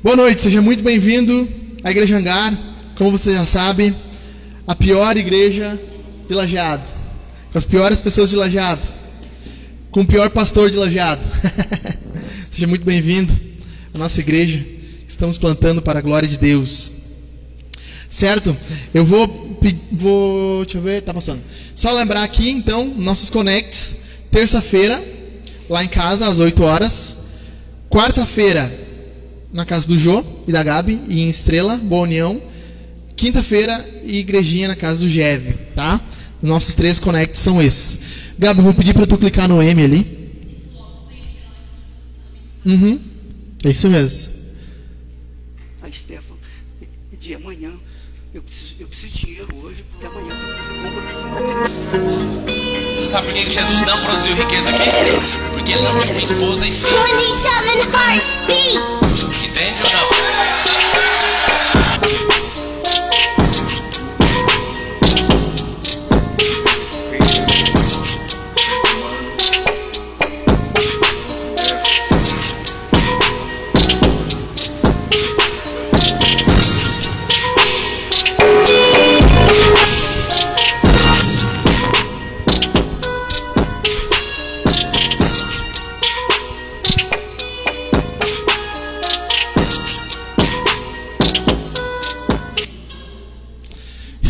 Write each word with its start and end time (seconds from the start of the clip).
Boa 0.00 0.14
noite, 0.14 0.40
seja 0.40 0.62
muito 0.62 0.84
bem-vindo 0.84 1.48
à 1.82 1.90
Igreja 1.90 2.16
Hangar. 2.16 2.56
Como 2.94 3.10
você 3.10 3.32
já 3.32 3.44
sabe, 3.44 3.92
a 4.64 4.72
pior 4.72 5.16
igreja 5.16 5.76
de 6.28 6.34
Lajeado, 6.34 6.88
com 7.50 7.58
as 7.58 7.66
piores 7.66 8.00
pessoas 8.00 8.30
de 8.30 8.36
Lajeado, 8.36 8.80
com 9.90 10.02
o 10.02 10.06
pior 10.06 10.30
pastor 10.30 10.70
de 10.70 10.76
Lajeado. 10.76 11.20
seja 12.54 12.68
muito 12.68 12.84
bem-vindo 12.84 13.36
à 13.92 13.98
nossa 13.98 14.20
igreja 14.20 14.58
que 14.58 15.04
estamos 15.10 15.36
plantando 15.36 15.82
para 15.82 15.98
a 15.98 16.02
glória 16.02 16.28
de 16.28 16.38
Deus. 16.38 16.92
Certo? 18.08 18.56
Eu 18.94 19.04
vou, 19.04 19.58
vou, 19.90 20.64
deixa 20.64 20.78
eu 20.78 20.82
ver, 20.82 21.02
tá 21.02 21.12
passando. 21.12 21.40
Só 21.74 21.90
lembrar 21.90 22.22
aqui, 22.22 22.50
então, 22.50 22.86
nossos 22.96 23.30
connects, 23.30 23.96
terça-feira, 24.30 25.02
lá 25.68 25.82
em 25.82 25.88
casa, 25.88 26.28
às 26.28 26.38
8 26.38 26.62
horas. 26.62 27.16
Quarta-feira, 27.90 28.86
na 29.52 29.64
casa 29.64 29.88
do 29.88 29.98
Jô 29.98 30.24
e 30.46 30.52
da 30.52 30.62
Gabi, 30.62 31.00
e 31.08 31.22
em 31.22 31.28
Estrela, 31.28 31.76
Boa 31.76 32.02
União. 32.02 32.40
Quinta-feira, 33.16 33.84
igrejinha 34.04 34.68
na 34.68 34.76
casa 34.76 35.00
do 35.00 35.08
Geve, 35.08 35.54
tá? 35.74 36.00
Nossos 36.42 36.74
três 36.74 36.98
connects 36.98 37.40
são 37.40 37.60
esses. 37.60 38.02
Gabi, 38.38 38.60
vou 38.60 38.72
pedir 38.72 38.94
para 38.94 39.06
tu 39.06 39.18
clicar 39.18 39.48
no 39.48 39.62
M 39.62 39.82
ali. 39.82 40.18
Uhum. 42.64 43.00
É 43.64 43.70
isso 43.70 43.88
mesmo. 43.88 44.38
Aí, 45.82 45.92
Stefan, 45.92 46.34
de 47.18 47.34
amanhã, 47.34 47.72
eu 48.32 48.42
preciso, 48.42 48.76
eu 48.78 48.86
preciso 48.86 49.12
de 49.12 49.26
dinheiro 49.26 49.48
hoje, 49.62 49.84
porque 49.90 50.06
amanhã 50.06 50.34
eu 50.34 50.38
tenho 50.38 50.52
que 50.52 50.58
fazer 50.62 50.82
compra 50.82 51.02
de. 51.02 51.08
Você 53.00 53.08
sabe 53.08 53.26
por 53.26 53.34
que 53.34 53.50
Jesus 53.50 53.80
não 53.86 54.00
produziu 54.02 54.36
riqueza 54.36 54.70
aqui? 54.70 54.84
Porque 55.54 55.72
ele 55.72 55.82
não 55.82 55.98
tinha 55.98 56.12
uma 56.12 56.22
esposa 56.22 56.64
e 56.66 56.72
filho. 56.72 56.92
27 59.08 59.16
hearts 59.16 59.24
beat. 59.24 59.50
Entende 59.50 59.82
ou 59.82 59.90
não? 59.90 60.17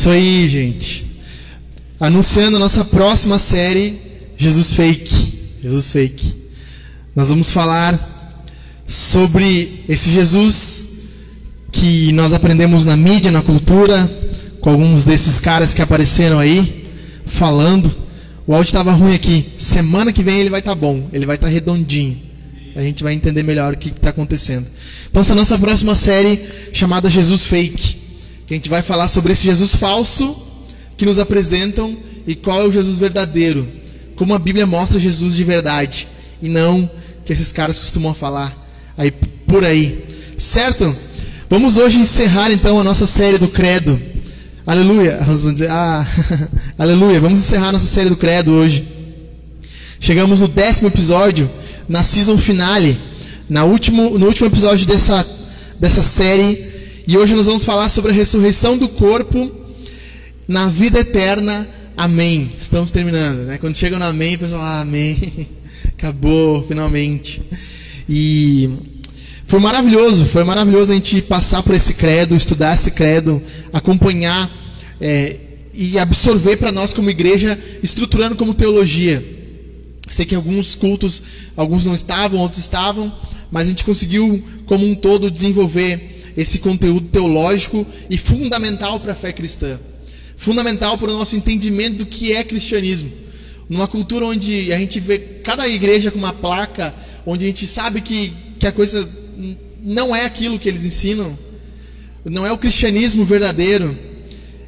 Isso 0.08 0.14
aí, 0.14 0.48
gente. 0.48 1.06
Anunciando 2.00 2.56
a 2.56 2.60
nossa 2.60 2.82
próxima 2.86 3.38
série, 3.38 3.94
Jesus 4.38 4.72
Fake. 4.72 5.14
Jesus 5.62 5.92
Fake. 5.92 6.34
Nós 7.14 7.28
vamos 7.28 7.52
falar 7.52 7.94
sobre 8.86 9.84
esse 9.86 10.10
Jesus 10.10 10.84
que 11.70 12.10
nós 12.12 12.32
aprendemos 12.32 12.86
na 12.86 12.96
mídia, 12.96 13.30
na 13.30 13.42
cultura, 13.42 14.10
com 14.62 14.70
alguns 14.70 15.04
desses 15.04 15.40
caras 15.40 15.74
que 15.74 15.82
apareceram 15.82 16.38
aí, 16.38 16.86
falando. 17.26 17.94
O 18.46 18.54
áudio 18.54 18.68
estava 18.68 18.92
ruim 18.92 19.14
aqui. 19.14 19.44
Semana 19.58 20.10
que 20.10 20.22
vem 20.22 20.40
ele 20.40 20.48
vai 20.48 20.60
estar 20.60 20.74
bom, 20.74 21.06
ele 21.12 21.26
vai 21.26 21.36
estar 21.36 21.48
redondinho. 21.48 22.16
A 22.74 22.80
gente 22.80 23.02
vai 23.02 23.12
entender 23.12 23.42
melhor 23.42 23.74
o 23.74 23.76
que 23.76 23.90
está 23.90 24.08
acontecendo. 24.08 24.66
Então, 25.10 25.20
essa 25.20 25.32
é 25.32 25.34
a 25.34 25.36
nossa 25.36 25.58
próxima 25.58 25.94
série 25.94 26.40
chamada 26.72 27.10
Jesus 27.10 27.44
Fake 27.44 27.97
que 28.48 28.54
a 28.54 28.56
gente 28.56 28.70
vai 28.70 28.80
falar 28.80 29.08
sobre 29.08 29.34
esse 29.34 29.44
Jesus 29.44 29.74
falso 29.74 30.34
que 30.96 31.04
nos 31.04 31.18
apresentam 31.18 31.94
e 32.26 32.34
qual 32.34 32.62
é 32.62 32.64
o 32.64 32.72
Jesus 32.72 32.96
verdadeiro. 32.96 33.68
Como 34.16 34.32
a 34.32 34.38
Bíblia 34.38 34.66
mostra 34.66 34.98
Jesus 34.98 35.36
de 35.36 35.44
verdade 35.44 36.08
e 36.40 36.48
não 36.48 36.90
que 37.26 37.32
esses 37.34 37.52
caras 37.52 37.78
costumam 37.78 38.14
falar 38.14 38.56
aí 38.96 39.12
por 39.46 39.66
aí. 39.66 40.02
Certo? 40.38 40.96
Vamos 41.50 41.76
hoje 41.76 41.98
encerrar 41.98 42.50
então 42.50 42.80
a 42.80 42.84
nossa 42.84 43.06
série 43.06 43.36
do 43.36 43.48
Credo. 43.48 44.00
Aleluia. 44.66 45.20
Vamos 45.26 45.42
dizer, 45.52 45.70
ah, 45.70 46.06
aleluia. 46.78 47.20
Vamos 47.20 47.40
encerrar 47.40 47.70
nossa 47.70 47.86
série 47.86 48.08
do 48.08 48.16
Credo 48.16 48.52
hoje. 48.52 48.82
Chegamos 50.00 50.40
no 50.40 50.48
décimo 50.48 50.88
episódio, 50.88 51.50
na 51.86 52.02
season 52.02 52.38
finale, 52.38 52.98
na 53.46 53.64
último, 53.66 54.18
no 54.18 54.24
último 54.24 54.46
episódio 54.46 54.86
dessa, 54.86 55.26
dessa 55.78 56.02
série 56.02 56.67
e 57.08 57.16
hoje 57.16 57.34
nós 57.34 57.46
vamos 57.46 57.64
falar 57.64 57.88
sobre 57.88 58.10
a 58.10 58.14
ressurreição 58.14 58.76
do 58.76 58.86
corpo 58.86 59.50
na 60.46 60.68
vida 60.68 61.00
eterna. 61.00 61.66
Amém. 61.96 62.46
Estamos 62.60 62.90
terminando, 62.90 63.46
né? 63.46 63.56
Quando 63.56 63.74
chega 63.78 63.98
no 63.98 64.04
amém, 64.04 64.34
o 64.34 64.40
pessoal, 64.40 64.60
ah, 64.60 64.82
amém. 64.82 65.48
Acabou, 65.96 66.62
finalmente. 66.68 67.40
E 68.06 68.68
foi 69.46 69.58
maravilhoso, 69.58 70.26
foi 70.26 70.44
maravilhoso 70.44 70.92
a 70.92 70.96
gente 70.96 71.22
passar 71.22 71.62
por 71.62 71.74
esse 71.74 71.94
credo, 71.94 72.36
estudar 72.36 72.74
esse 72.74 72.90
credo, 72.90 73.42
acompanhar 73.72 74.50
é, 75.00 75.34
e 75.72 75.98
absorver 75.98 76.58
para 76.58 76.70
nós 76.70 76.92
como 76.92 77.08
igreja, 77.08 77.58
estruturando 77.82 78.36
como 78.36 78.52
teologia. 78.52 79.24
Sei 80.10 80.26
que 80.26 80.34
alguns 80.34 80.74
cultos, 80.74 81.22
alguns 81.56 81.86
não 81.86 81.94
estavam, 81.94 82.38
outros 82.38 82.60
estavam, 82.60 83.10
mas 83.50 83.64
a 83.64 83.70
gente 83.70 83.86
conseguiu, 83.86 84.44
como 84.66 84.86
um 84.86 84.94
todo, 84.94 85.30
desenvolver 85.30 86.17
esse 86.38 86.60
conteúdo 86.60 87.08
teológico 87.08 87.84
e 88.08 88.16
fundamental 88.16 89.00
para 89.00 89.10
a 89.10 89.16
fé 89.16 89.32
cristã. 89.32 89.76
Fundamental 90.36 90.96
para 90.96 91.10
o 91.10 91.18
nosso 91.18 91.34
entendimento 91.34 91.96
do 91.96 92.06
que 92.06 92.32
é 92.32 92.44
cristianismo. 92.44 93.10
Numa 93.68 93.88
cultura 93.88 94.24
onde 94.24 94.72
a 94.72 94.78
gente 94.78 95.00
vê 95.00 95.18
cada 95.18 95.68
igreja 95.68 96.12
com 96.12 96.18
uma 96.18 96.32
placa, 96.32 96.94
onde 97.26 97.44
a 97.44 97.48
gente 97.48 97.66
sabe 97.66 98.00
que, 98.00 98.32
que 98.60 98.68
a 98.68 98.72
coisa 98.72 99.06
não 99.82 100.14
é 100.14 100.24
aquilo 100.24 100.60
que 100.60 100.68
eles 100.68 100.84
ensinam, 100.84 101.36
não 102.24 102.46
é 102.46 102.52
o 102.52 102.58
cristianismo 102.58 103.24
verdadeiro. 103.24 103.92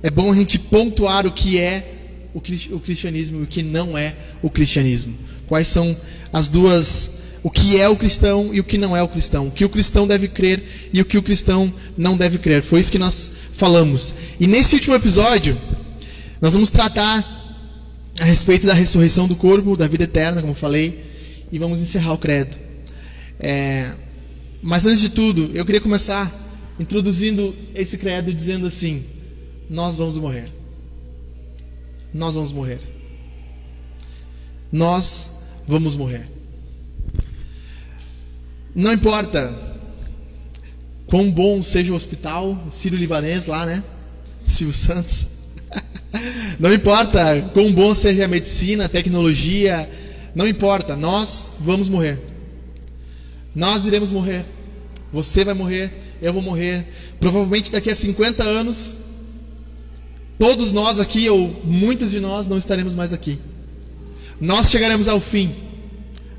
É 0.03 0.11
bom 0.11 0.33
a 0.33 0.35
gente 0.35 0.59
pontuar 0.59 1.25
o 1.25 1.31
que 1.31 1.61
é 1.61 1.89
o 2.35 2.81
cristianismo 2.81 3.41
e 3.41 3.43
o 3.45 3.47
que 3.47 3.63
não 3.63 3.97
é 3.97 4.13
o 4.43 4.51
cristianismo. 4.51 5.17
Quais 5.47 5.69
são 5.69 5.97
as 6.33 6.49
duas 6.49 7.20
o 7.43 7.51
que 7.51 7.81
é 7.81 7.89
o 7.89 7.97
cristão 7.97 8.51
e 8.53 8.61
o 8.61 8.65
que 8.65 8.77
não 8.77 8.97
é 8.97 9.03
o 9.03 9.09
cristão, 9.09 9.49
o 9.49 9.51
que 9.51 9.65
o 9.65 9.69
cristão 9.69 10.07
deve 10.07 10.29
crer 10.29 10.63
e 10.93 11.01
o 11.01 11.05
que 11.05 11.17
o 11.17 11.23
cristão 11.23 11.73
não 11.97 12.17
deve 12.17 12.39
crer. 12.39 12.63
Foi 12.63 12.81
isso 12.81 12.93
que 12.93 12.99
nós 12.99 13.31
falamos. 13.57 14.15
E 14.39 14.47
nesse 14.47 14.75
último 14.75 14.95
episódio, 14.95 15.57
nós 16.41 16.53
vamos 16.53 16.71
tratar 16.71 17.25
a 18.19 18.25
respeito 18.25 18.67
da 18.67 18.75
ressurreição 18.75 19.27
do 19.27 19.37
corpo, 19.37 19.77
da 19.77 19.89
vida 19.89 20.05
eterna, 20.05 20.43
como 20.43 20.55
falei, 20.55 21.03
e 21.51 21.59
vamos 21.59 21.81
encerrar 21.81 22.13
o 22.13 22.19
credo. 22.19 22.57
É, 23.39 23.91
mas 24.63 24.85
antes 24.87 25.01
de 25.01 25.11
tudo, 25.11 25.51
eu 25.55 25.65
queria 25.65 25.81
começar 25.81 26.31
introduzindo 26.79 27.55
esse 27.75 27.97
credo 27.97 28.33
dizendo 28.33 28.67
assim: 28.67 29.03
Nós 29.69 29.97
vamos 29.97 30.19
morrer. 30.19 30.49
Nós 32.13 32.35
vamos 32.35 32.53
morrer. 32.53 32.81
Nós 34.71 35.63
vamos 35.67 35.97
morrer. 35.97 36.40
Não 38.75 38.93
importa 38.93 39.53
quão 41.07 41.31
bom 41.31 41.63
seja 41.63 41.93
o 41.93 41.97
hospital, 41.97 42.59
Sírio-Libanês 42.71 43.47
lá, 43.47 43.67
né? 43.67 43.83
Silvio 44.45 44.75
Santos. 44.75 45.27
Não 46.59 46.73
importa 46.73 47.43
quão 47.53 47.73
bom 47.73 47.95
seja 47.95 48.25
a 48.25 48.29
medicina, 48.29 48.85
a 48.85 48.89
tecnologia, 48.89 49.89
não 50.35 50.47
importa, 50.47 50.97
nós 50.97 51.57
vamos 51.61 51.89
morrer. 51.89 52.19
Nós 53.55 53.87
iremos 53.87 54.13
morrer. 54.13 54.45
Você 55.13 55.45
vai 55.45 55.55
morrer, 55.55 55.93
eu 56.23 56.33
vou 56.33 56.43
morrer. 56.43 56.87
Provavelmente 57.19 57.73
daqui 57.73 57.91
a 57.91 57.95
50 57.95 58.43
anos, 58.45 58.97
todos 60.39 60.73
nós 60.73 61.01
aqui, 61.01 61.29
ou 61.29 61.49
muitos 61.65 62.11
de 62.11 62.21
nós, 62.21 62.47
não 62.47 62.59
estaremos 62.59 62.95
mais 62.95 63.13
aqui. 63.13 63.39
Nós 64.41 64.71
chegaremos 64.71 65.09
ao 65.09 65.21
fim. 65.21 65.53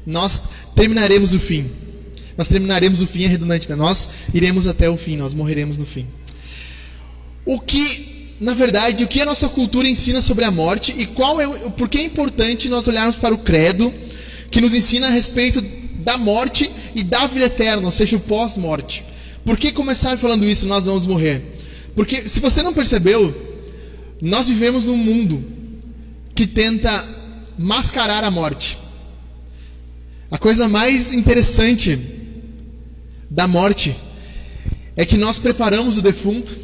Nós 0.06 0.50
terminaremos 0.76 1.34
o 1.34 1.40
fim. 1.40 1.70
Nós 2.38 2.48
terminaremos 2.48 3.02
o 3.02 3.08
fim, 3.08 3.24
é 3.24 3.28
redundante, 3.28 3.70
né? 3.70 3.76
Nós 3.76 4.10
iremos 4.34 4.68
até 4.68 4.90
o 4.90 4.98
fim, 4.98 5.18
nós 5.18 5.34
morreremos 5.34 5.78
no 5.78 5.86
fim. 5.86 6.06
O 7.46 7.60
que, 7.60 8.36
na 8.40 8.54
verdade, 8.54 9.04
o 9.04 9.08
que 9.08 9.22
a 9.22 9.26
nossa 9.26 9.50
cultura 9.50 9.88
ensina 9.88 10.22
sobre 10.22 10.46
a 10.46 10.52
morte 10.52 10.96
e 10.98 11.06
qual 11.08 11.42
é, 11.42 11.48
por 11.72 11.90
que 11.90 11.98
é 11.98 12.04
importante 12.04 12.70
nós 12.70 12.88
olharmos 12.88 13.16
para 13.16 13.34
o 13.34 13.40
credo 13.40 13.94
que 14.50 14.62
nos 14.62 14.74
ensina 14.74 15.08
a 15.08 15.10
respeito 15.10 15.62
da 16.00 16.18
morte 16.18 16.70
e 16.96 17.04
da 17.04 17.28
vida 17.28 17.46
eterna, 17.46 17.86
ou 17.86 17.92
seja, 17.92 18.18
o 18.18 18.20
pós-morte. 18.20 19.04
Por 19.46 19.58
que 19.58 19.72
começar 19.72 20.18
falando 20.18 20.46
isso? 20.46 20.68
Nós 20.68 20.86
vamos 20.86 21.08
morrer. 21.08 21.42
Porque, 21.96 22.28
se 22.28 22.40
você 22.40 22.62
não 22.62 22.74
percebeu, 22.74 23.34
nós 24.22 24.48
vivemos 24.48 24.86
num 24.86 24.98
mundo 24.98 25.44
que 26.36 26.46
tenta 26.46 27.06
mascarar 27.58 28.24
a 28.24 28.32
morte. 28.32 28.78
A 30.30 30.38
coisa 30.38 30.70
mais 30.70 31.12
interessante 31.12 32.00
da 33.32 33.48
morte 33.48 33.96
é 34.94 35.06
que 35.06 35.16
nós 35.16 35.40
preparamos 35.40 35.98
o 35.98 36.02
defunto, 36.02 36.60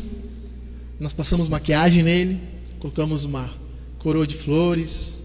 nós 0.99 1.13
passamos 1.13 1.47
maquiagem 1.47 2.03
nele, 2.03 2.37
colocamos 2.77 3.23
uma 3.23 3.49
coroa 3.99 4.27
de 4.27 4.35
flores, 4.35 5.23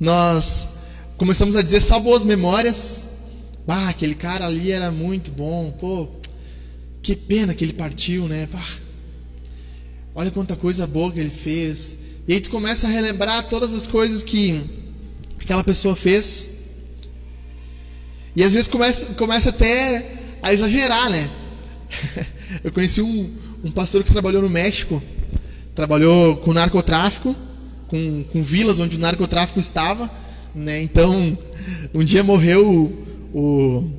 nós 0.00 0.78
começamos 1.16 1.54
a 1.54 1.62
dizer 1.62 1.80
só 1.80 2.00
boas 2.00 2.24
memórias. 2.24 3.10
Ah, 3.68 3.90
aquele 3.90 4.14
cara 4.14 4.46
ali 4.46 4.72
era 4.72 4.90
muito 4.90 5.30
bom, 5.30 5.70
pô, 5.78 6.08
que 7.00 7.14
pena 7.14 7.54
que 7.54 7.64
ele 7.64 7.74
partiu, 7.74 8.26
né? 8.26 8.48
Pá, 8.50 8.64
olha 10.16 10.32
quanta 10.32 10.56
coisa 10.56 10.84
boa 10.84 11.12
que 11.12 11.20
ele 11.20 11.30
fez. 11.30 11.98
E 12.26 12.32
aí 12.32 12.40
tu 12.40 12.50
começa 12.50 12.88
a 12.88 12.90
relembrar 12.90 13.48
todas 13.48 13.72
as 13.72 13.86
coisas 13.86 14.24
que 14.24 14.60
aquela 15.38 15.62
pessoa 15.62 15.94
fez. 15.94 16.57
E 18.38 18.44
às 18.44 18.52
vezes 18.52 18.68
começa, 18.68 19.14
começa 19.14 19.48
até 19.48 20.12
a 20.40 20.54
exagerar, 20.54 21.10
né? 21.10 21.28
Eu 22.62 22.70
conheci 22.70 23.02
um, 23.02 23.34
um 23.64 23.70
pastor 23.72 24.04
que 24.04 24.12
trabalhou 24.12 24.40
no 24.40 24.48
México, 24.48 25.02
trabalhou 25.74 26.36
com 26.36 26.52
narcotráfico, 26.52 27.34
com, 27.88 28.22
com 28.22 28.40
vilas 28.40 28.78
onde 28.78 28.96
o 28.96 29.00
narcotráfico 29.00 29.58
estava, 29.58 30.08
né? 30.54 30.80
Então, 30.80 31.36
um 31.92 32.04
dia 32.04 32.22
morreu 32.22 32.94
o, 33.34 33.36
o 33.36 33.90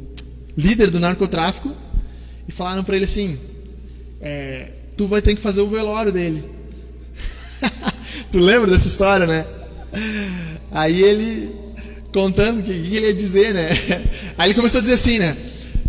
líder 0.58 0.90
do 0.90 1.02
narcotráfico 1.02 1.76
e 2.48 2.52
falaram 2.54 2.86
para 2.86 2.96
ele 2.96 3.04
assim: 3.04 3.38
é, 4.22 4.72
tu 4.96 5.06
vai 5.06 5.22
ter 5.22 5.36
que 5.36 5.42
fazer 5.42 5.60
o 5.60 5.68
velório 5.68 6.14
dele. 6.14 6.42
tu 8.32 8.40
lembra 8.40 8.72
dessa 8.72 8.88
história, 8.88 9.28
né? 9.28 9.46
Aí 10.72 11.04
ele 11.04 11.69
contando 12.14 12.60
o 12.60 12.64
que, 12.64 12.74
que, 12.74 12.96
ele 12.96 13.08
ia 13.08 13.14
dizer, 13.14 13.54
né? 13.54 13.70
Aí 14.38 14.48
ele 14.48 14.56
começou 14.56 14.80
a 14.80 14.82
dizer 14.82 14.96
assim, 14.96 15.20
né? 15.20 15.36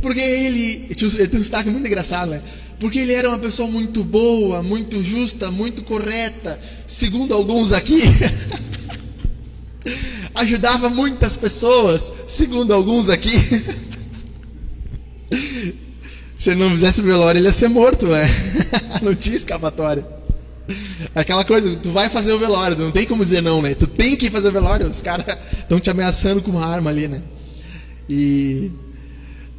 Porque 0.00 0.20
ele, 0.20 0.88
ele 0.90 1.28
tem 1.28 1.38
um 1.38 1.42
destaque 1.42 1.70
muito 1.70 1.86
engraçado, 1.86 2.30
né? 2.30 2.40
Porque 2.78 2.98
ele 2.98 3.12
era 3.12 3.28
uma 3.28 3.38
pessoa 3.38 3.68
muito 3.68 4.02
boa, 4.02 4.62
muito 4.62 5.02
justa, 5.02 5.50
muito 5.50 5.82
correta, 5.82 6.58
segundo 6.86 7.34
alguns 7.34 7.72
aqui. 7.72 8.00
ajudava 10.34 10.88
muitas 10.88 11.36
pessoas, 11.36 12.12
segundo 12.26 12.72
alguns 12.72 13.08
aqui. 13.08 13.30
Se 16.36 16.50
ele 16.50 16.60
não 16.60 16.70
fizesse 16.70 17.02
velório, 17.02 17.38
ele 17.38 17.48
ia 17.48 17.52
ser 17.52 17.68
morto, 17.68 18.08
né? 18.08 18.26
não 19.02 19.14
tinha 19.14 19.36
escapatória. 19.36 20.06
Aquela 21.14 21.44
coisa, 21.44 21.76
tu 21.76 21.90
vai 21.90 22.08
fazer 22.08 22.32
o 22.32 22.38
velório, 22.38 22.76
não 22.76 22.90
tem 22.90 23.06
como 23.06 23.24
dizer 23.24 23.42
não, 23.42 23.60
né? 23.62 23.74
Tu 23.74 23.86
tem 23.86 24.16
que 24.16 24.30
fazer 24.30 24.48
o 24.48 24.52
velório, 24.52 24.86
os 24.86 25.02
caras 25.02 25.26
estão 25.58 25.80
te 25.80 25.90
ameaçando 25.90 26.42
com 26.42 26.50
uma 26.50 26.66
arma 26.66 26.90
ali, 26.90 27.08
né? 27.08 27.22
E 28.08 28.70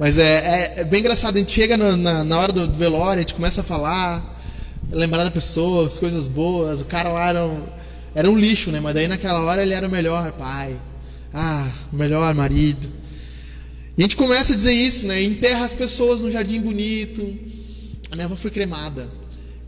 mas 0.02 0.18
é, 0.18 0.24
é, 0.24 0.74
é, 0.78 0.84
bem 0.84 1.00
engraçado, 1.00 1.36
a 1.36 1.40
gente 1.40 1.52
chega 1.52 1.78
na, 1.78 1.96
na, 1.96 2.24
na, 2.24 2.40
hora 2.40 2.52
do 2.52 2.74
velório, 2.74 3.19
a 3.19 3.22
gente 3.22 3.36
começa 3.36 3.62
a 3.62 3.63
falar, 3.63 4.42
lembrar 4.90 5.24
da 5.24 5.30
pessoa, 5.30 5.86
as 5.86 6.00
coisas 6.00 6.28
boas, 6.28 6.81
o 6.81 6.86
cara 6.86 7.10
lá 7.10 7.30
era 7.30 7.46
um, 7.46 7.62
era 8.16 8.28
um 8.28 8.36
lixo, 8.36 8.72
né? 8.72 8.80
Mas 8.80 8.96
daí 8.96 9.08
naquela 9.08 9.42
hora 9.42 9.62
ele 9.62 9.75
era 9.75 9.88
o 9.88 9.92
melhor 9.92 10.31
pai, 10.31 10.75
ah, 11.31 11.69
o 11.94 11.96
melhor 11.96 12.34
marido. 12.34 12.90
E 13.96 14.02
a 14.02 14.04
gente 14.04 14.16
começa 14.16 14.54
a 14.54 14.56
dizer 14.56 14.74
isso, 14.74 15.06
né? 15.06 15.22
Enterra 15.22 15.66
as 15.66 15.75
pessoas 15.75 16.22
no 16.22 16.31
jardim 16.31 16.60
bonito. 16.60 17.22
A 18.10 18.16
minha 18.16 18.25
avó 18.25 18.36
foi 18.36 18.50
cremada. 18.50 19.08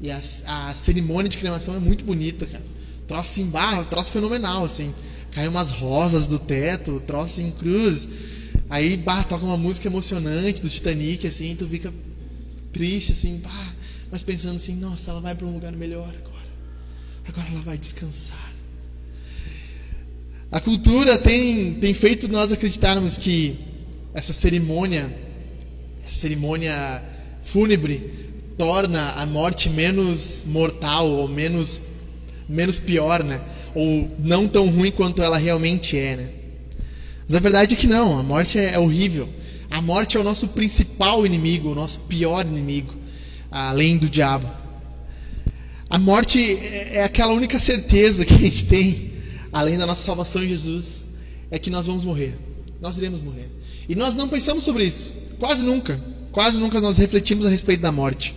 E 0.03 0.11
a, 0.11 0.21
a 0.47 0.75
cerimônia 0.75 1.29
de 1.29 1.37
cremação 1.37 1.73
é 1.77 1.79
muito 1.79 2.03
bonita, 2.03 2.45
cara. 2.45 2.63
Troço 3.07 3.31
assim, 3.31 3.45
barra, 3.45 3.85
troço 3.85 4.11
fenomenal, 4.11 4.65
assim. 4.65 4.93
Caiu 5.31 5.49
umas 5.49 5.71
rosas 5.71 6.27
do 6.27 6.37
teto, 6.37 7.01
troço 7.07 7.39
em 7.39 7.49
cruz. 7.51 8.09
Aí, 8.69 8.97
bah, 8.97 9.23
toca 9.23 9.45
uma 9.45 9.55
música 9.55 9.87
emocionante 9.87 10.61
do 10.61 10.69
Titanic, 10.69 11.25
assim, 11.25 11.55
tu 11.55 11.65
fica 11.69 11.93
triste, 12.73 13.13
assim, 13.13 13.39
bah, 13.41 13.73
mas 14.11 14.23
pensando 14.23 14.57
assim, 14.57 14.75
nossa, 14.75 15.11
ela 15.11 15.21
vai 15.21 15.33
para 15.35 15.47
um 15.47 15.53
lugar 15.53 15.71
melhor 15.71 16.09
agora. 16.09 16.49
Agora 17.25 17.47
ela 17.47 17.61
vai 17.61 17.77
descansar. 17.77 18.53
A 20.51 20.59
cultura 20.59 21.17
tem, 21.17 21.75
tem 21.75 21.93
feito 21.93 22.27
nós 22.27 22.51
acreditarmos 22.51 23.17
que 23.17 23.55
essa 24.13 24.33
cerimônia, 24.33 25.09
essa 26.05 26.15
cerimônia 26.15 27.01
fúnebre, 27.41 28.32
torna 28.57 29.11
a 29.13 29.25
morte 29.25 29.69
menos 29.69 30.43
mortal 30.47 31.09
ou 31.09 31.27
menos, 31.27 31.81
menos 32.47 32.79
pior, 32.79 33.23
né? 33.23 33.41
Ou 33.73 34.09
não 34.19 34.47
tão 34.47 34.69
ruim 34.69 34.91
quanto 34.91 35.21
ela 35.21 35.37
realmente 35.37 35.97
é, 35.97 36.15
né? 36.15 36.29
Mas 37.27 37.35
a 37.35 37.39
verdade 37.39 37.73
é 37.73 37.77
que 37.77 37.87
não, 37.87 38.19
a 38.19 38.23
morte 38.23 38.57
é, 38.59 38.73
é 38.73 38.79
horrível. 38.79 39.27
A 39.69 39.81
morte 39.81 40.17
é 40.17 40.19
o 40.19 40.23
nosso 40.23 40.49
principal 40.49 41.25
inimigo, 41.25 41.71
o 41.71 41.75
nosso 41.75 42.01
pior 42.01 42.45
inimigo, 42.45 42.93
além 43.49 43.97
do 43.97 44.07
diabo. 44.09 44.47
A 45.89 45.97
morte 45.97 46.39
é, 46.39 46.97
é 46.97 47.03
aquela 47.03 47.33
única 47.33 47.59
certeza 47.59 48.25
que 48.25 48.33
a 48.33 48.37
gente 48.37 48.65
tem, 48.65 49.11
além 49.51 49.77
da 49.77 49.85
nossa 49.85 50.03
salvação 50.03 50.43
em 50.43 50.47
Jesus, 50.47 51.05
é 51.49 51.57
que 51.57 51.69
nós 51.69 51.87
vamos 51.87 52.05
morrer. 52.05 52.35
Nós 52.81 52.97
iremos 52.97 53.21
morrer. 53.21 53.49
E 53.87 53.95
nós 53.95 54.15
não 54.15 54.27
pensamos 54.27 54.63
sobre 54.63 54.83
isso, 54.83 55.13
quase 55.39 55.65
nunca. 55.65 55.99
Quase 56.31 56.59
nunca 56.59 56.81
nós 56.81 56.97
refletimos 56.97 57.45
a 57.45 57.49
respeito 57.49 57.81
da 57.81 57.91
morte. 57.91 58.33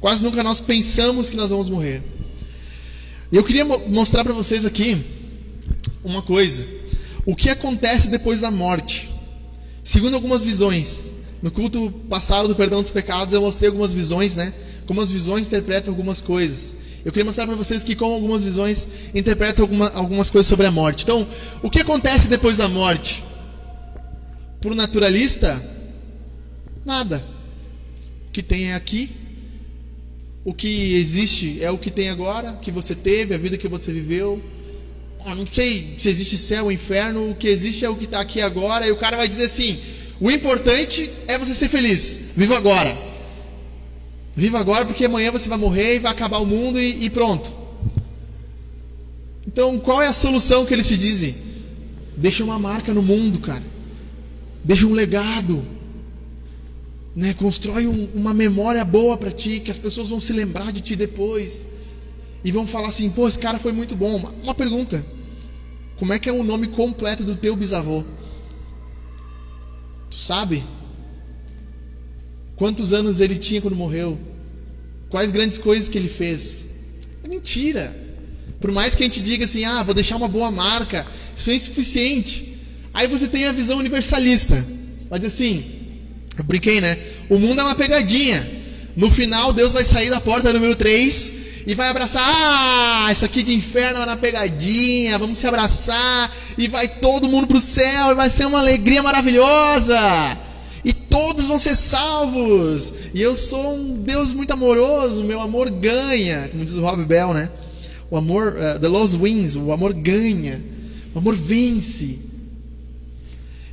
Quase 0.00 0.22
nunca 0.22 0.42
nós 0.42 0.60
pensamos 0.60 1.28
que 1.28 1.36
nós 1.36 1.50
vamos 1.50 1.68
morrer. 1.68 2.02
E 3.30 3.36
eu 3.36 3.44
queria 3.44 3.64
mostrar 3.64 4.24
para 4.24 4.32
vocês 4.32 4.64
aqui 4.64 4.96
uma 6.04 6.22
coisa 6.22 6.64
o 7.26 7.36
que 7.36 7.50
acontece 7.50 8.08
depois 8.08 8.40
da 8.40 8.50
morte. 8.50 9.10
Segundo 9.84 10.14
algumas 10.14 10.42
visões, 10.44 11.12
no 11.42 11.50
culto 11.50 11.90
passado 12.08 12.48
do 12.48 12.54
perdão 12.54 12.80
dos 12.80 12.90
pecados, 12.90 13.34
eu 13.34 13.42
mostrei 13.42 13.68
algumas 13.68 13.92
visões, 13.92 14.34
né? 14.34 14.52
Como 14.86 15.00
as 15.00 15.12
visões 15.12 15.46
interpretam 15.46 15.92
algumas 15.92 16.20
coisas. 16.20 16.76
Eu 17.04 17.12
queria 17.12 17.24
mostrar 17.24 17.46
para 17.46 17.54
vocês 17.54 17.84
que 17.84 17.94
como 17.94 18.14
algumas 18.14 18.42
visões 18.42 18.88
interpretam 19.14 19.64
alguma, 19.64 19.88
algumas 19.90 20.30
coisas 20.30 20.46
sobre 20.46 20.66
a 20.66 20.70
morte. 20.70 21.04
Então, 21.04 21.26
o 21.62 21.70
que 21.70 21.80
acontece 21.80 22.28
depois 22.28 22.56
da 22.56 22.68
morte? 22.68 23.22
Para 24.60 24.72
o 24.72 24.74
naturalista, 24.74 25.62
nada. 26.84 27.22
O 28.28 28.32
que 28.32 28.42
tem 28.42 28.70
é 28.70 28.74
aqui, 28.74 29.10
o 30.48 30.54
que 30.54 30.94
existe 30.94 31.62
é 31.62 31.70
o 31.70 31.76
que 31.76 31.90
tem 31.90 32.08
agora, 32.08 32.54
que 32.62 32.72
você 32.72 32.94
teve, 32.94 33.34
a 33.34 33.38
vida 33.38 33.58
que 33.58 33.68
você 33.68 33.92
viveu, 33.92 34.42
ah, 35.26 35.34
não 35.34 35.46
sei 35.46 35.96
se 35.98 36.08
existe 36.08 36.38
céu 36.38 36.64
ou 36.64 36.72
inferno, 36.72 37.32
o 37.32 37.34
que 37.34 37.48
existe 37.48 37.84
é 37.84 37.90
o 37.90 37.94
que 37.94 38.06
está 38.06 38.18
aqui 38.18 38.40
agora, 38.40 38.86
e 38.86 38.90
o 38.90 38.96
cara 38.96 39.18
vai 39.18 39.28
dizer 39.28 39.44
assim: 39.44 39.78
o 40.18 40.30
importante 40.30 41.06
é 41.26 41.38
você 41.38 41.54
ser 41.54 41.68
feliz, 41.68 42.30
viva 42.34 42.56
agora. 42.56 42.96
Viva 44.34 44.58
agora, 44.58 44.86
porque 44.86 45.04
amanhã 45.04 45.30
você 45.30 45.50
vai 45.50 45.58
morrer 45.58 45.96
e 45.96 45.98
vai 45.98 46.12
acabar 46.12 46.38
o 46.38 46.46
mundo 46.46 46.80
e, 46.80 47.04
e 47.04 47.10
pronto. 47.10 47.52
Então, 49.46 49.78
qual 49.78 50.00
é 50.00 50.06
a 50.06 50.14
solução 50.14 50.64
que 50.64 50.72
eles 50.72 50.88
te 50.88 50.96
dizem? 50.96 51.34
Deixa 52.16 52.42
uma 52.42 52.58
marca 52.58 52.94
no 52.94 53.02
mundo, 53.02 53.38
cara. 53.40 53.62
Deixa 54.64 54.86
um 54.86 54.94
legado. 54.94 55.62
Né? 57.14 57.34
Constrói 57.34 57.86
um, 57.86 58.08
uma 58.14 58.32
memória 58.32 58.84
boa 58.84 59.16
para 59.16 59.30
ti, 59.30 59.60
que 59.60 59.70
as 59.70 59.78
pessoas 59.78 60.08
vão 60.08 60.20
se 60.20 60.32
lembrar 60.32 60.72
de 60.72 60.80
ti 60.80 60.94
depois 60.94 61.66
e 62.44 62.52
vão 62.52 62.66
falar 62.66 62.88
assim: 62.88 63.10
pô, 63.10 63.28
esse 63.28 63.38
cara 63.38 63.58
foi 63.58 63.72
muito 63.72 63.96
bom. 63.96 64.16
Uma, 64.16 64.30
uma 64.42 64.54
pergunta: 64.54 65.04
como 65.96 66.12
é 66.12 66.18
que 66.18 66.28
é 66.28 66.32
o 66.32 66.44
nome 66.44 66.68
completo 66.68 67.24
do 67.24 67.34
teu 67.34 67.56
bisavô? 67.56 68.04
Tu 70.10 70.18
sabe? 70.18 70.62
Quantos 72.56 72.92
anos 72.92 73.20
ele 73.20 73.36
tinha 73.36 73.60
quando 73.60 73.76
morreu? 73.76 74.18
Quais 75.08 75.30
grandes 75.32 75.58
coisas 75.58 75.88
que 75.88 75.96
ele 75.96 76.08
fez? 76.08 76.66
É 77.22 77.28
mentira. 77.28 77.94
Por 78.60 78.72
mais 78.72 78.94
que 78.94 79.02
a 79.02 79.06
gente 79.06 79.22
diga 79.22 79.44
assim, 79.44 79.64
ah, 79.64 79.82
vou 79.82 79.94
deixar 79.94 80.16
uma 80.16 80.28
boa 80.28 80.50
marca, 80.50 81.06
isso 81.36 81.50
é 81.50 81.54
insuficiente. 81.54 82.58
Aí 82.92 83.06
você 83.06 83.28
tem 83.28 83.46
a 83.46 83.52
visão 83.52 83.78
universalista. 83.78 84.66
Mas 85.08 85.24
assim, 85.24 85.64
eu 86.38 86.44
brinquei, 86.44 86.80
né? 86.80 86.96
O 87.28 87.38
mundo 87.38 87.60
é 87.60 87.64
uma 87.64 87.74
pegadinha. 87.74 88.46
No 88.96 89.10
final, 89.10 89.52
Deus 89.52 89.72
vai 89.72 89.84
sair 89.84 90.10
da 90.10 90.20
porta 90.20 90.52
número 90.52 90.74
3 90.74 91.38
e 91.66 91.74
vai 91.74 91.88
abraçar. 91.88 92.22
Ah, 92.24 93.12
isso 93.12 93.24
aqui 93.24 93.42
de 93.42 93.54
inferno 93.54 94.00
é 94.00 94.06
na 94.06 94.16
pegadinha. 94.16 95.18
Vamos 95.18 95.38
se 95.38 95.46
abraçar 95.46 96.34
e 96.56 96.68
vai 96.68 96.88
todo 96.88 97.28
mundo 97.28 97.46
para 97.46 97.58
o 97.58 97.60
céu 97.60 98.16
vai 98.16 98.30
ser 98.30 98.46
uma 98.46 98.58
alegria 98.58 99.02
maravilhosa. 99.02 99.98
E 100.84 100.92
todos 100.92 101.46
vão 101.46 101.58
ser 101.58 101.76
salvos. 101.76 102.92
E 103.12 103.20
eu 103.20 103.36
sou 103.36 103.74
um 103.74 104.02
Deus 104.02 104.32
muito 104.32 104.52
amoroso. 104.52 105.24
Meu 105.24 105.40
amor 105.40 105.70
ganha, 105.70 106.48
como 106.48 106.64
diz 106.64 106.74
o 106.74 106.80
Rob 106.80 107.04
Bell, 107.04 107.34
né? 107.34 107.50
O 108.10 108.16
amor, 108.16 108.54
uh, 108.56 108.78
the 108.80 108.88
lost 108.88 109.14
wins. 109.16 109.54
O 109.54 109.72
amor 109.72 109.92
ganha. 109.92 110.60
O 111.14 111.18
amor 111.18 111.34
vence. 111.34 112.27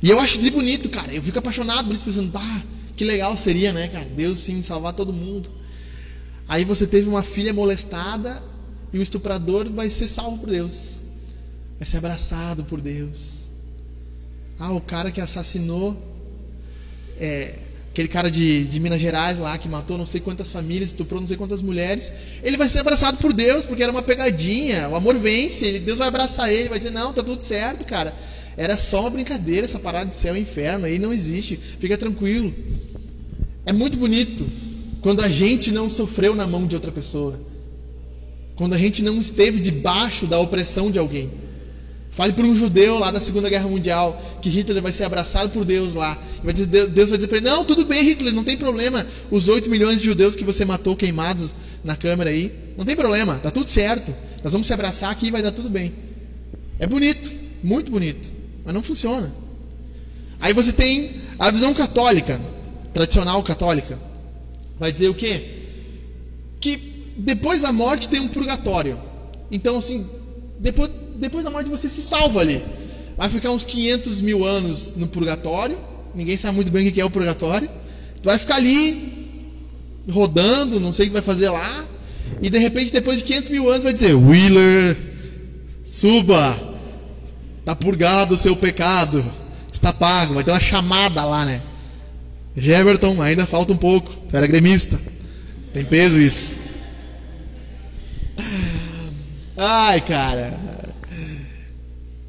E 0.06 0.10
eu 0.10 0.20
acho 0.20 0.38
de 0.38 0.52
bonito, 0.52 0.88
cara. 0.88 1.12
Eu 1.12 1.20
fico 1.20 1.36
apaixonado 1.36 1.86
por 1.86 1.92
isso, 1.92 2.04
pensando, 2.04 2.30
bah, 2.30 2.62
que 2.94 3.04
legal 3.04 3.36
seria, 3.36 3.72
né, 3.72 3.88
cara? 3.88 4.04
Deus 4.04 4.38
sim 4.38 4.62
salvar 4.62 4.92
todo 4.92 5.12
mundo. 5.12 5.50
Aí 6.46 6.64
você 6.64 6.86
teve 6.86 7.08
uma 7.08 7.24
filha 7.24 7.52
molestada 7.52 8.40
e 8.92 8.98
o 8.98 9.02
estuprador 9.02 9.68
vai 9.68 9.90
ser 9.90 10.06
salvo 10.06 10.38
por 10.38 10.48
Deus, 10.48 11.00
vai 11.76 11.88
ser 11.88 11.96
abraçado 11.96 12.62
por 12.62 12.80
Deus. 12.80 13.46
Ah, 14.60 14.72
o 14.74 14.80
cara 14.80 15.10
que 15.10 15.20
assassinou 15.20 16.00
é, 17.18 17.58
aquele 17.90 18.06
cara 18.06 18.30
de, 18.30 18.62
de 18.62 18.78
Minas 18.78 19.00
Gerais 19.00 19.40
lá 19.40 19.58
que 19.58 19.68
matou 19.68 19.98
não 19.98 20.06
sei 20.06 20.20
quantas 20.20 20.52
famílias, 20.52 20.90
estuprou 20.90 21.20
não 21.20 21.26
sei 21.26 21.36
quantas 21.36 21.60
mulheres, 21.60 22.12
ele 22.44 22.56
vai 22.56 22.68
ser 22.68 22.78
abraçado 22.78 23.16
por 23.16 23.32
Deus, 23.32 23.66
porque 23.66 23.82
era 23.82 23.90
uma 23.90 24.02
pegadinha, 24.02 24.88
o 24.88 24.94
amor 24.94 25.16
vence, 25.16 25.66
ele, 25.66 25.80
Deus 25.80 25.98
vai 25.98 26.06
abraçar 26.06 26.48
ele, 26.48 26.68
vai 26.68 26.78
dizer, 26.78 26.92
não, 26.92 27.12
tá 27.12 27.24
tudo 27.24 27.42
certo, 27.42 27.84
cara. 27.84 28.14
Era 28.56 28.76
só 28.76 29.02
uma 29.02 29.10
brincadeira 29.10 29.66
essa 29.66 29.78
parada 29.78 30.08
de 30.08 30.16
céu 30.16 30.36
e 30.36 30.40
inferno, 30.40 30.86
aí 30.86 30.98
não 30.98 31.12
existe, 31.12 31.56
fica 31.56 31.96
tranquilo. 31.98 32.52
É 33.66 33.72
muito 33.72 33.98
bonito 33.98 34.46
quando 35.00 35.22
a 35.22 35.28
gente 35.28 35.70
não 35.72 35.90
sofreu 35.90 36.34
na 36.34 36.46
mão 36.46 36.66
de 36.66 36.74
outra 36.74 36.90
pessoa. 36.90 37.38
Quando 38.54 38.74
a 38.74 38.78
gente 38.78 39.02
não 39.02 39.20
esteve 39.20 39.60
debaixo 39.60 40.26
da 40.26 40.38
opressão 40.38 40.90
de 40.90 40.98
alguém. 40.98 41.30
Fale 42.10 42.32
para 42.32 42.46
um 42.46 42.56
judeu 42.56 42.98
lá 42.98 43.10
da 43.10 43.20
Segunda 43.20 43.50
Guerra 43.50 43.68
Mundial 43.68 44.18
que 44.40 44.48
Hitler 44.48 44.82
vai 44.82 44.90
ser 44.90 45.04
abraçado 45.04 45.50
por 45.50 45.66
Deus 45.66 45.94
lá. 45.94 46.18
Vai 46.42 46.54
dizer, 46.54 46.86
Deus 46.86 47.10
vai 47.10 47.18
dizer 47.18 47.28
para 47.28 47.36
ele: 47.36 47.46
Não, 47.46 47.62
tudo 47.62 47.84
bem, 47.84 48.02
Hitler, 48.02 48.32
não 48.32 48.42
tem 48.42 48.56
problema. 48.56 49.06
Os 49.30 49.48
8 49.48 49.68
milhões 49.68 49.98
de 49.98 50.06
judeus 50.06 50.34
que 50.34 50.42
você 50.42 50.64
matou 50.64 50.96
queimados 50.96 51.54
na 51.84 51.94
câmera 51.94 52.30
aí, 52.30 52.50
não 52.76 52.84
tem 52.84 52.96
problema, 52.96 53.36
tá 53.36 53.50
tudo 53.50 53.70
certo. 53.70 54.14
Nós 54.42 54.52
vamos 54.52 54.66
se 54.66 54.72
abraçar 54.72 55.10
aqui 55.10 55.26
e 55.26 55.30
vai 55.30 55.42
dar 55.42 55.52
tudo 55.52 55.68
bem. 55.68 55.92
É 56.78 56.86
bonito, 56.86 57.30
muito 57.62 57.90
bonito, 57.90 58.32
mas 58.66 58.74
não 58.74 58.82
funciona. 58.82 59.32
Aí 60.40 60.52
você 60.52 60.72
tem 60.72 61.08
a 61.38 61.50
visão 61.50 61.72
católica, 61.72 62.38
tradicional 62.92 63.42
católica. 63.42 63.98
Vai 64.78 64.92
dizer 64.92 65.08
o 65.08 65.14
quê? 65.14 65.42
Que 66.60 66.76
depois 67.16 67.62
da 67.62 67.72
morte 67.72 68.08
tem 68.08 68.20
um 68.20 68.28
purgatório. 68.28 68.98
Então, 69.50 69.78
assim, 69.78 70.04
depois 70.58 70.90
depois 71.18 71.44
da 71.44 71.50
morte 71.50 71.70
você 71.70 71.88
se 71.88 72.02
salva 72.02 72.40
ali. 72.40 72.62
Vai 73.16 73.30
ficar 73.30 73.50
uns 73.50 73.64
500 73.64 74.20
mil 74.20 74.44
anos 74.44 74.94
no 74.96 75.06
purgatório. 75.06 75.78
Ninguém 76.14 76.36
sabe 76.36 76.56
muito 76.56 76.70
bem 76.70 76.86
o 76.86 76.92
que 76.92 77.00
é 77.00 77.04
o 77.04 77.10
purgatório. 77.10 77.68
Tu 78.20 78.24
vai 78.24 78.38
ficar 78.38 78.56
ali, 78.56 79.32
rodando, 80.10 80.78
não 80.80 80.92
sei 80.92 81.06
o 81.06 81.08
que 81.08 81.12
vai 81.14 81.22
fazer 81.22 81.48
lá. 81.48 81.84
E 82.42 82.50
de 82.50 82.58
repente, 82.58 82.92
depois 82.92 83.18
de 83.18 83.24
500 83.24 83.50
mil 83.50 83.70
anos, 83.70 83.84
vai 83.84 83.92
dizer: 83.92 84.14
Wheeler, 84.14 84.96
suba, 85.84 86.65
está 87.66 87.74
purgado 87.74 88.36
o 88.36 88.38
seu 88.38 88.54
pecado, 88.54 89.24
está 89.72 89.92
pago. 89.92 90.34
Vai 90.34 90.44
ter 90.44 90.52
uma 90.52 90.60
chamada 90.60 91.24
lá, 91.24 91.44
né? 91.44 91.60
Jeverton, 92.56 93.20
ainda 93.20 93.44
falta 93.44 93.72
um 93.72 93.76
pouco. 93.76 94.08
Tu 94.28 94.36
era 94.36 94.46
gremista. 94.46 94.96
Tem 95.72 95.84
peso 95.84 96.20
isso. 96.20 96.52
Ai, 99.56 100.00
cara. 100.00 100.56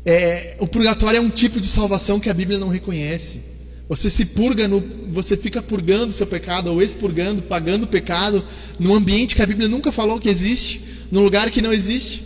É, 0.03 0.56
o 0.60 0.65
purgatório 0.65 1.20
é 1.20 1.22
um 1.22 1.29
tipo 1.29 1.62
de 1.62 1.67
salvação 1.67 2.20
que 2.20 2.32
a 2.32 2.34
Bíblia 2.34 2.58
não 2.58 2.70
reconhece. 2.70 3.44
Você 3.88 4.10
se 4.10 4.25
purga, 4.27 4.67
no, 4.67 4.84
você 5.13 5.38
fica 5.38 5.62
purgando 5.62 6.12
seu 6.12 6.25
pecado, 6.25 6.72
ou 6.72 6.82
expurgando, 6.82 7.44
pagando 7.44 7.84
o 7.84 7.88
pecado, 7.88 8.44
num 8.79 8.96
ambiente 8.96 9.36
que 9.36 9.41
a 9.44 9.46
Bíblia 9.46 9.70
nunca 9.70 9.91
falou 9.91 10.20
que 10.20 10.29
existe, 10.29 11.06
num 11.12 11.22
lugar 11.22 11.51
que 11.51 11.62
não 11.62 11.72
existe. 11.72 12.24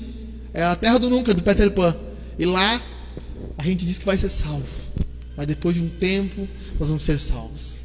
É 0.54 0.64
a 0.64 0.76
terra 0.76 0.98
do 0.98 1.10
nunca, 1.10 1.34
do 1.34 1.44
Peter 1.44 1.70
Pan. 1.72 1.94
E 2.40 2.46
lá 2.46 2.82
a 3.62 3.64
gente 3.64 3.86
diz 3.86 4.00
que 4.00 4.06
vai 4.06 4.18
ser 4.18 4.30
salvo. 4.32 4.66
Mas 5.38 5.46
depois 5.46 5.76
de 5.76 5.84
um 5.84 5.88
tempo 5.88 6.48
nós 6.80 6.90
vamos 6.90 7.04
ser 7.04 7.20
salvos. 7.20 7.84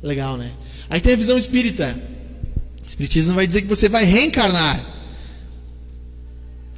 Legal, 0.00 0.36
né? 0.36 0.52
Aí 0.88 1.00
tem 1.00 1.14
a 1.14 1.16
visão 1.16 1.36
espírita. 1.36 1.98
O 2.84 2.88
espiritismo 2.88 3.34
vai 3.34 3.44
dizer 3.44 3.62
que 3.62 3.66
você 3.66 3.88
vai 3.88 4.04
reencarnar. 4.04 4.80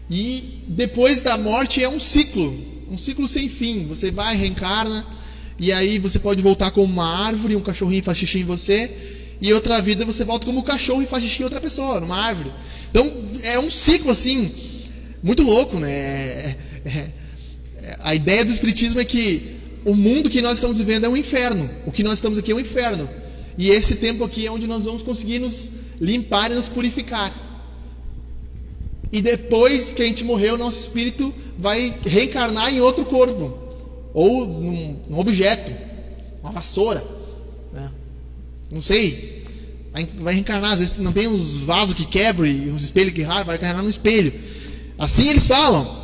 E 0.08 0.64
depois 0.68 1.22
da 1.22 1.36
morte 1.36 1.82
é 1.82 1.88
um 1.90 2.00
ciclo, 2.00 2.56
um 2.90 2.96
ciclo 2.96 3.28
sem 3.28 3.50
fim. 3.50 3.86
Você 3.86 4.10
vai, 4.10 4.34
reencarna, 4.34 5.06
e 5.58 5.70
aí 5.70 5.98
você 5.98 6.18
pode 6.18 6.40
voltar 6.40 6.70
como 6.70 6.90
uma 6.90 7.26
árvore, 7.26 7.54
um 7.54 7.60
cachorrinho 7.60 8.02
faz 8.02 8.16
xixi 8.16 8.38
em 8.38 8.44
você, 8.44 8.90
e 9.42 9.52
outra 9.52 9.82
vida 9.82 10.06
você 10.06 10.24
volta 10.24 10.46
como 10.46 10.60
um 10.60 10.62
cachorro 10.62 11.02
e 11.02 11.06
faz 11.06 11.22
xixi 11.22 11.42
em 11.42 11.44
outra 11.44 11.60
pessoa, 11.60 12.00
numa 12.00 12.16
árvore. 12.16 12.50
Então 12.90 13.12
é 13.42 13.58
um 13.58 13.70
ciclo 13.70 14.10
assim, 14.10 14.50
muito 15.22 15.42
louco, 15.42 15.78
né? 15.78 15.90
É, 15.90 16.56
é, 16.86 16.88
é, 16.88 17.17
a 18.00 18.14
ideia 18.14 18.44
do 18.44 18.52
Espiritismo 18.52 19.00
é 19.00 19.04
que 19.04 19.58
o 19.84 19.94
mundo 19.94 20.28
que 20.28 20.42
nós 20.42 20.54
estamos 20.54 20.78
vivendo 20.78 21.04
é 21.04 21.08
um 21.08 21.16
inferno. 21.16 21.68
O 21.86 21.92
que 21.92 22.02
nós 22.02 22.14
estamos 22.14 22.38
aqui 22.38 22.52
é 22.52 22.54
um 22.54 22.60
inferno. 22.60 23.08
E 23.56 23.70
esse 23.70 23.96
tempo 23.96 24.24
aqui 24.24 24.46
é 24.46 24.50
onde 24.50 24.66
nós 24.66 24.84
vamos 24.84 25.02
conseguir 25.02 25.38
nos 25.38 25.72
limpar 26.00 26.50
e 26.50 26.54
nos 26.54 26.68
purificar. 26.68 27.32
E 29.10 29.22
depois 29.22 29.92
que 29.92 30.02
a 30.02 30.04
gente 30.04 30.24
morrer, 30.24 30.52
o 30.52 30.58
nosso 30.58 30.78
espírito 30.78 31.32
vai 31.58 31.94
reencarnar 32.04 32.72
em 32.72 32.80
outro 32.80 33.04
corpo, 33.04 33.56
ou 34.12 34.46
num, 34.46 34.96
num 35.08 35.18
objeto, 35.18 35.72
uma 36.42 36.52
vassoura, 36.52 37.02
né? 37.72 37.90
não 38.70 38.82
sei. 38.82 39.44
Vai, 40.20 40.34
reencarnar, 40.34 40.72
às 40.72 40.78
vezes 40.78 40.98
não 40.98 41.12
tem 41.12 41.26
uns 41.26 41.54
vasos 41.54 41.94
que 41.94 42.04
quebram 42.04 42.46
e 42.46 42.70
uns 42.70 42.84
espelhos 42.84 43.14
que 43.14 43.22
rasgam, 43.22 43.46
vai 43.46 43.56
reencarnar 43.56 43.82
num 43.82 43.90
espelho. 43.90 44.32
Assim 44.98 45.28
eles 45.28 45.46
falam. 45.46 45.97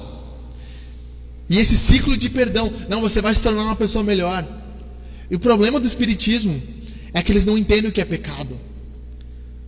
E 1.48 1.58
esse 1.58 1.76
ciclo 1.76 2.16
de 2.16 2.30
perdão, 2.30 2.72
não, 2.88 3.00
você 3.00 3.20
vai 3.20 3.34
se 3.34 3.42
tornar 3.42 3.62
uma 3.62 3.76
pessoa 3.76 4.02
melhor. 4.02 4.46
E 5.30 5.34
o 5.34 5.38
problema 5.38 5.78
do 5.78 5.86
espiritismo 5.86 6.60
é 7.12 7.22
que 7.22 7.32
eles 7.32 7.44
não 7.44 7.58
entendem 7.58 7.90
o 7.90 7.92
que 7.92 8.00
é 8.00 8.04
pecado. 8.04 8.58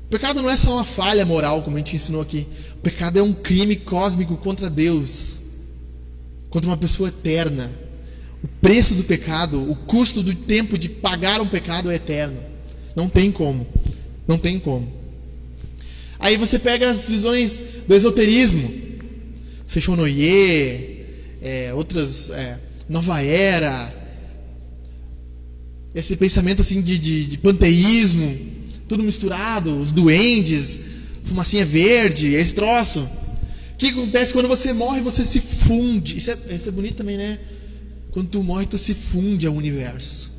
O 0.06 0.08
pecado 0.08 0.42
não 0.42 0.48
é 0.50 0.56
só 0.56 0.74
uma 0.74 0.84
falha 0.84 1.26
moral, 1.26 1.62
como 1.62 1.76
a 1.76 1.78
gente 1.78 1.96
ensinou 1.96 2.22
aqui. 2.22 2.46
O 2.78 2.82
pecado 2.82 3.18
é 3.18 3.22
um 3.22 3.32
crime 3.32 3.76
cósmico 3.76 4.36
contra 4.36 4.70
Deus, 4.70 5.38
contra 6.48 6.70
uma 6.70 6.76
pessoa 6.76 7.08
eterna. 7.08 7.70
O 8.42 8.48
preço 8.60 8.94
do 8.94 9.04
pecado, 9.04 9.60
o 9.70 9.74
custo 9.74 10.22
do 10.22 10.34
tempo 10.34 10.78
de 10.78 10.88
pagar 10.88 11.40
um 11.40 11.48
pecado 11.48 11.90
é 11.90 11.96
eterno. 11.96 12.40
Não 12.94 13.08
tem 13.08 13.32
como. 13.32 13.66
Não 14.26 14.38
tem 14.38 14.58
como. 14.58 14.90
Aí 16.18 16.36
você 16.36 16.58
pega 16.58 16.90
as 16.90 17.08
visões 17.08 17.60
do 17.86 17.94
esoterismo, 17.94 18.70
Sechonoye, 19.64 20.95
é, 21.40 21.72
outras, 21.74 22.30
é, 22.30 22.58
Nova 22.88 23.22
Era, 23.22 23.94
esse 25.94 26.16
pensamento 26.16 26.60
assim 26.60 26.82
de, 26.82 26.98
de, 26.98 27.26
de 27.26 27.38
panteísmo, 27.38 28.36
tudo 28.86 29.02
misturado, 29.02 29.80
os 29.80 29.92
duendes, 29.92 30.80
fumacinha 31.24 31.64
verde, 31.64 32.34
esse 32.34 32.54
troço. 32.54 33.00
O 33.00 33.76
que 33.78 33.88
acontece 33.88 34.32
quando 34.32 34.48
você 34.48 34.72
morre, 34.72 35.00
você 35.00 35.24
se 35.24 35.40
funde. 35.40 36.18
Isso 36.18 36.30
é, 36.30 36.38
isso 36.54 36.68
é 36.68 36.72
bonito 36.72 36.96
também, 36.96 37.16
né? 37.16 37.38
Quando 38.10 38.28
tu 38.28 38.42
morre, 38.42 38.66
tu 38.66 38.78
se 38.78 38.94
funde 38.94 39.46
ao 39.46 39.54
universo. 39.54 40.30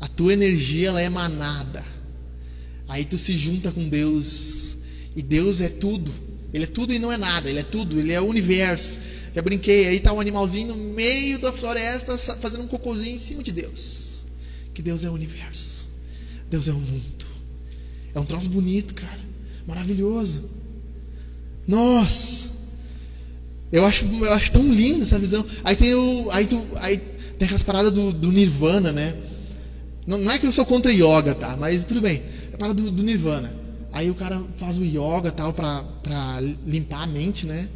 A 0.00 0.08
tua 0.08 0.32
energia 0.32 0.88
ela 0.88 1.02
é 1.02 1.04
emanada. 1.04 1.84
Aí 2.88 3.04
tu 3.04 3.18
se 3.18 3.36
junta 3.36 3.70
com 3.70 3.88
Deus. 3.88 4.78
E 5.14 5.22
Deus 5.22 5.60
é 5.60 5.68
tudo. 5.68 6.10
Ele 6.52 6.64
é 6.64 6.66
tudo 6.66 6.92
e 6.92 6.98
não 6.98 7.12
é 7.12 7.18
nada. 7.18 7.50
Ele 7.50 7.58
é 7.58 7.62
tudo. 7.62 7.98
Ele 7.98 8.12
é 8.12 8.20
o 8.20 8.24
universo. 8.24 8.98
Já 9.34 9.42
brinquei. 9.42 9.88
Aí 9.88 10.00
tá 10.00 10.12
um 10.12 10.20
animalzinho 10.20 10.68
no 10.68 10.76
meio 10.76 11.38
da 11.38 11.52
floresta 11.52 12.16
fazendo 12.18 12.64
um 12.64 12.68
cocôzinho 12.68 13.14
em 13.14 13.18
cima 13.18 13.42
de 13.42 13.52
Deus. 13.52 14.24
Que 14.74 14.82
Deus 14.82 15.04
é 15.04 15.10
o 15.10 15.14
universo. 15.14 15.86
Deus 16.48 16.68
é 16.68 16.72
o 16.72 16.78
mundo. 16.78 17.26
É 18.14 18.20
um 18.20 18.24
troço 18.24 18.48
bonito, 18.48 18.94
cara. 18.94 19.20
Maravilhoso. 19.66 20.50
Nossa! 21.66 22.60
Eu 23.72 23.86
acho, 23.86 24.04
eu 24.04 24.32
acho 24.32 24.50
tão 24.50 24.72
linda 24.72 25.04
essa 25.04 25.18
visão. 25.18 25.44
Aí 25.62 25.76
tem 25.76 25.94
o. 25.94 26.28
Aí, 26.32 26.46
tu, 26.46 26.60
aí 26.76 26.96
tem 27.38 27.46
aquelas 27.46 27.62
paradas 27.62 27.92
do, 27.92 28.12
do 28.12 28.32
Nirvana, 28.32 28.90
né? 28.90 29.14
Não, 30.06 30.18
não, 30.18 30.32
é 30.32 30.38
que 30.38 30.46
eu 30.46 30.52
sou 30.52 30.66
contra 30.66 30.92
yoga, 30.92 31.34
tá? 31.34 31.56
Mas 31.56 31.84
tudo 31.84 32.00
bem. 32.00 32.20
É 32.50 32.54
a 32.54 32.58
parada 32.58 32.82
do, 32.82 32.90
do 32.90 33.02
Nirvana. 33.02 33.52
Aí 33.92 34.10
o 34.10 34.14
cara 34.14 34.40
faz 34.56 34.78
o 34.78 34.84
yoga 34.84 35.30
tal 35.30 35.52
pra, 35.52 35.82
pra 36.02 36.40
limpar 36.66 37.02
a 37.02 37.06
mente, 37.06 37.46
né? 37.46 37.68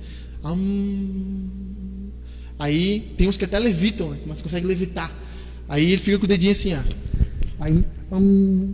Hum, 0.52 2.10
aí 2.58 3.12
tem 3.16 3.28
uns 3.28 3.36
que 3.36 3.44
até 3.44 3.58
levitam, 3.58 4.10
né? 4.10 4.18
mas 4.26 4.42
consegue 4.42 4.66
levitar. 4.66 5.10
Aí 5.68 5.92
ele 5.92 6.02
fica 6.02 6.18
com 6.18 6.24
o 6.24 6.28
dedinho 6.28 6.52
assim, 6.52 6.74
ó. 6.74 6.80
Aí. 7.60 7.84
Hum, 8.12 8.72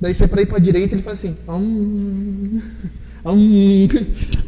Daí 0.00 0.14
você 0.14 0.26
para 0.26 0.40
ir 0.40 0.46
para 0.46 0.56
a 0.56 0.60
direita 0.60 0.94
ele 0.94 1.02
faz 1.02 1.18
assim. 1.18 1.36
Hum, 1.46 2.60
hum. 3.26 3.88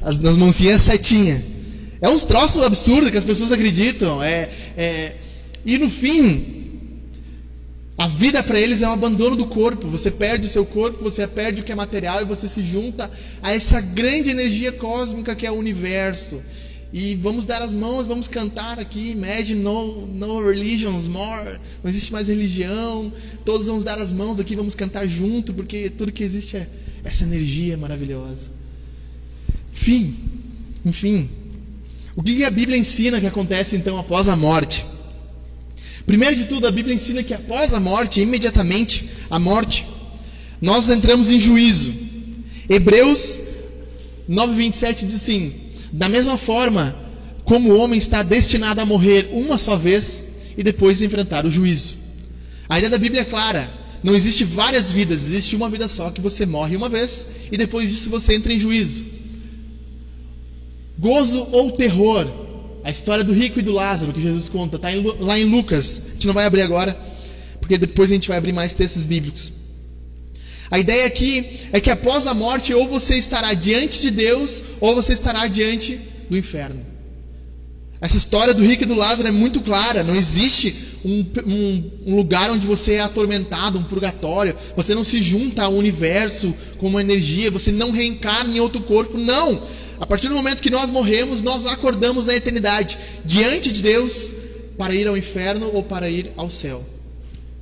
As, 0.01 0.19
nas 0.19 0.37
mãozinhas 0.37 0.81
setinha. 0.81 1.41
É 2.01 2.09
uns 2.09 2.25
troços 2.25 2.63
absurdos 2.63 3.11
que 3.11 3.19
as 3.19 3.25
pessoas 3.25 3.53
acreditam. 3.53 4.23
É, 4.23 4.49
é, 4.77 5.17
e 5.65 5.79
no 5.79 5.91
fim, 5.91 6.43
a 7.99 8.09
vida 8.09 8.43
para 8.43 8.59
eles 8.59 8.83
é 8.83 8.89
um 8.89 8.93
abandono 8.93 9.37
do 9.37 9.47
corpo. 9.47 9.87
Você 9.89 10.11
perde 10.11 10.47
o 10.47 10.51
seu 10.51 10.65
corpo, 10.65 11.05
você 11.05 11.27
perde 11.27 11.61
o 11.61 11.65
que 11.65 11.71
é 11.71 11.75
material 11.75 12.23
e 12.23 12.25
você 12.25 12.49
se 12.49 12.63
junta 12.63 13.09
a 13.43 13.55
essa 13.55 13.81
grande 13.81 14.31
energia 14.31 14.73
cósmica 14.73 15.35
que 15.35 15.47
é 15.47 15.51
o 15.51 15.55
universo. 15.55 16.41
E 16.93 17.15
vamos 17.15 17.47
dar 17.47 17.63
as 17.63 17.73
mãos, 17.73 18.07
vamos 18.07 18.29
cantar 18.29 18.79
aqui. 18.79 19.13
Imagine 19.13 19.61
no, 19.61 20.07
no 20.09 20.47
religions 20.47 21.09
more. 21.09 21.59
Não 21.83 21.89
existe 21.89 22.13
mais 22.13 22.29
religião. 22.29 23.11
Todos 23.45 23.67
vamos 23.67 23.83
dar 23.83 23.99
as 23.99 24.13
mãos 24.13 24.39
aqui, 24.39 24.55
vamos 24.55 24.75
cantar 24.75 25.07
junto, 25.07 25.55
porque 25.55 25.89
tudo 25.89 26.13
que 26.13 26.23
existe 26.23 26.57
é 26.57 26.69
essa 27.03 27.25
energia 27.25 27.79
maravilhosa. 27.79 28.51
Enfim, 29.73 30.15
enfim. 30.85 31.31
O 32.15 32.23
que 32.23 32.45
a 32.45 32.51
Bíblia 32.51 32.77
ensina 32.77 33.21
que 33.21 33.27
acontece 33.27 33.75
então 33.75 33.97
após 33.99 34.29
a 34.29 34.37
morte? 34.37 34.85
Primeiro 36.05 36.37
de 36.37 36.45
tudo, 36.45 36.67
a 36.67 36.71
Bíblia 36.71 36.95
ensina 36.95 37.23
que 37.23 37.33
após 37.33 37.73
a 37.73 37.81
morte, 37.81 38.21
imediatamente, 38.21 39.09
a 39.31 39.39
morte, 39.39 39.87
nós 40.61 40.91
entramos 40.91 41.31
em 41.31 41.41
juízo. 41.41 41.93
Hebreus 42.69 43.41
9:27 44.29 45.07
diz 45.07 45.15
assim: 45.15 45.62
Da 45.93 46.09
mesma 46.09 46.39
forma 46.39 46.95
como 47.45 47.71
o 47.71 47.79
homem 47.79 47.99
está 47.99 48.23
destinado 48.23 48.81
a 48.81 48.87
morrer 48.87 49.29
uma 49.33 49.59
só 49.59 49.77
vez 49.77 50.25
e 50.57 50.63
depois 50.63 51.03
enfrentar 51.03 51.45
o 51.45 51.51
juízo. 51.51 51.97
A 52.69 52.79
ideia 52.79 52.91
da 52.91 52.99
Bíblia 52.99 53.23
é 53.23 53.25
clara. 53.25 53.69
Não 54.03 54.15
existe 54.15 54.43
várias 54.43 54.91
vidas, 54.91 55.27
existe 55.27 55.55
uma 55.55 55.71
vida 55.71 55.87
só 55.89 56.11
que 56.11 56.21
você 56.21 56.45
morre 56.45 56.75
uma 56.75 56.89
vez 56.89 57.27
e 57.53 57.57
depois 57.57 57.89
disso 57.89 58.11
você 58.11 58.35
entra 58.35 58.53
em 58.53 58.59
juízo. 58.59 59.05
Gozo 60.99 61.49
ou 61.53 61.73
terror? 61.73 62.27
A 62.85 62.91
história 62.91 63.23
do 63.23 63.33
rico 63.33 63.61
e 63.61 63.63
do 63.63 63.73
Lázaro 63.73 64.13
que 64.13 64.21
Jesus 64.21 64.49
conta, 64.49 64.77
está 64.77 64.89
lá 65.21 65.39
em 65.39 65.45
Lucas. 65.45 66.07
A 66.07 66.13
gente 66.15 66.27
não 66.27 66.35
vai 66.35 66.47
abrir 66.47 66.63
agora, 66.63 66.97
porque 67.61 67.79
depois 67.79 68.11
a 68.11 68.15
gente 68.15 68.29
vai 68.29 68.39
abrir 68.39 68.53
mais 68.53 68.73
textos 68.73 69.05
bíblicos. 69.05 69.62
A 70.73 70.79
ideia 70.79 71.07
aqui 71.07 71.45
é 71.71 71.79
que 71.79 71.91
após 71.91 72.27
a 72.27 72.33
morte, 72.33 72.73
ou 72.73 72.89
você 72.89 73.17
estará 73.17 73.53
diante 73.53 74.01
de 74.01 74.11
Deus, 74.11 74.63
ou 74.81 74.95
você 74.95 75.13
estará 75.13 75.47
diante 75.47 76.01
do 76.31 76.39
inferno. 76.39 76.81
Essa 78.01 78.17
história 78.17 78.55
do 78.55 78.65
rico 78.65 78.85
e 78.85 78.87
do 78.87 78.95
Lázaro 78.95 79.29
é 79.29 79.31
muito 79.31 79.61
clara. 79.61 80.03
Não 80.03 80.17
existe 80.17 80.75
um, 81.05 81.27
um, 81.45 81.91
um, 82.07 82.17
lugar 82.17 82.51
onde 82.51 82.67
você 82.67 82.95
é 82.95 83.01
atormentado, 83.01 83.79
um 83.79 83.85
purgatório. 83.85 84.57
Você 84.75 84.95
não 84.95 85.05
se 85.05 85.23
junta 85.23 85.65
ao 85.65 85.75
universo 85.75 86.55
com 86.79 86.87
uma 86.87 87.03
energia. 87.03 87.51
Você 87.51 87.71
não 87.71 87.91
reencarna 87.91 88.57
em 88.57 88.59
outro 88.59 88.81
corpo. 88.81 89.19
Não. 89.19 89.63
A 90.01 90.07
partir 90.07 90.29
do 90.29 90.35
momento 90.35 90.63
que 90.63 90.71
nós 90.71 90.89
morremos, 90.89 91.43
nós 91.43 91.67
acordamos 91.67 92.29
na 92.29 92.35
eternidade 92.35 92.97
diante 93.27 93.71
de 93.71 93.83
Deus 93.83 94.33
para 94.79 94.95
ir 94.95 95.07
ao 95.07 95.19
inferno 95.19 95.71
ou 95.75 95.83
para 95.83 96.09
ir 96.09 96.33
ao 96.35 96.51
céu. 96.51 96.83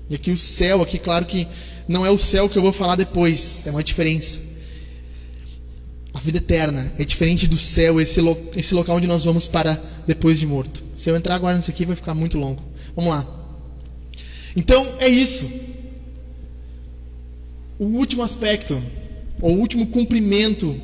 E 0.08 0.14
aqui 0.14 0.30
o 0.30 0.36
céu, 0.36 0.80
aqui 0.80 0.98
claro 0.98 1.26
que 1.26 1.46
não 1.90 2.06
é 2.06 2.10
o 2.10 2.16
céu 2.16 2.48
que 2.48 2.56
eu 2.56 2.62
vou 2.62 2.72
falar 2.72 2.94
depois, 2.94 3.62
tem 3.64 3.72
uma 3.72 3.82
diferença. 3.82 4.38
A 6.14 6.20
vida 6.20 6.38
eterna 6.38 6.92
é 6.96 7.04
diferente 7.04 7.48
do 7.48 7.58
céu, 7.58 8.00
esse, 8.00 8.20
lo, 8.20 8.38
esse 8.54 8.72
local 8.74 8.98
onde 8.98 9.08
nós 9.08 9.24
vamos 9.24 9.48
para 9.48 9.74
depois 10.06 10.38
de 10.38 10.46
morto. 10.46 10.80
Se 10.96 11.10
eu 11.10 11.16
entrar 11.16 11.34
agora 11.34 11.56
nisso 11.56 11.68
aqui, 11.68 11.84
vai 11.84 11.96
ficar 11.96 12.14
muito 12.14 12.38
longo. 12.38 12.62
Vamos 12.94 13.10
lá. 13.10 13.26
Então, 14.54 14.86
é 15.00 15.08
isso. 15.08 15.50
O 17.76 17.86
último 17.86 18.22
aspecto, 18.22 18.80
ou 19.42 19.56
o 19.56 19.58
último 19.58 19.88
cumprimento 19.88 20.80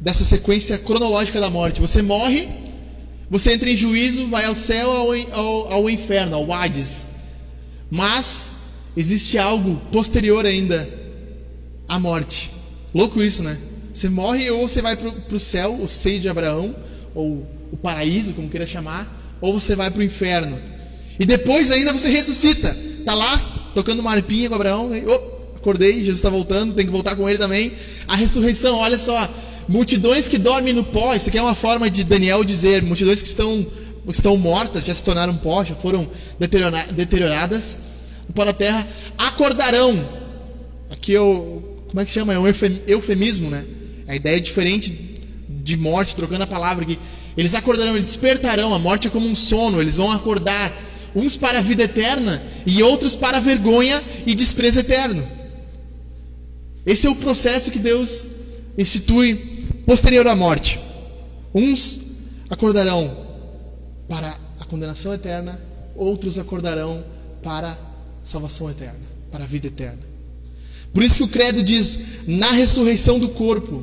dessa 0.00 0.24
sequência 0.24 0.78
cronológica 0.78 1.40
da 1.40 1.50
morte. 1.50 1.78
Você 1.82 2.00
morre, 2.00 2.48
você 3.28 3.52
entra 3.52 3.68
em 3.68 3.76
juízo, 3.76 4.28
vai 4.28 4.46
ao 4.46 4.54
céu, 4.54 4.90
ao, 4.90 5.12
ao, 5.32 5.72
ao 5.72 5.90
inferno, 5.90 6.36
ao 6.36 6.50
Hades. 6.50 7.06
Mas 7.90 8.55
existe 8.96 9.38
algo 9.38 9.76
posterior 9.92 10.46
ainda 10.46 10.88
à 11.88 11.98
morte. 11.98 12.50
Louco 12.94 13.22
isso, 13.22 13.42
né? 13.42 13.56
Você 13.92 14.08
morre 14.08 14.50
ou 14.50 14.68
você 14.68 14.80
vai 14.82 14.96
para 14.96 15.36
o 15.36 15.40
céu, 15.40 15.74
o 15.80 15.88
seio 15.88 16.20
de 16.20 16.28
Abraão, 16.28 16.74
ou 17.14 17.46
o 17.70 17.76
paraíso, 17.76 18.32
como 18.32 18.48
queira 18.48 18.66
chamar, 18.66 19.36
ou 19.40 19.58
você 19.58 19.74
vai 19.74 19.90
para 19.90 20.00
o 20.00 20.02
inferno. 20.02 20.58
E 21.18 21.24
depois 21.24 21.70
ainda 21.70 21.92
você 21.92 22.08
ressuscita. 22.08 22.76
Tá 23.04 23.14
lá, 23.14 23.38
tocando 23.74 24.00
uma 24.00 24.12
arpinha 24.12 24.48
com 24.48 24.54
Abraão. 24.54 24.88
Né? 24.88 25.02
Oh, 25.06 25.56
acordei, 25.56 25.94
Jesus 25.94 26.16
está 26.16 26.28
voltando, 26.28 26.74
tem 26.74 26.84
que 26.84 26.92
voltar 26.92 27.16
com 27.16 27.28
ele 27.28 27.38
também. 27.38 27.72
A 28.06 28.16
ressurreição, 28.16 28.76
olha 28.78 28.98
só. 28.98 29.28
Multidões 29.68 30.28
que 30.28 30.38
dormem 30.38 30.72
no 30.72 30.84
pó, 30.84 31.14
isso 31.14 31.28
aqui 31.28 31.38
é 31.38 31.42
uma 31.42 31.54
forma 31.54 31.90
de 31.90 32.04
Daniel 32.04 32.44
dizer, 32.44 32.82
multidões 32.82 33.20
que 33.20 33.28
estão, 33.28 33.66
estão 34.08 34.36
mortas, 34.36 34.84
já 34.84 34.94
se 34.94 35.02
tornaram 35.02 35.36
pó, 35.36 35.64
já 35.64 35.74
foram 35.74 36.06
deterioradas 36.94 37.78
pó 38.32 38.44
da 38.44 38.52
terra, 38.52 38.86
acordarão. 39.16 39.98
Aqui 40.90 41.12
eu, 41.12 41.82
como 41.88 42.00
é 42.00 42.04
que 42.04 42.10
chama? 42.10 42.32
É 42.32 42.38
um 42.38 42.46
eufemismo, 42.46 43.50
né? 43.50 43.64
A 44.08 44.14
ideia 44.14 44.36
é 44.36 44.40
diferente 44.40 44.90
de 45.48 45.76
morte, 45.76 46.14
trocando 46.14 46.44
a 46.44 46.46
palavra 46.46 46.84
aqui. 46.84 46.98
Eles 47.36 47.54
acordarão, 47.54 47.96
eles 47.96 48.06
despertarão, 48.06 48.72
a 48.72 48.78
morte 48.78 49.08
é 49.08 49.10
como 49.10 49.26
um 49.26 49.34
sono, 49.34 49.80
eles 49.80 49.96
vão 49.96 50.10
acordar, 50.10 50.72
uns 51.14 51.36
para 51.36 51.58
a 51.58 51.62
vida 51.62 51.82
eterna 51.82 52.42
e 52.66 52.82
outros 52.82 53.16
para 53.16 53.38
a 53.38 53.40
vergonha 53.40 54.02
e 54.26 54.34
desprezo 54.34 54.80
eterno. 54.80 55.22
Esse 56.84 57.06
é 57.06 57.10
o 57.10 57.16
processo 57.16 57.70
que 57.70 57.78
Deus 57.78 58.28
institui 58.78 59.34
posterior 59.86 60.26
à 60.26 60.36
morte. 60.36 60.78
Uns 61.52 62.00
acordarão 62.48 63.10
para 64.08 64.36
a 64.60 64.64
condenação 64.64 65.12
eterna, 65.12 65.60
outros 65.96 66.38
acordarão 66.38 67.02
para 67.42 67.76
salvação 68.26 68.70
eterna, 68.70 69.00
para 69.30 69.44
a 69.44 69.46
vida 69.46 69.68
eterna. 69.68 70.00
Por 70.92 71.02
isso 71.02 71.16
que 71.16 71.22
o 71.22 71.28
credo 71.28 71.62
diz 71.62 72.26
na 72.26 72.50
ressurreição 72.50 73.18
do 73.18 73.30
corpo. 73.30 73.82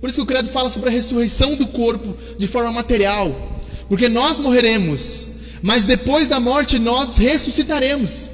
Por 0.00 0.08
isso 0.08 0.18
que 0.18 0.22
o 0.22 0.26
credo 0.26 0.48
fala 0.50 0.70
sobre 0.70 0.88
a 0.88 0.92
ressurreição 0.92 1.56
do 1.56 1.66
corpo 1.68 2.16
de 2.38 2.46
forma 2.46 2.72
material, 2.72 3.30
porque 3.88 4.08
nós 4.08 4.38
morreremos, 4.38 5.26
mas 5.62 5.84
depois 5.84 6.28
da 6.28 6.38
morte 6.38 6.78
nós 6.78 7.16
ressuscitaremos 7.16 8.28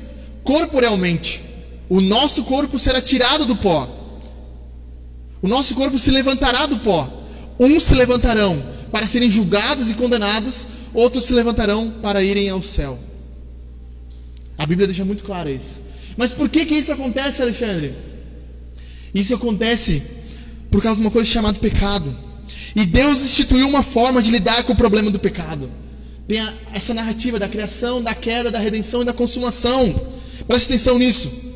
corporalmente. 0.45 1.43
O 1.89 2.01
nosso 2.01 2.45
corpo 2.45 2.79
será 2.79 3.01
tirado 3.01 3.47
do 3.47 3.57
pó 3.57 3.99
o 5.41 5.47
nosso 5.47 5.75
corpo 5.75 5.99
se 5.99 6.11
levantará 6.11 6.67
do 6.67 6.79
pó. 6.79 7.09
Uns 7.59 7.85
se 7.85 7.95
levantarão 7.95 8.61
para 8.91 9.07
serem 9.07 9.31
julgados 9.31 9.91
e 9.91 9.95
condenados, 9.95 10.67
outros 10.95 11.25
se 11.25 11.33
levantarão 11.33 11.93
para 12.03 12.23
irem 12.23 12.49
ao 12.49 12.63
céu. 12.63 12.99
A 14.59 14.67
Bíblia 14.67 14.89
deixa 14.89 15.05
muito 15.05 15.23
claro 15.23 15.49
isso. 15.49 15.81
Mas 16.17 16.35
por 16.35 16.49
que, 16.49 16.67
que 16.67 16.75
isso 16.75 16.93
acontece, 16.93 17.41
Alexandre? 17.41 17.95
Isso 19.15 19.33
acontece 19.35 20.03
por 20.71 20.83
causa 20.83 21.01
de 21.01 21.07
uma 21.07 21.13
coisa 21.13 21.31
chamada 21.31 21.59
pecado. 21.59 22.15
E 22.75 22.85
Deus 22.85 23.23
instituiu 23.23 23.69
uma 23.69 23.83
forma 23.83 24.21
de 24.21 24.31
lidar 24.31 24.65
com 24.65 24.73
o 24.73 24.77
problema 24.77 25.11
do 25.11 25.19
pecado. 25.19 25.71
Tem 26.27 26.41
a, 26.41 26.55
essa 26.75 26.93
narrativa 26.93 27.39
da 27.39 27.49
criação, 27.49 28.03
da 28.03 28.15
queda, 28.15 28.51
da 28.51 28.59
redenção 28.59 29.03
e 29.03 29.05
da 29.05 29.13
consumação. 29.13 29.95
Preste 30.47 30.67
atenção 30.67 30.99
nisso. 30.99 31.48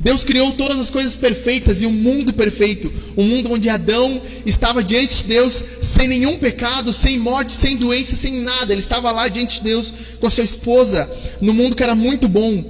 Deus 0.00 0.22
criou 0.22 0.52
todas 0.52 0.78
as 0.78 0.90
coisas 0.90 1.16
perfeitas 1.16 1.82
e 1.82 1.86
um 1.86 1.92
mundo 1.92 2.32
perfeito, 2.32 2.92
um 3.16 3.24
mundo 3.24 3.52
onde 3.52 3.68
Adão 3.68 4.20
estava 4.46 4.82
diante 4.82 5.22
de 5.22 5.28
Deus 5.30 5.52
sem 5.82 6.06
nenhum 6.06 6.38
pecado, 6.38 6.92
sem 6.92 7.18
morte, 7.18 7.52
sem 7.52 7.76
doença, 7.76 8.14
sem 8.14 8.40
nada. 8.40 8.72
Ele 8.72 8.80
estava 8.80 9.10
lá 9.10 9.26
diante 9.26 9.58
de 9.58 9.64
Deus 9.64 9.92
com 10.20 10.26
a 10.26 10.30
sua 10.30 10.44
esposa, 10.44 11.08
no 11.40 11.52
mundo 11.52 11.74
que 11.74 11.82
era 11.82 11.96
muito 11.96 12.28
bom, 12.28 12.64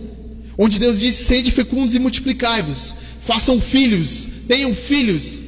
onde 0.56 0.78
Deus 0.78 1.00
disse: 1.00 1.24
"Sede 1.24 1.50
fecundos 1.50 1.94
e 1.94 1.98
multiplicai-vos, 1.98 2.94
façam 3.20 3.60
filhos, 3.60 4.26
tenham 4.48 4.74
filhos". 4.74 5.42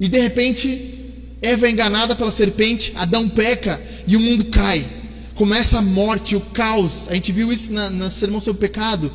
E 0.00 0.08
de 0.08 0.18
repente, 0.18 0.94
Eva 1.40 1.68
é 1.68 1.70
enganada 1.70 2.16
pela 2.16 2.32
serpente, 2.32 2.92
Adão 2.96 3.28
peca 3.28 3.80
e 4.08 4.16
o 4.16 4.20
mundo 4.20 4.46
cai. 4.46 4.84
Começa 5.36 5.78
a 5.78 5.82
morte, 5.82 6.34
o 6.34 6.40
caos. 6.40 7.06
A 7.08 7.14
gente 7.14 7.30
viu 7.30 7.52
isso 7.52 7.72
na, 7.72 7.88
na 7.90 8.10
sermão 8.10 8.40
sobre 8.40 8.58
o 8.58 8.60
pecado 8.60 9.08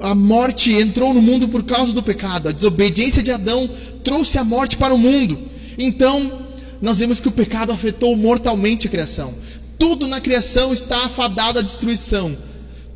a 0.00 0.14
morte 0.14 0.72
entrou 0.72 1.12
no 1.12 1.20
mundo 1.20 1.48
por 1.48 1.62
causa 1.64 1.92
do 1.92 2.02
pecado. 2.02 2.48
A 2.48 2.52
desobediência 2.52 3.22
de 3.22 3.30
Adão 3.30 3.68
trouxe 4.02 4.38
a 4.38 4.44
morte 4.44 4.76
para 4.76 4.94
o 4.94 4.98
mundo. 4.98 5.38
Então, 5.78 6.44
nós 6.80 6.98
vemos 6.98 7.20
que 7.20 7.28
o 7.28 7.32
pecado 7.32 7.72
afetou 7.72 8.16
mortalmente 8.16 8.86
a 8.86 8.90
criação. 8.90 9.34
Tudo 9.78 10.06
na 10.06 10.20
criação 10.20 10.72
está 10.72 11.04
afadado 11.04 11.58
à 11.58 11.62
destruição. 11.62 12.36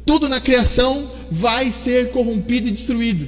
Tudo 0.07 0.29
na 0.29 0.41
criação 0.41 1.11
vai 1.31 1.71
ser 1.73 2.11
corrompido 2.11 2.69
e 2.69 2.73
destruído. 2.73 3.27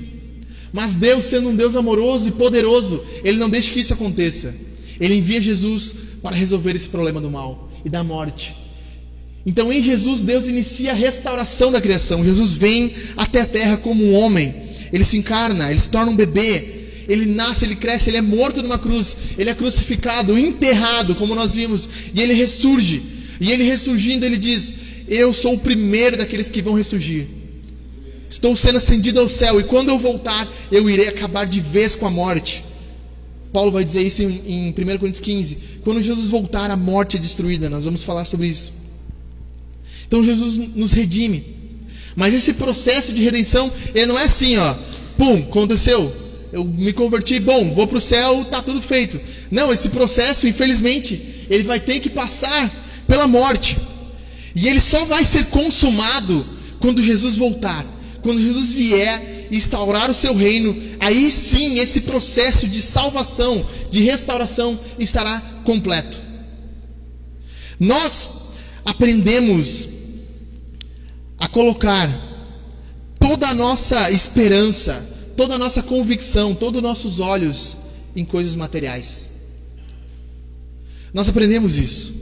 Mas 0.73 0.95
Deus, 0.95 1.25
sendo 1.25 1.49
um 1.49 1.57
Deus 1.57 1.77
amoroso 1.77 2.29
e 2.29 2.33
poderoso, 2.33 3.03
Ele 3.25 3.39
não 3.39 3.51
deixa 3.51 3.73
que 3.73 3.81
isso 3.81 3.93
aconteça. 3.93 4.55
Ele 4.99 5.17
envia 5.17 5.41
Jesus 5.41 5.95
para 6.23 6.37
resolver 6.37 6.77
esse 6.77 6.89
problema 6.89 7.21
do 7.21 7.31
mal 7.31 7.69
e 7.85 7.89
da 7.89 8.05
morte. 8.05 8.60
Então, 9.44 9.72
em 9.72 9.83
Jesus, 9.83 10.22
Deus 10.22 10.48
inicia 10.48 10.90
a 10.92 10.94
restauração 10.94 11.72
da 11.72 11.81
criação. 11.81 12.24
Jesus 12.24 12.53
vem 12.53 12.92
até 13.16 13.40
a 13.40 13.46
terra 13.46 13.76
como 13.79 14.05
um 14.05 14.14
homem. 14.14 14.55
Ele 14.92 15.05
se 15.05 15.16
encarna, 15.16 15.70
ele 15.70 15.81
se 15.81 15.88
torna 15.88 16.12
um 16.12 16.16
bebê. 16.16 16.81
Ele 17.09 17.26
nasce, 17.26 17.64
ele 17.64 17.74
cresce, 17.74 18.11
ele 18.11 18.18
é 18.18 18.22
morto 18.22 18.62
numa 18.62 18.79
cruz. 18.79 19.16
Ele 19.38 19.50
é 19.50 19.55
crucificado, 19.55 20.38
enterrado, 20.38 21.14
como 21.14 21.35
nós 21.35 21.55
vimos. 21.55 21.88
E 22.14 22.20
ele 22.20 22.35
ressurge. 22.35 23.03
E 23.40 23.50
ele 23.50 23.64
ressurgindo, 23.64 24.26
ele 24.26 24.37
diz: 24.37 24.74
Eu 25.09 25.33
sou 25.33 25.55
o 25.55 25.59
primeiro 25.59 26.18
daqueles 26.18 26.48
que 26.48 26.62
vão 26.62 26.74
ressurgir. 26.74 27.26
Estou 28.29 28.55
sendo 28.55 28.76
ascendido 28.76 29.18
ao 29.18 29.29
céu. 29.29 29.59
E 29.59 29.64
quando 29.64 29.88
eu 29.88 29.98
voltar, 29.98 30.46
eu 30.70 30.88
irei 30.88 31.09
acabar 31.09 31.46
de 31.46 31.61
vez 31.61 31.96
com 31.96 32.07
a 32.07 32.11
morte. 32.11 32.62
Paulo 33.53 33.72
vai 33.72 33.85
dizer 33.85 34.03
isso 34.03 34.22
em, 34.22 34.40
em 34.46 34.68
1 34.70 34.98
Coríntios 34.98 35.20
15. 35.20 35.59
Quando 35.83 36.03
Jesus 36.03 36.29
voltar, 36.29 36.70
a 36.70 36.76
morte 36.76 37.16
é 37.16 37.20
destruída. 37.20 37.68
Nós 37.68 37.85
vamos 37.85 38.05
falar 38.05 38.24
sobre 38.24 38.46
isso. 38.46 38.80
Então 40.11 40.25
Jesus 40.25 40.57
nos 40.75 40.92
redime. 40.92 41.44
Mas 42.16 42.35
esse 42.35 42.55
processo 42.55 43.12
de 43.12 43.23
redenção, 43.23 43.70
ele 43.94 44.07
não 44.07 44.18
é 44.18 44.25
assim, 44.25 44.57
ó. 44.57 44.75
Pum, 45.16 45.37
aconteceu. 45.37 46.12
Eu 46.53 46.64
me 46.64 46.92
converti, 46.92 47.38
bom, 47.38 47.73
vou 47.77 47.87
para 47.87 47.99
o 47.99 48.01
céu, 48.01 48.44
tá 48.51 48.61
tudo 48.61 48.83
feito. 48.83 49.20
Não, 49.53 49.73
esse 49.73 49.90
processo, 49.90 50.49
infelizmente, 50.49 51.46
ele 51.49 51.62
vai 51.62 51.79
ter 51.79 52.01
que 52.01 52.11
passar 52.11 52.68
pela 53.07 53.29
morte. 53.29 53.77
E 54.57 54.66
ele 54.66 54.81
só 54.81 55.05
vai 55.05 55.25
ser 55.25 55.46
consumado 55.46 56.44
quando 56.81 57.01
Jesus 57.01 57.37
voltar. 57.37 57.87
Quando 58.20 58.40
Jesus 58.40 58.73
vier 58.73 59.46
instaurar 59.53 60.11
o 60.11 60.14
seu 60.14 60.35
reino, 60.35 60.77
aí 60.99 61.31
sim 61.31 61.79
esse 61.79 62.01
processo 62.01 62.66
de 62.66 62.83
salvação, 62.83 63.64
de 63.92 64.03
restauração 64.03 64.77
estará 64.99 65.40
completo. 65.62 66.18
Nós 67.79 68.55
aprendemos 68.85 70.00
a 71.40 71.48
colocar 71.48 72.09
toda 73.18 73.48
a 73.48 73.55
nossa 73.55 74.11
esperança, 74.12 75.33
toda 75.37 75.55
a 75.55 75.59
nossa 75.59 75.83
convicção, 75.83 76.55
todos 76.55 76.76
os 76.76 76.83
nossos 76.83 77.18
olhos 77.18 77.76
em 78.14 78.24
coisas 78.24 78.55
materiais. 78.55 79.31
Nós 81.12 81.29
aprendemos 81.29 81.76
isso. 81.76 82.20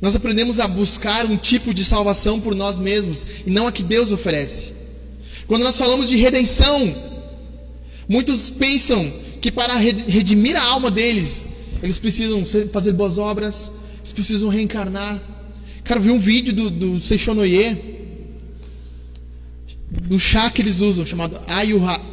Nós 0.00 0.16
aprendemos 0.16 0.58
a 0.58 0.66
buscar 0.66 1.24
um 1.26 1.36
tipo 1.36 1.72
de 1.72 1.84
salvação 1.84 2.40
por 2.40 2.56
nós 2.56 2.80
mesmos 2.80 3.24
e 3.46 3.50
não 3.50 3.68
a 3.68 3.72
que 3.72 3.84
Deus 3.84 4.10
oferece. 4.10 4.72
Quando 5.46 5.62
nós 5.62 5.78
falamos 5.78 6.08
de 6.08 6.16
redenção, 6.16 6.94
muitos 8.08 8.50
pensam 8.50 9.12
que 9.40 9.52
para 9.52 9.76
redimir 9.76 10.56
a 10.56 10.62
alma 10.64 10.90
deles, 10.90 11.46
eles 11.82 11.98
precisam 11.98 12.44
fazer 12.72 12.92
boas 12.92 13.18
obras, 13.18 13.72
eles 14.00 14.12
precisam 14.12 14.48
reencarnar. 14.48 15.20
Cara, 15.84 16.00
eu 16.00 16.04
vi 16.04 16.10
um 16.10 16.18
vídeo 16.18 16.52
do, 16.52 16.70
do 16.70 17.00
Seixonoye, 17.00 18.01
do 20.08 20.18
chá 20.18 20.50
que 20.50 20.62
eles 20.62 20.80
usam, 20.80 21.04
chamado 21.04 21.38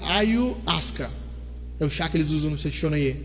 Ayahuasca. 0.03 1.09
É 1.79 1.85
o 1.85 1.89
chá 1.89 2.09
que 2.09 2.17
eles 2.17 2.29
usam 2.31 2.51
no 2.51 2.57
Seixonoye. 2.57 3.15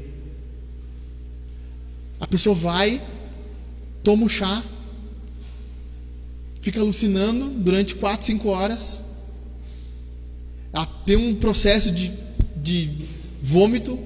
A 2.20 2.26
pessoa 2.26 2.54
vai, 2.54 3.00
toma 4.02 4.24
o 4.24 4.28
chá, 4.28 4.62
fica 6.62 6.80
alucinando 6.80 7.50
durante 7.50 7.94
4, 7.96 8.24
5 8.26 8.48
horas, 8.48 9.04
tem 11.04 11.16
um 11.16 11.34
processo 11.34 11.90
de, 11.90 12.10
de 12.56 12.90
vômito. 13.40 13.98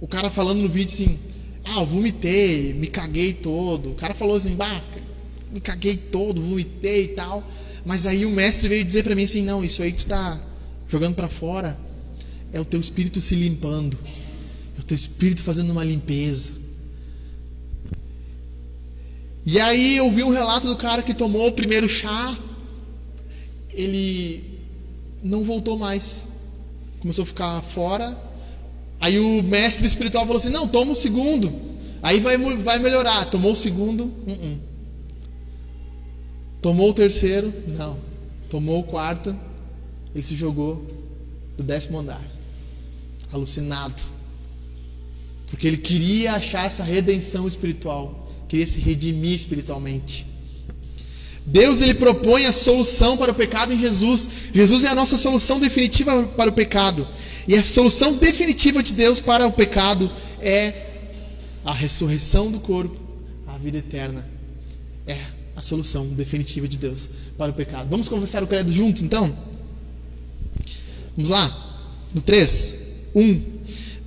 O 0.00 0.06
cara 0.06 0.30
falando 0.30 0.60
no 0.60 0.68
vídeo 0.68 0.92
assim: 0.92 1.18
Ah, 1.64 1.80
eu 1.80 1.86
vomitei, 1.86 2.72
me 2.74 2.86
caguei 2.86 3.32
todo. 3.32 3.90
O 3.90 3.94
cara 3.94 4.14
falou 4.14 4.36
assim: 4.36 4.54
Bah, 4.54 4.82
me 5.50 5.60
caguei 5.60 5.96
todo, 5.96 6.40
vomitei 6.40 7.04
e 7.04 7.08
tal. 7.08 7.44
Mas 7.84 8.06
aí 8.06 8.24
o 8.24 8.30
mestre 8.30 8.68
veio 8.68 8.84
dizer 8.84 9.02
para 9.02 9.14
mim 9.14 9.24
assim: 9.24 9.42
Não, 9.42 9.64
isso 9.64 9.82
aí 9.82 9.92
que 9.92 10.04
tu 10.04 10.06
tá 10.06 10.40
jogando 10.88 11.14
para 11.14 11.28
fora 11.28 11.78
é 12.52 12.60
o 12.60 12.64
teu 12.64 12.80
espírito 12.80 13.20
se 13.20 13.34
limpando, 13.34 13.98
é 14.76 14.80
o 14.80 14.84
teu 14.84 14.94
espírito 14.94 15.42
fazendo 15.42 15.70
uma 15.70 15.82
limpeza. 15.82 16.62
E 19.44 19.58
aí 19.58 19.96
eu 19.96 20.10
vi 20.12 20.22
um 20.22 20.30
relato 20.30 20.68
do 20.68 20.76
cara 20.76 21.02
que 21.02 21.12
tomou 21.12 21.48
o 21.48 21.52
primeiro 21.52 21.88
chá, 21.88 22.36
ele 23.72 24.60
não 25.22 25.42
voltou 25.42 25.76
mais. 25.76 26.28
Começou 27.00 27.24
a 27.24 27.26
ficar 27.26 27.62
fora. 27.62 28.16
Aí 29.00 29.18
o 29.18 29.42
mestre 29.42 29.86
espiritual 29.86 30.24
falou 30.24 30.38
assim: 30.38 30.50
Não, 30.50 30.68
toma 30.68 30.92
o 30.92 30.96
segundo. 30.96 31.52
Aí 32.00 32.20
vai, 32.20 32.38
vai 32.58 32.78
melhorar. 32.78 33.24
Tomou 33.24 33.52
o 33.52 33.56
segundo. 33.56 34.04
Uh 34.04 34.30
-uh. 34.30 34.71
Tomou 36.62 36.90
o 36.90 36.94
terceiro. 36.94 37.52
Não. 37.76 37.98
Tomou 38.48 38.80
o 38.80 38.84
quarto. 38.84 39.36
Ele 40.14 40.24
se 40.24 40.36
jogou 40.36 40.86
do 41.56 41.64
décimo 41.64 41.98
andar. 41.98 42.22
Alucinado. 43.32 44.00
Porque 45.48 45.66
ele 45.66 45.76
queria 45.76 46.34
achar 46.34 46.64
essa 46.64 46.84
redenção 46.84 47.48
espiritual. 47.48 48.30
Queria 48.48 48.66
se 48.66 48.78
redimir 48.78 49.34
espiritualmente. 49.34 50.26
Deus 51.44 51.82
ele 51.82 51.94
propõe 51.94 52.46
a 52.46 52.52
solução 52.52 53.16
para 53.16 53.32
o 53.32 53.34
pecado 53.34 53.74
em 53.74 53.78
Jesus. 53.78 54.30
Jesus 54.54 54.84
é 54.84 54.88
a 54.88 54.94
nossa 54.94 55.18
solução 55.18 55.58
definitiva 55.58 56.22
para 56.36 56.50
o 56.50 56.54
pecado. 56.54 57.06
E 57.48 57.56
a 57.56 57.64
solução 57.64 58.14
definitiva 58.14 58.82
de 58.82 58.92
Deus 58.92 59.20
para 59.20 59.46
o 59.46 59.52
pecado 59.52 60.08
é 60.40 60.72
a 61.64 61.74
ressurreição 61.74 62.50
do 62.50 62.60
corpo, 62.60 62.96
a 63.46 63.58
vida 63.58 63.78
eterna. 63.78 64.28
É 65.06 65.41
solução 65.64 66.06
definitiva 66.08 66.68
de 66.68 66.76
Deus 66.76 67.08
para 67.38 67.50
o 67.50 67.54
pecado. 67.54 67.88
Vamos 67.88 68.08
conversar 68.08 68.42
o 68.42 68.46
credo 68.46 68.72
juntos 68.72 69.02
então? 69.02 69.34
Vamos 71.16 71.30
lá? 71.30 71.50
No 72.14 72.20
3. 72.20 72.76
1, 73.14 73.42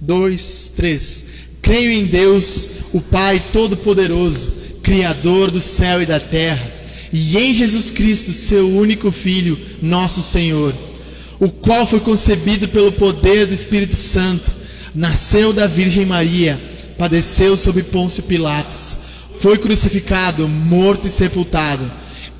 2, 0.01 0.73
3. 0.75 1.25
Creio 1.61 1.91
em 1.91 2.05
Deus, 2.05 2.69
o 2.93 3.01
Pai 3.01 3.43
Todo-Poderoso, 3.51 4.51
Criador 4.83 5.49
do 5.49 5.61
céu 5.61 6.01
e 6.01 6.05
da 6.05 6.19
terra 6.19 6.75
e 7.17 7.37
em 7.37 7.53
Jesus 7.53 7.91
Cristo, 7.91 8.33
seu 8.33 8.69
único 8.69 9.09
Filho, 9.09 9.57
nosso 9.81 10.21
Senhor, 10.21 10.75
o 11.39 11.49
qual 11.49 11.87
foi 11.87 12.01
concebido 12.01 12.67
pelo 12.67 12.91
poder 12.91 13.47
do 13.47 13.53
Espírito 13.53 13.95
Santo, 13.95 14.51
nasceu 14.93 15.53
da 15.53 15.65
Virgem 15.65 16.05
Maria, 16.05 16.59
padeceu 16.97 17.55
sob 17.55 17.81
Pôncio 17.83 18.23
Pilatos, 18.23 18.97
foi 19.39 19.57
crucificado, 19.57 20.47
morto 20.47 21.07
e 21.07 21.11
sepultado. 21.11 21.89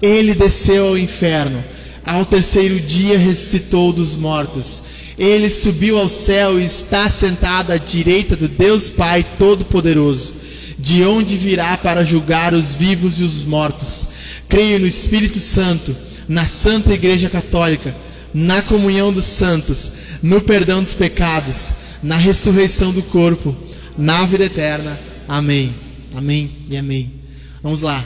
Ele 0.01 0.33
desceu 0.33 0.89
ao 0.89 0.97
inferno, 0.97 1.63
ao 2.05 2.25
terceiro 2.25 2.79
dia 2.79 3.17
ressuscitou 3.17 3.91
dos 3.93 4.15
mortos. 4.15 4.83
Ele 5.17 5.49
subiu 5.49 5.97
ao 5.97 6.09
céu 6.09 6.59
e 6.59 6.65
está 6.65 7.09
sentado 7.09 7.71
à 7.71 7.77
direita 7.77 8.35
do 8.35 8.47
Deus 8.47 8.89
Pai 8.89 9.25
Todo-Poderoso, 9.39 10.33
de 10.77 11.03
onde 11.05 11.37
virá 11.37 11.77
para 11.77 12.05
julgar 12.05 12.53
os 12.53 12.73
vivos 12.73 13.19
e 13.19 13.23
os 13.23 13.43
mortos. 13.43 14.07
Creio 14.49 14.79
no 14.79 14.87
Espírito 14.87 15.39
Santo, 15.39 15.95
na 16.27 16.45
Santa 16.45 16.93
Igreja 16.93 17.29
Católica, 17.29 17.95
na 18.33 18.61
comunhão 18.63 19.13
dos 19.13 19.25
santos, 19.25 19.91
no 20.21 20.41
perdão 20.41 20.83
dos 20.83 20.93
pecados, 20.93 21.73
na 22.03 22.17
ressurreição 22.17 22.91
do 22.91 23.01
corpo, 23.03 23.55
na 23.97 24.25
vida 24.25 24.45
eterna. 24.45 24.99
Amém. 25.27 25.84
Amém 26.15 26.49
e 26.69 26.77
amém. 26.77 27.11
Vamos 27.61 27.81
lá. 27.81 28.03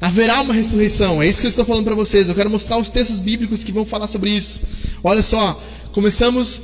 Haverá 0.00 0.40
uma 0.40 0.54
ressurreição, 0.54 1.20
é 1.20 1.28
isso 1.28 1.40
que 1.40 1.46
eu 1.46 1.50
estou 1.50 1.64
falando 1.64 1.84
para 1.84 1.94
vocês. 1.94 2.28
Eu 2.28 2.34
quero 2.34 2.48
mostrar 2.48 2.78
os 2.78 2.88
textos 2.88 3.20
bíblicos 3.20 3.62
que 3.62 3.70
vão 3.70 3.84
falar 3.84 4.06
sobre 4.06 4.30
isso. 4.30 4.60
Olha 5.04 5.22
só, 5.22 5.62
começamos 5.92 6.60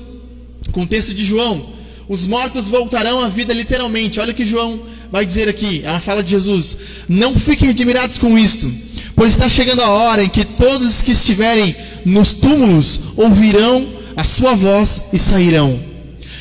com 0.72 0.82
o 0.82 0.86
texto 0.86 1.12
de 1.12 1.24
João. 1.24 1.74
Os 2.08 2.26
mortos 2.26 2.68
voltarão 2.68 3.20
à 3.20 3.28
vida 3.28 3.52
literalmente. 3.52 4.20
Olha 4.20 4.32
o 4.32 4.34
que 4.34 4.46
João 4.46 4.80
vai 5.10 5.26
dizer 5.26 5.48
aqui, 5.48 5.82
é 5.84 5.90
uma 5.90 6.00
fala 6.00 6.22
de 6.22 6.30
Jesus. 6.30 6.76
Não 7.08 7.38
fiquem 7.38 7.68
admirados 7.68 8.16
com 8.18 8.38
isto, 8.38 8.72
pois 9.14 9.30
está 9.30 9.48
chegando 9.48 9.82
a 9.82 9.88
hora 9.88 10.24
em 10.24 10.28
que 10.28 10.44
todos 10.44 10.88
os 10.88 11.02
que 11.02 11.12
estiverem 11.12 11.74
nos 12.06 12.32
túmulos 12.34 13.00
ouvirão 13.16 13.86
a 14.16 14.24
sua 14.24 14.54
voz 14.54 15.10
e 15.12 15.18
sairão. 15.18 15.78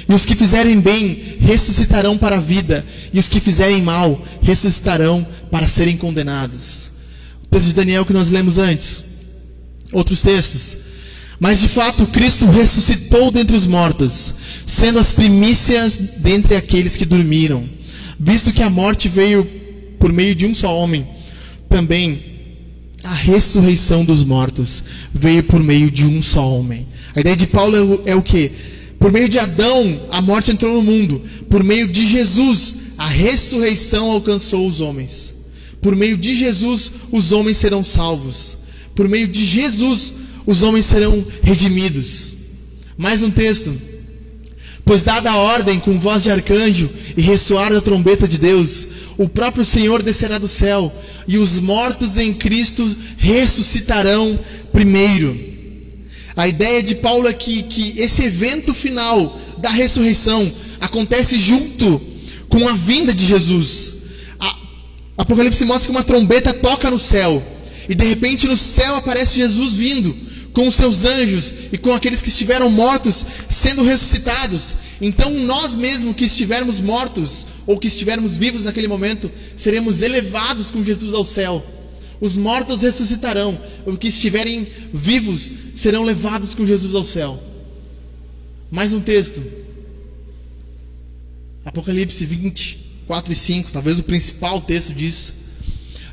E 0.08 0.14
os 0.14 0.26
que 0.26 0.36
fizerem 0.36 0.80
bem 0.80 1.23
ressuscitarão 1.46 2.18
para 2.18 2.38
a 2.38 2.42
vida, 2.42 2.86
e 3.14 3.20
os 3.20 3.28
que 3.28 3.40
fizerem 3.40 3.82
mal 3.82 4.20
ressuscitarão 4.42 5.26
para 5.52 5.68
serem 5.68 5.98
condenados. 5.98 6.90
O 7.44 7.48
texto 7.48 7.68
de 7.68 7.76
Daniel 7.76 8.06
que 8.06 8.14
nós 8.14 8.32
lemos 8.32 8.58
antes. 8.58 9.04
Outros 9.92 10.22
textos. 10.22 10.78
Mas 11.40 11.60
de 11.60 11.68
fato, 11.68 12.08
Cristo 12.08 12.46
ressuscitou 12.50 13.30
dentre 13.30 13.56
os 13.56 13.68
mortos, 13.68 14.34
sendo 14.66 14.98
as 15.00 15.12
primícias 15.12 15.98
dentre 16.20 16.56
aqueles 16.56 16.96
que 16.96 17.06
dormiram. 17.06 17.64
Visto 18.20 18.54
que 18.54 18.64
a 18.64 18.70
morte 18.70 19.10
veio 19.10 19.46
por 20.00 20.12
meio 20.12 20.34
de 20.36 20.46
um 20.46 20.56
só 20.56 20.76
homem, 20.78 21.06
também 21.70 22.20
a 23.04 23.14
ressurreição 23.14 24.06
dos 24.06 24.24
mortos 24.24 24.84
veio 25.14 25.44
por 25.44 25.62
meio 25.62 25.92
de 25.92 26.06
um 26.06 26.22
só 26.22 26.48
homem. 26.50 26.88
A 27.16 27.20
ideia 27.20 27.36
de 27.36 27.48
Paulo 27.48 27.76
é 27.76 27.82
o, 27.82 28.04
é 28.08 28.16
o 28.16 28.22
que? 28.22 28.52
Por 29.04 29.12
meio 29.12 29.28
de 29.28 29.38
Adão, 29.38 30.00
a 30.12 30.22
morte 30.22 30.50
entrou 30.50 30.76
no 30.76 30.82
mundo. 30.82 31.22
Por 31.50 31.62
meio 31.62 31.90
de 31.90 32.08
Jesus, 32.08 32.78
a 32.98 33.06
ressurreição 33.06 34.10
alcançou 34.10 34.66
os 34.66 34.80
homens. 34.80 35.36
Por 35.82 35.94
meio 35.94 36.16
de 36.16 36.34
Jesus, 36.34 36.90
os 37.12 37.34
homens 37.34 37.58
serão 37.58 37.84
salvos. 37.84 38.60
Por 38.96 39.10
meio 39.10 39.28
de 39.28 39.44
Jesus, 39.44 40.14
os 40.46 40.64
homens 40.64 40.86
serão 40.86 41.22
redimidos. 41.44 42.34
Mais 42.98 43.22
um 43.24 43.30
texto. 43.30 43.74
Pois 44.86 45.04
dada 45.04 45.30
a 45.32 45.36
ordem 45.36 45.82
com 45.82 46.00
voz 46.00 46.24
de 46.24 46.32
arcanjo 46.32 46.90
e 47.18 47.22
ressoar 47.22 47.74
da 47.74 47.82
trombeta 47.82 48.26
de 48.26 48.38
Deus, 48.38 48.88
o 49.18 49.28
próprio 49.28 49.66
Senhor 49.66 50.02
descerá 50.02 50.38
do 50.38 50.48
céu 50.48 50.90
e 51.28 51.38
os 51.38 51.60
mortos 51.60 52.18
em 52.18 52.34
Cristo 52.34 52.90
ressuscitarão 53.18 54.40
primeiro. 54.72 55.53
A 56.36 56.48
ideia 56.48 56.82
de 56.82 56.96
Paulo 56.96 57.28
é 57.28 57.34
que, 57.34 57.64
que 57.64 58.00
esse 58.00 58.24
evento 58.24 58.74
final 58.74 59.40
da 59.58 59.70
ressurreição 59.70 60.52
acontece 60.80 61.38
junto 61.38 62.02
com 62.50 62.68
a 62.68 62.74
vinda 62.74 63.14
de 63.14 63.26
Jesus. 63.26 63.96
A, 64.40 64.58
Apocalipse 65.18 65.64
mostra 65.66 65.88
que 65.88 65.96
uma 65.96 66.04
trombeta 66.04 66.54
toca 66.54 66.90
no 66.90 67.00
céu 67.00 67.42
e 67.88 67.96
de 67.96 68.06
repente 68.06 68.48
no 68.48 68.58
céu 68.58 68.96
aparece 68.96 69.38
Jesus 69.38 69.74
vindo 69.74 70.16
com 70.54 70.68
os 70.68 70.76
seus 70.76 71.06
anjos 71.06 71.54
e 71.72 71.78
com 71.78 71.94
aqueles 71.94 72.22
que 72.22 72.30
estiveram 72.30 72.70
mortos 72.70 73.26
sendo 73.50 73.84
ressuscitados. 73.84 74.76
Então 75.02 75.32
nós 75.32 75.78
mesmos 75.78 76.16
que 76.16 76.26
estivermos 76.26 76.80
mortos 76.80 77.48
ou 77.66 77.80
que 77.80 77.88
estivermos 77.88 78.36
vivos 78.36 78.66
naquele 78.66 78.88
momento, 78.88 79.32
seremos 79.58 80.02
elevados 80.02 80.70
com 80.70 80.84
Jesus 80.84 81.14
ao 81.14 81.26
céu. 81.26 81.64
Os 82.20 82.38
mortos 82.38 82.84
ressuscitarão, 82.84 83.58
os 83.86 83.98
que 83.98 84.08
estiverem 84.08 84.68
vivos 84.94 85.52
serão 85.74 86.04
levados 86.04 86.54
com 86.54 86.66
Jesus 86.66 86.94
ao 86.94 87.06
céu. 87.06 87.42
Mais 88.70 88.94
um 88.94 89.00
texto. 89.00 89.42
Apocalipse 91.66 92.26
20, 92.26 92.80
4 93.08 93.34
e 93.34 93.36
5, 93.36 93.72
talvez 93.72 94.00
o 94.00 94.04
principal 94.04 94.62
texto 94.62 94.94
disso. 94.94 95.34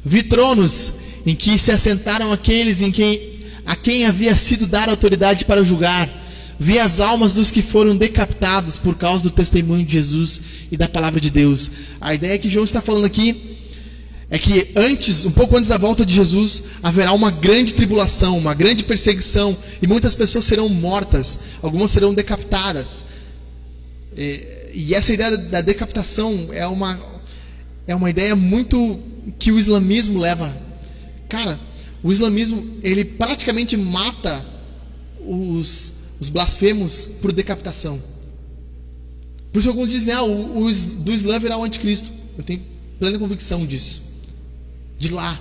Vi 0.04 0.22
tronos 0.22 0.94
em 1.26 1.34
que 1.34 1.58
se 1.58 1.70
assentaram 1.70 2.32
aqueles 2.32 2.80
em 2.80 2.90
quem, 2.90 3.20
a 3.66 3.76
quem 3.76 4.06
havia 4.06 4.34
sido 4.36 4.66
dada 4.66 4.92
autoridade 4.92 5.44
para 5.44 5.64
julgar. 5.64 6.08
Vi 6.58 6.78
as 6.78 7.00
almas 7.00 7.34
dos 7.34 7.50
que 7.50 7.62
foram 7.62 7.96
decapitados 7.96 8.78
por 8.78 8.96
causa 8.96 9.24
do 9.24 9.30
testemunho 9.30 9.84
de 9.84 9.94
Jesus 9.94 10.40
e 10.70 10.76
da 10.76 10.88
palavra 10.88 11.20
de 11.20 11.30
Deus. 11.30 11.70
A 12.00 12.14
ideia 12.14 12.38
que 12.38 12.50
João 12.50 12.64
está 12.64 12.80
falando 12.80 13.06
aqui 13.06 13.49
é 14.30 14.38
que 14.38 14.68
antes, 14.76 15.24
um 15.24 15.32
pouco 15.32 15.56
antes 15.56 15.68
da 15.68 15.76
volta 15.76 16.06
de 16.06 16.14
Jesus, 16.14 16.62
haverá 16.84 17.12
uma 17.12 17.32
grande 17.32 17.74
tribulação, 17.74 18.38
uma 18.38 18.54
grande 18.54 18.84
perseguição, 18.84 19.56
e 19.82 19.88
muitas 19.88 20.14
pessoas 20.14 20.44
serão 20.44 20.68
mortas, 20.68 21.40
algumas 21.60 21.90
serão 21.90 22.14
decapitadas. 22.14 23.06
E, 24.16 24.70
e 24.72 24.94
essa 24.94 25.12
ideia 25.12 25.36
da 25.36 25.60
decapitação 25.60 26.48
é 26.52 26.64
uma, 26.68 26.98
é 27.88 27.94
uma 27.94 28.08
ideia 28.08 28.36
muito 28.36 29.00
que 29.36 29.50
o 29.50 29.58
islamismo 29.58 30.20
leva. 30.20 30.56
Cara, 31.28 31.58
o 32.00 32.12
islamismo, 32.12 32.64
ele 32.84 33.04
praticamente 33.04 33.76
mata 33.76 34.40
os, 35.18 35.92
os 36.20 36.28
blasfemos 36.28 37.08
por 37.20 37.32
decapitação. 37.32 38.00
Por 39.52 39.58
isso 39.58 39.68
alguns 39.68 39.90
dizem, 39.90 40.14
ah, 40.14 40.22
o, 40.22 40.66
o 40.66 40.72
do 40.72 41.12
Islã 41.12 41.40
virá 41.40 41.58
o 41.58 41.64
anticristo. 41.64 42.12
Eu 42.38 42.44
tenho 42.44 42.62
plena 43.00 43.18
convicção 43.18 43.66
disso 43.66 44.09
de 45.00 45.10
lá. 45.10 45.36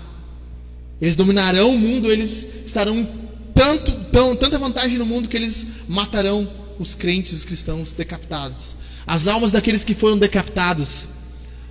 Eles 1.02 1.16
dominarão 1.16 1.76
o 1.76 1.78
mundo, 1.78 2.12
eles 2.12 2.66
estarão 2.66 3.08
tanto, 3.54 3.92
tão, 4.12 4.36
tanta 4.36 4.58
vantagem 4.58 4.98
no 4.98 5.06
mundo 5.06 5.28
que 5.28 5.36
eles 5.38 5.84
matarão 5.90 6.50
os 6.80 6.96
crentes, 6.96 7.34
os 7.34 7.46
cristãos 7.46 7.92
decapitados. 7.92 8.76
As 9.06 9.28
almas 9.28 9.52
daqueles 9.52 9.84
que 9.84 9.94
foram 9.94 10.18
decapitados 10.18 11.10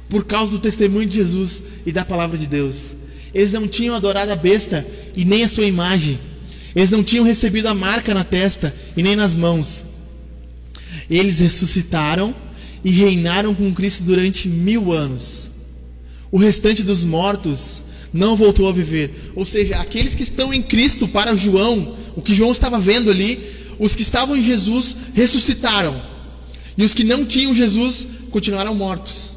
por 0.09 0.25
causa 0.25 0.53
do 0.53 0.59
testemunho 0.59 1.09
de 1.09 1.17
Jesus 1.17 1.63
e 1.87 1.93
da 1.93 2.05
palavra 2.05 2.37
de 2.37 2.47
Deus. 2.47 2.95
Eles 3.35 3.53
não 3.53 3.67
tinham 3.67 3.95
adorado 3.95 4.33
a 4.33 4.37
besta 4.37 4.87
e 5.17 5.25
nem 5.25 5.45
a 5.45 5.49
sua 5.49 5.65
imagem. 5.65 6.19
Eles 6.77 6.91
não 6.91 7.03
tinham 7.03 7.25
recebido 7.25 7.69
a 7.69 7.75
marca 7.75 8.13
na 8.13 8.25
testa 8.25 8.75
e 8.97 9.03
nem 9.03 9.17
nas 9.17 9.35
mãos. 9.35 9.85
Eles 11.09 11.41
ressuscitaram 11.41 12.35
e 12.85 12.91
reinaram 12.91 13.55
com 13.55 13.75
Cristo 13.75 14.05
durante 14.05 14.49
mil 14.49 14.93
anos. 14.93 15.58
O 16.31 16.39
restante 16.39 16.83
dos 16.83 17.05
mortos 17.05 17.83
não 18.13 18.37
voltou 18.37 18.69
a 18.69 18.73
viver. 18.73 19.33
Ou 19.35 19.47
seja, 19.47 19.77
aqueles 19.77 20.15
que 20.15 20.23
estão 20.23 20.53
em 20.53 20.63
Cristo 20.63 21.09
para 21.09 21.37
João, 21.37 21.97
o 22.17 22.23
que 22.23 22.35
João 22.35 22.53
estava 22.53 22.79
vendo 22.79 23.11
ali, 23.11 23.39
os 23.79 23.95
que 23.95 24.03
estavam 24.03 24.37
em 24.37 24.43
Jesus 24.43 24.97
ressuscitaram. 25.15 25.95
E 26.77 26.85
os 26.85 26.95
que 26.95 27.05
não 27.05 27.25
tinham 27.25 27.55
Jesus 27.55 28.07
continuaram 28.31 28.75
mortos. 28.75 29.33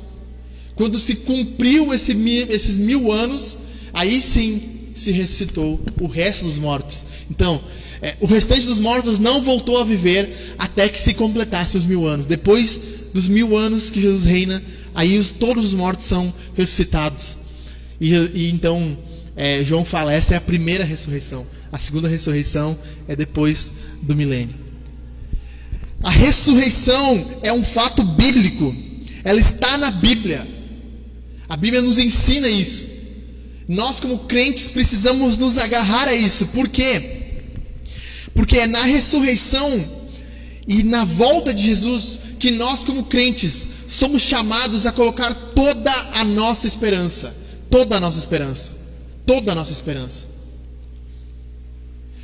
Quando 0.75 0.99
se 0.99 1.17
cumpriu 1.17 1.93
esse, 1.93 2.11
esses 2.49 2.77
mil 2.77 3.11
anos, 3.11 3.57
aí 3.93 4.21
sim 4.21 4.61
se 4.93 5.11
ressuscitou 5.11 5.79
o 5.99 6.07
resto 6.07 6.45
dos 6.45 6.57
mortos. 6.57 7.05
Então, 7.29 7.61
é, 8.01 8.15
o 8.19 8.25
restante 8.25 8.65
dos 8.65 8.79
mortos 8.79 9.19
não 9.19 9.41
voltou 9.43 9.79
a 9.79 9.83
viver 9.83 10.27
até 10.57 10.89
que 10.89 10.99
se 10.99 11.13
completasse 11.13 11.77
os 11.77 11.85
mil 11.85 12.05
anos. 12.05 12.25
Depois 12.25 13.09
dos 13.13 13.27
mil 13.27 13.55
anos 13.55 13.89
que 13.89 14.01
Jesus 14.01 14.25
reina, 14.25 14.61
aí 14.93 15.17
os, 15.17 15.31
todos 15.31 15.65
os 15.65 15.73
mortos 15.73 16.05
são 16.05 16.33
ressuscitados. 16.55 17.37
E, 17.99 18.13
e 18.33 18.51
então 18.51 18.97
é, 19.35 19.63
João 19.63 19.85
fala: 19.85 20.13
essa 20.13 20.33
é 20.33 20.37
a 20.37 20.41
primeira 20.41 20.83
ressurreição. 20.83 21.45
A 21.71 21.79
segunda 21.79 22.07
ressurreição 22.07 22.77
é 23.07 23.15
depois 23.15 23.71
do 24.03 24.15
milênio. 24.15 24.55
A 26.03 26.09
ressurreição 26.09 27.39
é 27.43 27.53
um 27.53 27.63
fato 27.63 28.03
bíblico. 28.03 28.75
Ela 29.23 29.39
está 29.39 29.77
na 29.77 29.91
Bíblia. 29.91 30.45
A 31.47 31.55
Bíblia 31.55 31.81
nos 31.81 31.99
ensina 31.99 32.47
isso. 32.47 32.89
Nós, 33.67 33.99
como 33.99 34.19
crentes, 34.19 34.69
precisamos 34.69 35.37
nos 35.37 35.57
agarrar 35.57 36.07
a 36.07 36.15
isso. 36.15 36.47
Por 36.47 36.67
quê? 36.67 37.01
Porque 38.33 38.57
é 38.57 38.67
na 38.67 38.83
ressurreição 38.83 39.85
e 40.67 40.83
na 40.83 41.05
volta 41.05 41.53
de 41.53 41.63
Jesus 41.63 42.19
que 42.39 42.51
nós, 42.51 42.83
como 42.83 43.03
crentes, 43.03 43.67
somos 43.91 44.21
chamados 44.21 44.87
a 44.87 44.91
colocar 44.93 45.33
toda 45.53 45.91
a 46.13 46.23
nossa 46.23 46.65
esperança. 46.65 47.35
Toda 47.69 47.97
a 47.97 47.99
nossa 47.99 48.19
esperança. 48.19 48.71
Toda 49.25 49.51
a 49.51 49.55
nossa 49.55 49.73
esperança. 49.73 50.27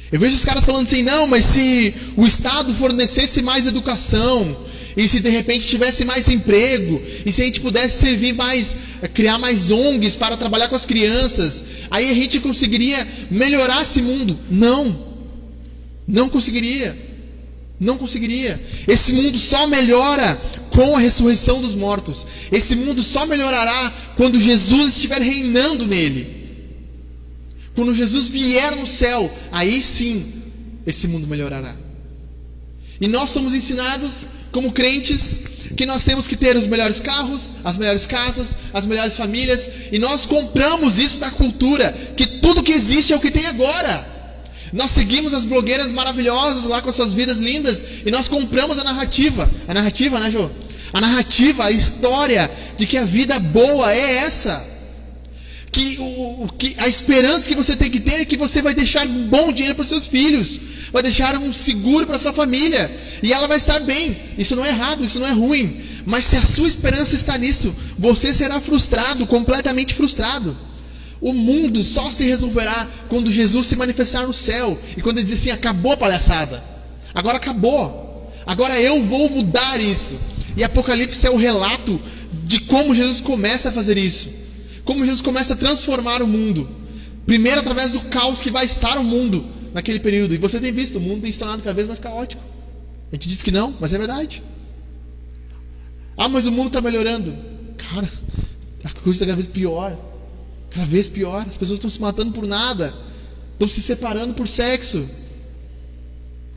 Eu 0.10 0.18
vejo 0.18 0.38
os 0.38 0.46
caras 0.46 0.64
falando 0.64 0.86
assim: 0.86 1.04
não, 1.04 1.28
mas 1.28 1.44
se 1.44 1.94
o 2.16 2.26
Estado 2.26 2.74
fornecesse 2.74 3.42
mais 3.42 3.68
educação, 3.68 4.56
e 4.96 5.10
se 5.10 5.20
de 5.20 5.30
repente 5.30 5.68
tivesse 5.68 6.06
mais 6.06 6.30
emprego, 6.30 7.02
e 7.26 7.34
se 7.34 7.42
a 7.42 7.46
gente 7.46 7.60
pudesse 7.60 8.00
servir 8.00 8.34
mais, 8.34 8.76
eh, 9.02 9.08
criar 9.10 9.38
mais 9.38 9.70
ONGs 9.70 10.16
para 10.16 10.38
trabalhar 10.38 10.70
com 10.70 10.76
as 10.76 10.86
crianças, 10.86 11.64
aí 11.92 12.10
a 12.10 12.14
gente 12.14 12.40
conseguiria 12.40 13.06
melhorar 13.30 13.84
esse 13.84 14.02
mundo. 14.02 14.40
Não, 14.50 14.98
não 16.08 16.30
conseguiria. 16.30 16.96
Não 17.80 17.98
conseguiria. 17.98 18.60
Esse 18.88 19.12
mundo 19.14 19.38
só 19.38 19.68
melhora 19.68 20.42
com 20.78 20.96
a 20.96 21.00
ressurreição 21.00 21.60
dos 21.60 21.74
mortos. 21.74 22.28
Esse 22.52 22.76
mundo 22.76 23.02
só 23.02 23.26
melhorará 23.26 23.92
quando 24.16 24.40
Jesus 24.40 24.94
estiver 24.94 25.20
reinando 25.20 25.88
nele. 25.88 26.28
Quando 27.74 27.96
Jesus 27.96 28.28
vier 28.28 28.76
no 28.76 28.86
céu, 28.86 29.28
aí 29.52 29.82
sim 29.82 30.24
esse 30.86 31.08
mundo 31.08 31.26
melhorará. 31.26 31.76
E 33.02 33.08
nós 33.08 33.32
somos 33.32 33.56
ensinados, 33.56 34.28
como 34.52 34.72
crentes, 34.72 35.40
que 35.76 35.84
nós 35.88 36.06
temos 36.06 36.28
que 36.28 36.36
ter 36.36 36.56
os 36.56 36.68
melhores 36.68 37.00
carros, 37.00 37.54
as 37.64 37.76
melhores 37.76 38.06
casas, 38.06 38.58
as 38.72 38.86
melhores 38.86 39.18
famílias, 39.18 39.70
e 39.92 39.98
nós 39.98 40.28
compramos 40.28 41.00
isso 41.00 41.18
da 41.18 41.32
cultura, 41.32 41.92
que 42.16 42.28
tudo 42.28 42.62
que 42.62 42.72
existe 42.72 43.14
é 43.14 43.16
o 43.16 43.20
que 43.20 43.32
tem 43.32 43.48
agora. 43.48 44.16
Nós 44.74 44.92
seguimos 44.92 45.34
as 45.34 45.46
blogueiras 45.46 45.92
maravilhosas 45.92 46.66
lá 46.66 46.84
com 46.84 46.94
suas 46.94 47.14
vidas 47.14 47.40
lindas 47.40 47.84
e 48.06 48.12
nós 48.12 48.28
compramos 48.28 48.78
a 48.78 48.84
narrativa. 48.84 49.50
A 49.68 49.74
narrativa, 49.74 50.20
né, 50.20 50.30
Jô? 50.30 50.48
A 50.94 51.02
narrativa, 51.02 51.66
a 51.66 51.72
história 51.72 52.50
de 52.78 52.86
que 52.86 52.98
a 52.98 53.06
vida 53.06 53.40
boa 53.40 53.94
é 53.94 54.18
essa. 54.18 54.78
Que, 55.72 55.98
o, 56.00 56.50
que 56.58 56.76
a 56.80 56.88
esperança 56.88 57.48
que 57.48 57.56
você 57.56 57.76
tem 57.76 57.90
que 57.90 58.00
ter 58.00 58.22
é 58.22 58.26
que 58.26 58.38
você 58.38 58.62
vai 58.62 58.74
deixar 58.74 59.06
um 59.06 59.28
bom 59.28 59.52
dinheiro 59.52 59.76
para 59.76 59.84
os 59.84 59.90
seus 59.90 60.08
filhos, 60.08 60.60
vai 60.92 61.04
deixar 61.04 61.38
um 61.38 61.54
seguro 61.54 62.08
para 62.08 62.18
sua 62.18 62.34
família 62.34 62.90
e 63.22 63.32
ela 63.32 63.48
vai 63.48 63.58
estar 63.58 63.80
bem. 63.82 64.16
Isso 64.38 64.56
não 64.56 64.66
é 64.66 64.70
errado, 64.70 65.04
isso 65.06 65.20
não 65.20 65.28
é 65.28 65.34
ruim. 65.34 65.80
Mas 66.06 66.26
se 66.26 66.38
a 66.38 66.42
sua 66.42 66.68
esperança 66.68 67.16
está 67.16 67.38
nisso, 67.38 67.76
você 68.00 68.34
será 68.34 68.62
frustrado, 68.62 69.28
completamente 69.28 69.94
frustrado. 69.94 70.56
O 71.20 71.34
mundo 71.34 71.84
só 71.84 72.10
se 72.12 72.24
resolverá 72.24 72.88
quando 73.10 73.32
Jesus 73.32 73.68
se 73.68 73.76
manifestar 73.76 74.26
no 74.26 74.34
céu 74.34 74.80
e 74.96 75.02
quando 75.02 75.18
ele 75.18 75.28
diz 75.28 75.42
assim: 75.42 75.52
acabou 75.52 75.92
a 75.92 75.98
palhaçada, 75.98 76.64
agora 77.14 77.38
acabou, 77.38 78.32
agora 78.46 78.80
eu 78.80 79.04
vou 79.04 79.30
mudar 79.30 79.82
isso. 79.82 80.16
E 80.58 80.64
Apocalipse 80.64 81.28
é 81.28 81.30
o 81.30 81.38
relato 81.38 82.02
de 82.44 82.62
como 82.62 82.96
Jesus 82.96 83.22
começa 83.22 83.70
a 83.70 83.72
fazer 83.72 83.98
isso, 83.98 84.30
como 84.84 85.06
Jesus 85.06 85.22
começa 85.22 85.54
a 85.54 85.56
transformar 85.56 86.24
o 86.24 86.28
mundo. 86.28 86.68
Primeiro, 87.28 87.60
através 87.60 87.94
do 87.94 88.02
caos 88.02 88.42
que 88.42 88.50
vai 88.50 88.66
estar 88.66 88.98
o 88.98 89.04
mundo 89.04 89.46
naquele 89.74 90.00
período. 90.00 90.34
E 90.34 90.38
você 90.38 90.60
tem 90.60 90.72
visto, 90.72 90.98
o 90.98 91.02
mundo 91.02 91.22
tem 91.22 91.32
se 91.32 91.38
tornado 91.38 91.62
cada 91.62 91.76
vez 91.76 91.88
mais 91.88 92.00
caótico. 92.00 92.42
A 93.12 93.16
gente 93.16 93.30
diz 93.30 93.44
que 93.44 93.52
não, 93.52 93.76
mas 93.80 93.94
é 93.94 93.98
verdade. 94.00 94.42
Ah, 96.18 96.28
mas 96.28 96.48
o 96.48 96.52
mundo 96.52 96.68
está 96.68 96.82
melhorando. 96.82 97.36
Cara, 97.78 98.10
a 98.84 98.90
coisa 98.90 99.12
está 99.12 99.26
cada 99.26 99.36
vez 99.36 99.48
pior. 99.48 99.96
Cada 100.72 100.88
vez 100.88 101.08
pior, 101.08 101.46
as 101.48 101.58
pessoas 101.58 101.78
estão 101.78 101.90
se 101.90 102.02
matando 102.02 102.32
por 102.32 102.48
nada, 102.48 102.94
estão 103.54 103.68
se 103.68 103.82
separando 103.82 104.34
por 104.34 104.48
sexo. 104.48 105.08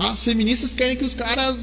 As 0.01 0.23
feministas 0.25 0.73
querem 0.73 0.97
que 0.97 1.05
os 1.05 1.13
caras, 1.13 1.57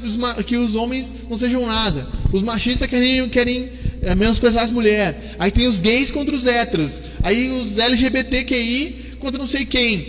que 0.46 0.56
os 0.56 0.76
homens 0.76 1.12
não 1.28 1.36
sejam 1.36 1.66
nada. 1.66 2.06
Os 2.32 2.40
machistas 2.40 2.86
querem, 2.86 3.28
querem 3.28 3.68
é, 4.00 4.14
menosprezar 4.14 4.62
as 4.62 4.70
mulheres. 4.70 5.16
Aí 5.40 5.50
tem 5.50 5.66
os 5.66 5.80
gays 5.80 6.12
contra 6.12 6.36
os 6.36 6.46
héteros. 6.46 7.02
Aí 7.24 7.50
os 7.50 7.80
LGBTQI 7.80 9.16
contra 9.18 9.40
não 9.40 9.48
sei 9.48 9.64
quem. 9.64 10.06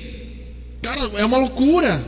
Cara, 0.79 1.01
é 1.17 1.25
uma 1.25 1.39
loucura. 1.39 2.05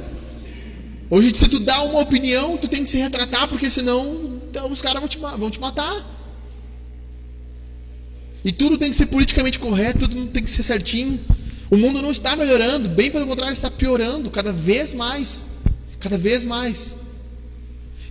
Hoje, 1.09 1.31
se 1.35 1.49
tu 1.49 1.59
dá 1.59 1.81
uma 1.85 2.01
opinião, 2.01 2.55
tu 2.55 2.67
tem 2.67 2.83
que 2.83 2.89
se 2.89 2.97
retratar, 2.97 3.47
porque 3.47 3.67
senão 3.71 4.39
então, 4.51 4.71
os 4.71 4.79
caras 4.79 4.99
vão 4.99 5.09
te, 5.09 5.17
vão 5.17 5.49
te 5.49 5.59
matar. 5.59 6.05
E 8.45 8.51
tudo 8.51 8.77
tem 8.77 8.91
que 8.91 8.95
ser 8.95 9.07
politicamente 9.07 9.57
correto, 9.57 10.07
tudo 10.07 10.27
tem 10.27 10.43
que 10.43 10.51
ser 10.51 10.61
certinho. 10.61 11.19
O 11.71 11.77
mundo 11.77 11.99
não 11.99 12.11
está 12.11 12.35
melhorando, 12.35 12.89
bem 12.89 13.09
pelo 13.09 13.25
contrário, 13.25 13.53
está 13.53 13.71
piorando 13.71 14.29
cada 14.29 14.53
vez 14.53 14.93
mais. 14.93 15.60
Cada 16.01 16.17
vez 16.17 16.43
mais. 16.43 16.95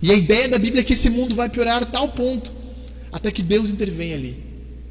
E 0.01 0.11
a 0.11 0.15
ideia 0.15 0.49
da 0.49 0.57
Bíblia 0.57 0.81
é 0.81 0.83
que 0.83 0.93
esse 0.93 1.09
mundo 1.09 1.35
vai 1.35 1.47
piorar 1.49 1.83
a 1.83 1.85
tal 1.85 2.09
ponto 2.09 2.51
até 3.11 3.29
que 3.29 3.43
Deus 3.43 3.69
intervenha 3.69 4.15
ali. 4.15 4.41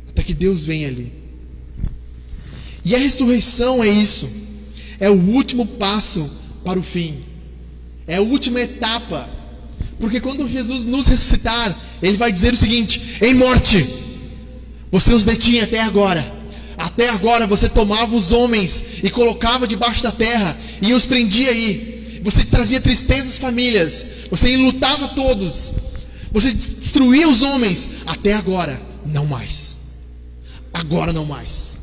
Até 0.08 0.22
que 0.22 0.34
Deus 0.34 0.62
venha 0.62 0.86
ali. 0.86 1.12
E 2.84 2.94
a 2.94 2.98
ressurreição 2.98 3.82
é 3.82 3.88
isso. 3.88 4.28
É 5.00 5.10
o 5.10 5.14
último 5.14 5.66
passo 5.66 6.30
para 6.64 6.78
o 6.78 6.82
fim. 6.82 7.14
É 8.06 8.16
a 8.16 8.20
última 8.20 8.60
etapa. 8.60 9.28
Porque 9.98 10.20
quando 10.20 10.48
Jesus 10.48 10.84
nos 10.84 11.08
ressuscitar, 11.08 11.76
ele 12.02 12.16
vai 12.16 12.30
dizer 12.30 12.52
o 12.52 12.56
seguinte: 12.56 13.18
em 13.22 13.34
morte, 13.34 13.84
você 14.90 15.12
os 15.12 15.24
detinha 15.24 15.64
até 15.64 15.80
agora. 15.80 16.40
Até 16.76 17.10
agora 17.10 17.46
você 17.46 17.68
tomava 17.68 18.16
os 18.16 18.32
homens 18.32 19.02
e 19.02 19.10
colocava 19.10 19.66
debaixo 19.66 20.02
da 20.02 20.12
terra 20.12 20.56
e 20.80 20.92
os 20.94 21.04
prendia 21.04 21.50
aí. 21.50 21.89
Você 22.22 22.44
trazia 22.44 22.80
tristeza 22.80 23.28
às 23.28 23.38
famílias. 23.38 24.04
Você 24.30 24.50
enlutava 24.50 25.08
todos. 25.08 25.72
Você 26.32 26.52
destruía 26.52 27.28
os 27.28 27.42
homens. 27.42 27.90
Até 28.06 28.34
agora, 28.34 28.80
não 29.06 29.26
mais. 29.26 29.76
Agora 30.72 31.12
não 31.12 31.24
mais. 31.24 31.78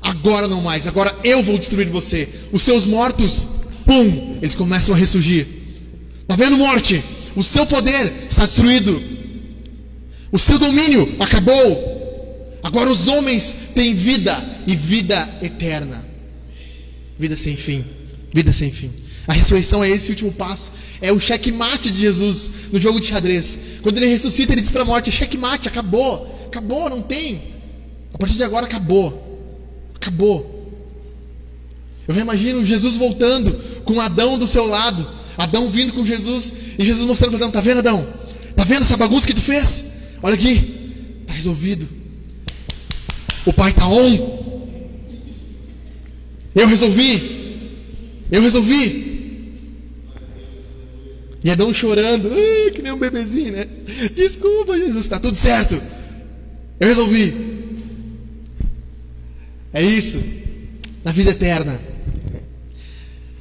Agora 0.00 0.48
não 0.48 0.62
mais. 0.62 0.86
Agora 0.86 1.14
eu 1.22 1.42
vou 1.42 1.58
destruir 1.58 1.88
você. 1.88 2.28
Os 2.52 2.62
seus 2.62 2.86
mortos, 2.86 3.48
pum, 3.84 4.38
eles 4.40 4.54
começam 4.54 4.94
a 4.94 4.98
ressurgir. 4.98 5.46
Tá 6.26 6.36
vendo, 6.36 6.56
morte? 6.56 7.02
O 7.36 7.44
seu 7.44 7.66
poder 7.66 8.12
está 8.28 8.44
destruído. 8.44 9.00
O 10.32 10.38
seu 10.38 10.58
domínio 10.58 11.16
acabou. 11.18 12.58
Agora 12.62 12.90
os 12.90 13.08
homens 13.08 13.70
têm 13.74 13.94
vida 13.94 14.36
e 14.66 14.76
vida 14.76 15.28
eterna. 15.42 16.04
Vida 17.18 17.36
sem 17.36 17.56
fim. 17.56 17.84
Vida 18.32 18.52
sem 18.52 18.70
fim. 18.70 18.90
A 19.26 19.32
ressurreição 19.32 19.84
é 19.84 19.90
esse 19.90 20.10
último 20.10 20.32
passo. 20.32 20.72
É 21.00 21.12
o 21.12 21.20
checkmate 21.20 21.90
de 21.90 22.00
Jesus 22.00 22.52
no 22.72 22.80
jogo 22.80 23.00
de 23.00 23.06
xadrez. 23.06 23.58
Quando 23.82 23.98
ele 23.98 24.06
ressuscita, 24.06 24.52
ele 24.52 24.60
diz 24.60 24.70
para 24.70 24.82
a 24.82 24.84
morte: 24.84 25.12
checkmate, 25.12 25.68
acabou. 25.68 26.46
Acabou, 26.46 26.90
não 26.90 27.02
tem. 27.02 27.40
A 28.12 28.18
partir 28.18 28.36
de 28.36 28.42
agora 28.42 28.66
acabou. 28.66 29.28
Acabou. 29.94 30.58
Eu 32.08 32.14
já 32.14 32.20
imagino 32.22 32.64
Jesus 32.64 32.96
voltando 32.96 33.52
com 33.84 34.00
Adão 34.00 34.38
do 34.38 34.48
seu 34.48 34.66
lado. 34.66 35.06
Adão 35.38 35.68
vindo 35.68 35.92
com 35.92 36.04
Jesus 36.04 36.52
e 36.78 36.84
Jesus 36.84 37.06
mostrando 37.06 37.30
para 37.30 37.38
Adão: 37.38 37.50
Tá 37.50 37.60
vendo, 37.60 37.78
Adão? 37.78 38.06
Tá 38.56 38.64
vendo 38.64 38.82
essa 38.82 38.96
bagunça 38.96 39.26
que 39.26 39.34
tu 39.34 39.42
fez? 39.42 40.18
Olha 40.22 40.34
aqui, 40.34 41.24
tá 41.26 41.32
resolvido. 41.32 41.88
O 43.46 43.52
pai 43.52 43.72
tá 43.72 43.88
on. 43.88 44.40
Eu 46.54 46.66
resolvi. 46.66 47.40
Eu 48.30 48.42
resolvi. 48.42 49.09
E 51.42 51.50
Adão 51.50 51.72
chorando, 51.72 52.30
ah, 52.30 52.70
que 52.72 52.82
nem 52.82 52.92
um 52.92 52.98
bebezinho, 52.98 53.52
né? 53.52 53.66
Desculpa, 54.14 54.78
Jesus, 54.78 55.06
está 55.06 55.18
tudo 55.18 55.36
certo. 55.36 55.80
Eu 56.78 56.88
resolvi. 56.88 57.34
É 59.72 59.82
isso. 59.82 60.22
Na 61.02 61.12
vida 61.12 61.30
eterna. 61.30 61.80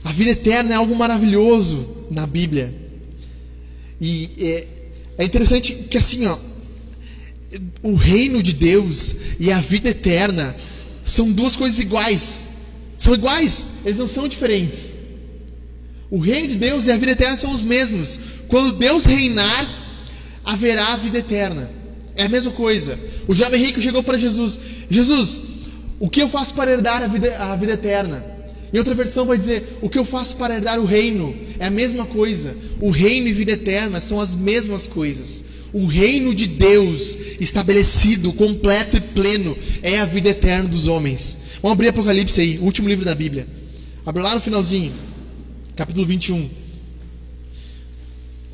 A 0.04 0.12
vida 0.14 0.32
eterna 0.32 0.72
é 0.72 0.76
algo 0.76 0.96
maravilhoso 0.96 2.08
na 2.10 2.26
Bíblia. 2.26 2.74
E 4.00 4.30
é, 4.40 4.68
é 5.18 5.26
interessante 5.26 5.74
que 5.74 5.98
assim, 5.98 6.26
ó, 6.26 6.38
o 7.84 7.96
reino 7.96 8.42
de 8.42 8.54
Deus 8.54 9.16
e 9.40 9.52
a 9.52 9.60
vida 9.60 9.90
eterna 9.90 10.56
são 11.04 11.32
duas 11.32 11.56
coisas 11.56 11.80
iguais. 11.80 12.46
São 12.98 13.14
iguais, 13.14 13.66
eles 13.86 13.98
não 13.98 14.08
são 14.08 14.28
diferentes. 14.28 14.89
O 16.12 16.18
reino 16.18 16.48
de 16.48 16.58
Deus 16.58 16.88
e 16.88 16.92
a 16.92 16.98
vida 16.98 17.12
eterna 17.12 17.38
são 17.38 17.54
os 17.54 17.64
mesmos. 17.64 18.20
Quando 18.48 18.74
Deus 18.74 19.06
reinar, 19.06 19.68
haverá 20.44 20.94
a 20.94 20.98
vida 20.98 21.20
eterna. 21.20 21.70
É 22.16 22.24
a 22.24 22.30
mesma 22.30 22.52
coisa. 22.52 22.98
O 23.28 23.36
jovem 23.36 23.64
rico 23.64 23.82
chegou 23.82 24.02
para 24.02 24.18
Jesus: 24.18 24.60
Jesus, 24.90 25.42
o 26.00 26.10
que 26.10 26.22
eu 26.22 26.30
faço 26.30 26.54
para 26.56 26.72
herdar 26.72 27.04
a 27.04 27.08
vida, 27.08 27.38
a 27.38 27.56
vida 27.56 27.74
eterna? 27.74 28.26
Em 28.74 28.78
outra 28.78 28.96
versão 28.96 29.26
vai 29.26 29.38
dizer: 29.38 29.78
O 29.82 29.90
que 29.90 30.00
eu 30.00 30.06
faço 30.06 30.36
para 30.38 30.56
herdar 30.56 30.80
o 30.80 30.86
reino? 30.86 31.36
É 31.60 31.68
a 31.68 31.72
mesma 31.72 32.06
coisa. 32.06 32.56
O 32.80 32.90
reino 32.90 33.28
e 33.28 33.34
vida 33.34 33.52
eterna 33.52 34.02
são 34.02 34.20
as 34.20 34.36
mesmas 34.36 34.88
coisas. 34.88 35.46
O 35.72 35.86
reino 35.86 36.34
de 36.34 36.48
Deus 36.48 37.18
estabelecido, 37.40 38.34
completo 38.34 38.98
e 38.98 39.02
pleno, 39.02 39.56
é 39.84 40.00
a 40.00 40.06
vida 40.06 40.30
eterna 40.30 40.68
dos 40.68 40.88
homens. 40.88 41.38
Vamos 41.62 41.74
abrir 41.74 41.90
Apocalipse 41.90 42.42
aí, 42.42 42.58
o 42.58 42.64
último 42.64 42.88
livro 42.88 43.06
da 43.06 43.14
Bíblia. 43.14 43.46
Abre 44.06 44.24
lá 44.24 44.34
no 44.34 44.42
finalzinho, 44.42 44.92
capítulo 45.80 46.06
21. 46.06 46.50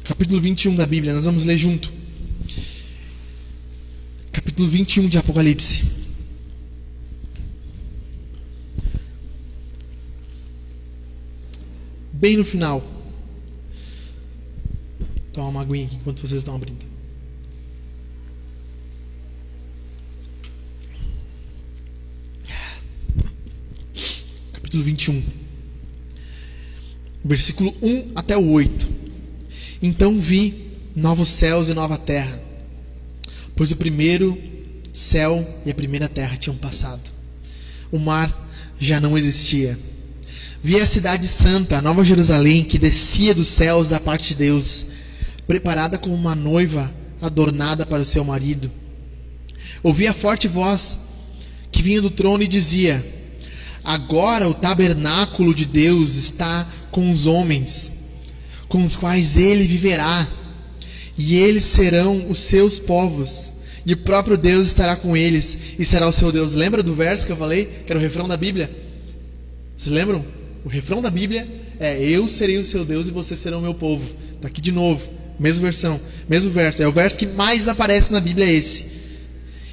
Capítulo 0.03 0.39
21 0.39 0.75
da 0.75 0.85
Bíblia, 0.85 1.11
nós 1.11 1.25
vamos 1.25 1.43
ler 1.43 1.57
junto. 1.57 1.91
Capítulo 4.31 4.69
21 4.69 5.09
de 5.09 5.17
Apocalipse. 5.17 6.05
Bem 12.13 12.37
no 12.37 12.45
final. 12.45 12.83
Toma 15.33 15.49
uma 15.49 15.61
aguinha 15.61 15.87
aqui 15.87 15.95
enquanto 15.95 16.19
vocês 16.19 16.41
estão 16.41 16.55
abrindo. 16.55 16.85
Capítulo 24.53 24.83
21. 24.83 25.44
Versículo 27.27 27.73
1 27.81 28.11
até 28.13 28.37
o 28.37 28.51
8. 28.51 28.87
Então 29.81 30.19
vi 30.19 30.53
novos 30.95 31.27
céus 31.27 31.67
e 31.69 31.73
nova 31.73 31.97
terra, 31.97 32.39
pois 33.55 33.71
o 33.71 33.75
primeiro 33.75 34.37
céu 34.93 35.45
e 35.65 35.71
a 35.71 35.75
primeira 35.75 36.07
terra 36.07 36.37
tinham 36.37 36.55
passado. 36.55 37.01
O 37.91 37.97
mar 37.97 38.31
já 38.79 38.99
não 38.99 39.17
existia. 39.17 39.77
Vi 40.63 40.79
a 40.79 40.85
cidade 40.85 41.27
santa, 41.27 41.79
a 41.79 41.81
nova 41.81 42.03
Jerusalém, 42.03 42.63
que 42.63 42.77
descia 42.77 43.33
dos 43.33 43.47
céus 43.47 43.89
da 43.89 43.99
parte 43.99 44.29
de 44.29 44.35
Deus, 44.35 44.87
preparada 45.47 45.97
como 45.97 46.13
uma 46.13 46.35
noiva 46.35 46.93
adornada 47.19 47.87
para 47.87 48.03
o 48.03 48.05
seu 48.05 48.23
marido. 48.23 48.69
Ouvi 49.81 50.07
a 50.07 50.13
forte 50.13 50.47
voz 50.47 50.99
que 51.71 51.81
vinha 51.81 52.01
do 52.01 52.09
trono 52.11 52.43
e 52.43 52.47
dizia: 52.47 53.03
Agora 53.83 54.47
o 54.47 54.53
tabernáculo 54.53 55.53
de 55.53 55.65
Deus 55.65 56.15
está 56.15 56.67
com 56.95 57.11
os 57.11 57.27
homens, 57.27 57.91
com 58.69 58.85
os 58.85 58.95
quais 58.95 59.35
ele 59.35 59.65
viverá, 59.65 60.25
e 61.17 61.35
eles 61.35 61.65
serão 61.65 62.29
os 62.29 62.39
seus 62.39 62.79
povos, 62.79 63.49
e 63.85 63.91
o 63.91 63.97
próprio 63.97 64.37
Deus 64.37 64.67
estará 64.67 64.95
com 64.95 65.15
eles 65.15 65.75
e 65.77 65.83
será 65.83 66.07
o 66.07 66.13
seu 66.13 66.31
Deus. 66.31 66.55
Lembra 66.55 66.81
do 66.81 66.95
verso 66.95 67.25
que 67.25 67.33
eu 67.33 67.35
falei, 67.35 67.65
que 67.85 67.91
era 67.91 67.99
o 67.99 68.01
refrão 68.01 68.29
da 68.29 68.37
Bíblia? 68.37 68.71
Vocês 69.75 69.93
lembram? 69.93 70.25
O 70.63 70.69
refrão 70.69 71.01
da 71.01 71.11
Bíblia 71.11 71.45
é: 71.81 72.01
Eu 72.01 72.29
serei 72.29 72.57
o 72.59 72.65
seu 72.65 72.85
Deus 72.85 73.09
e 73.09 73.11
vocês 73.11 73.41
serão 73.41 73.59
o 73.59 73.61
meu 73.61 73.73
povo. 73.73 74.09
Está 74.37 74.47
aqui 74.47 74.61
de 74.61 74.71
novo, 74.71 75.05
mesma 75.37 75.63
versão, 75.63 75.99
mesmo 76.29 76.49
verso. 76.49 76.81
É 76.81 76.87
o 76.87 76.93
verso 76.93 77.17
que 77.17 77.27
mais 77.27 77.67
aparece 77.67 78.13
na 78.13 78.21
Bíblia, 78.21 78.45
é 78.45 78.53
esse. 78.53 78.85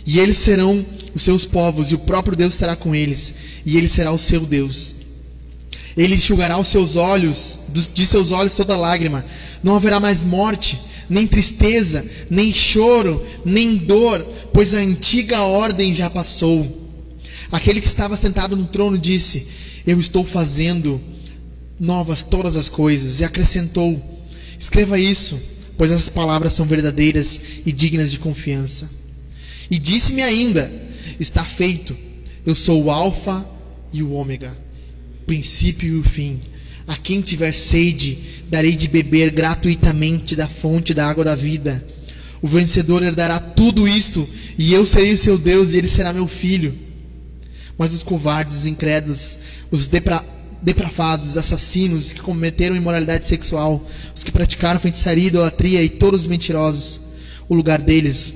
E 0.05 0.19
eles 0.19 0.39
serão 0.39 0.85
os 1.15 1.23
seus 1.23 1.47
povos, 1.47 1.93
e 1.93 1.95
o 1.95 2.01
próprio 2.01 2.37
Deus 2.37 2.55
estará 2.55 2.75
com 2.75 2.93
eles, 2.93 3.35
e 3.65 3.79
ele 3.79 3.89
será 3.89 4.11
o 4.11 4.19
seu 4.19 4.41
Deus. 4.41 5.02
Ele 5.97 6.15
enxugará 6.15 6.59
os 6.59 6.69
seus 6.69 6.97
olhos, 6.97 7.61
de 7.95 8.07
seus 8.07 8.33
olhos 8.33 8.55
toda 8.55 8.77
lágrima. 8.77 9.25
Não 9.63 9.77
haverá 9.77 10.01
mais 10.01 10.23
morte, 10.23 10.79
nem 11.09 11.27
tristeza, 11.27 12.05
nem 12.31 12.53
choro, 12.53 13.25
nem 13.45 13.77
dor, 13.77 14.21
pois 14.53 14.75
a 14.75 14.79
antiga 14.79 15.43
ordem 15.43 15.95
já 15.95 16.09
passou. 16.09 16.81
Aquele 17.51 17.81
que 17.81 17.87
estava 17.87 18.17
sentado 18.17 18.57
no 18.57 18.67
trono 18.67 18.97
disse: 18.97 19.63
eu 19.87 20.01
estou 20.01 20.25
fazendo 20.25 21.01
novas 21.79 22.23
todas 22.23 22.57
as 22.57 22.69
coisas. 22.69 23.21
E 23.21 23.25
acrescentou: 23.25 24.01
Escreva 24.59 24.99
isso, 24.99 25.39
pois 25.77 25.91
essas 25.91 26.11
palavras 26.11 26.55
são 26.55 26.67
verdadeiras 26.67 27.41
e 27.67 27.73
dignas 27.73 28.11
de 28.11 28.19
confiança. 28.19 28.89
E 29.71 29.79
disse-me 29.79 30.23
ainda: 30.23 30.71
Está 31.19 31.45
feito. 31.45 31.97
Eu 32.45 32.57
sou 32.57 32.85
o 32.85 32.91
Alfa 32.91 33.45
e 33.93 34.03
o 34.03 34.13
Ômega, 34.13 34.57
princípio 35.33 35.89
e 35.89 35.99
o 35.99 36.05
fim. 36.05 36.39
A 36.87 36.95
quem 36.95 37.23
tiver 37.23 37.55
sede, 37.55 38.19
darei 38.51 38.77
de 38.77 38.87
beber 38.87 39.31
gratuitamente 39.31 40.37
da 40.37 40.47
fonte 40.47 40.93
da 40.93 41.09
água 41.09 41.25
da 41.25 41.35
vida. 41.35 41.83
O 42.43 42.47
vencedor 42.47 43.03
herdará 43.03 43.41
tudo 43.41 43.89
isto, 43.89 44.29
e 44.59 44.75
eu 44.75 44.85
serei 44.85 45.15
o 45.15 45.19
seu 45.19 45.39
Deus, 45.39 45.73
e 45.73 45.79
ele 45.79 45.89
será 45.89 46.13
meu 46.13 46.29
filho. 46.29 46.75
Mas 47.79 47.95
os 47.95 48.03
covardes, 48.03 48.67
incrédulos, 48.67 49.39
os 49.71 49.87
depra 49.87 50.23
depravados, 50.61 51.39
assassinos 51.39 52.13
que 52.13 52.21
cometeram 52.21 52.77
imoralidade 52.77 53.25
sexual, 53.25 53.83
os 54.15 54.23
que 54.23 54.31
praticaram 54.31 54.79
feitiçaria, 54.81 55.29
idolatria 55.29 55.83
e 55.83 55.89
todos 55.89 56.23
os 56.23 56.27
mentirosos. 56.27 57.01
O 57.49 57.55
lugar 57.55 57.81
deles 57.81 58.35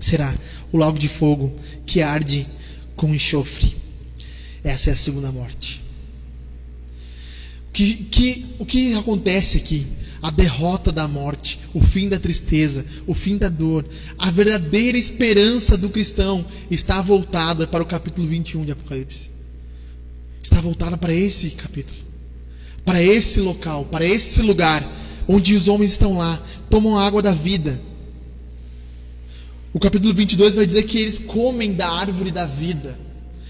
será 0.00 0.34
o 0.72 0.78
lago 0.78 0.98
de 0.98 1.08
fogo 1.08 1.54
que 1.84 2.00
arde 2.00 2.46
com 2.96 3.14
enxofre. 3.14 3.76
Essa 4.64 4.88
é 4.88 4.92
a 4.94 4.96
segunda 4.96 5.30
morte. 5.30 5.83
Que, 7.74 7.94
que, 7.94 8.46
o 8.58 8.64
que 8.64 8.94
acontece 8.94 9.58
aqui? 9.58 9.86
A 10.22 10.30
derrota 10.30 10.90
da 10.90 11.06
morte, 11.06 11.60
o 11.74 11.80
fim 11.80 12.08
da 12.08 12.18
tristeza, 12.18 12.86
o 13.06 13.12
fim 13.12 13.36
da 13.36 13.50
dor, 13.50 13.84
a 14.16 14.30
verdadeira 14.30 14.96
esperança 14.96 15.76
do 15.76 15.90
cristão 15.90 16.42
está 16.70 17.02
voltada 17.02 17.66
para 17.66 17.82
o 17.82 17.86
capítulo 17.86 18.26
21 18.26 18.64
de 18.64 18.72
Apocalipse 18.72 19.34
está 20.44 20.60
voltada 20.60 20.98
para 20.98 21.12
esse 21.12 21.50
capítulo, 21.50 21.98
para 22.84 23.02
esse 23.02 23.40
local, 23.40 23.86
para 23.86 24.04
esse 24.04 24.42
lugar, 24.42 24.86
onde 25.26 25.54
os 25.54 25.68
homens 25.68 25.92
estão 25.92 26.18
lá, 26.18 26.40
tomam 26.68 26.98
a 26.98 27.06
água 27.06 27.22
da 27.22 27.32
vida. 27.32 27.80
O 29.72 29.80
capítulo 29.80 30.12
22 30.12 30.54
vai 30.54 30.66
dizer 30.66 30.82
que 30.82 30.98
eles 30.98 31.18
comem 31.18 31.72
da 31.72 31.88
árvore 31.88 32.30
da 32.30 32.44
vida, 32.44 32.96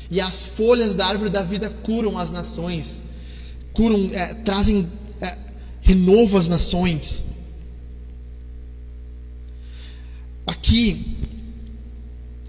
e 0.09 0.21
as 0.21 0.45
folhas 0.45 0.95
da 0.95 1.07
árvore 1.07 1.31
da 1.31 1.43
vida 1.43 1.69
curam 1.83 2.17
as 2.17 2.31
nações, 2.31 3.03
curam, 3.75 4.09
é, 4.13 4.35
trazem 4.35 4.89
é, 5.21 5.37
renovo 5.83 6.39
às 6.39 6.49
nações. 6.49 7.35
Aqui, 10.47 11.05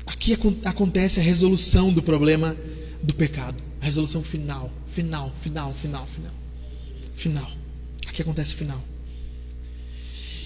aqui 0.06 0.38
acontece 0.64 1.20
a 1.20 1.24
resolução 1.24 1.92
do 1.92 2.02
problema 2.02 2.56
do 3.02 3.14
pecado, 3.14 3.62
a 3.82 3.86
resolução 3.86 4.24
final, 4.24 4.72
final, 4.88 5.34
final, 5.42 5.74
final, 5.74 6.08
final, 6.08 6.34
final. 7.16 7.52
Aqui 8.08 8.22
acontece 8.22 8.54
o 8.54 8.58
final. 8.58 8.82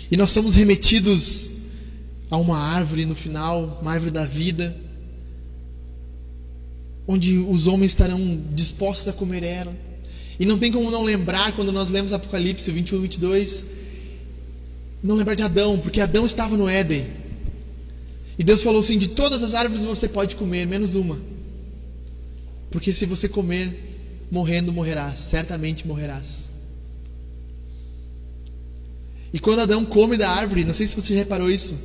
E 0.09 0.17
nós 0.17 0.32
somos 0.32 0.55
remetidos 0.55 1.59
a 2.32 2.38
uma 2.38 2.57
árvore 2.57 3.05
no 3.05 3.15
final, 3.15 3.80
uma 3.82 3.91
árvore 3.91 4.11
da 4.11 4.25
vida, 4.25 4.75
onde 7.07 7.38
os 7.38 7.67
homens 7.67 7.91
estarão 7.91 8.19
dispostos 8.53 9.07
a 9.07 9.13
comer 9.13 9.43
ela. 9.43 9.88
E 10.39 10.45
não 10.45 10.57
tem 10.57 10.71
como 10.71 10.89
não 10.89 11.03
lembrar, 11.03 11.51
quando 11.53 11.71
nós 11.71 11.89
lemos 11.89 12.13
Apocalipse 12.13 12.71
21, 12.71 13.01
22, 13.01 13.65
não 15.03 15.15
lembrar 15.15 15.35
de 15.35 15.43
Adão, 15.43 15.77
porque 15.77 15.99
Adão 15.99 16.25
estava 16.25 16.55
no 16.55 16.69
Éden. 16.69 17.05
E 18.37 18.43
Deus 18.43 18.63
falou 18.63 18.79
assim: 18.79 18.97
de 18.97 19.09
todas 19.09 19.43
as 19.43 19.53
árvores 19.53 19.83
você 19.83 20.07
pode 20.07 20.37
comer, 20.37 20.65
menos 20.65 20.95
uma. 20.95 21.19
Porque 22.71 22.93
se 22.93 23.05
você 23.05 23.27
comer, 23.27 23.77
morrendo 24.31 24.71
morrerás, 24.71 25.19
certamente 25.19 25.85
morrerás. 25.85 26.51
E 29.33 29.39
quando 29.39 29.59
Adão 29.59 29.83
come 29.83 30.15
da 30.15 30.31
árvore, 30.31 30.63
não 30.63 30.73
sei 30.73 30.87
se 30.87 30.95
você 30.95 31.13
reparou 31.13 31.51
isso. 31.51 31.77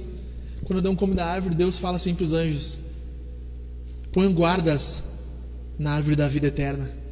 Quando 0.62 0.78
Adão 0.78 0.94
come 0.94 1.14
da 1.14 1.26
árvore, 1.26 1.56
Deus 1.56 1.76
fala 1.76 1.96
assim 1.96 2.14
para 2.14 2.24
os 2.24 2.32
anjos: 2.32 2.78
Ponham 4.12 4.32
guardas 4.32 5.02
na 5.76 5.94
árvore 5.94 6.14
da 6.14 6.28
vida 6.28 6.46
eterna. 6.46 7.03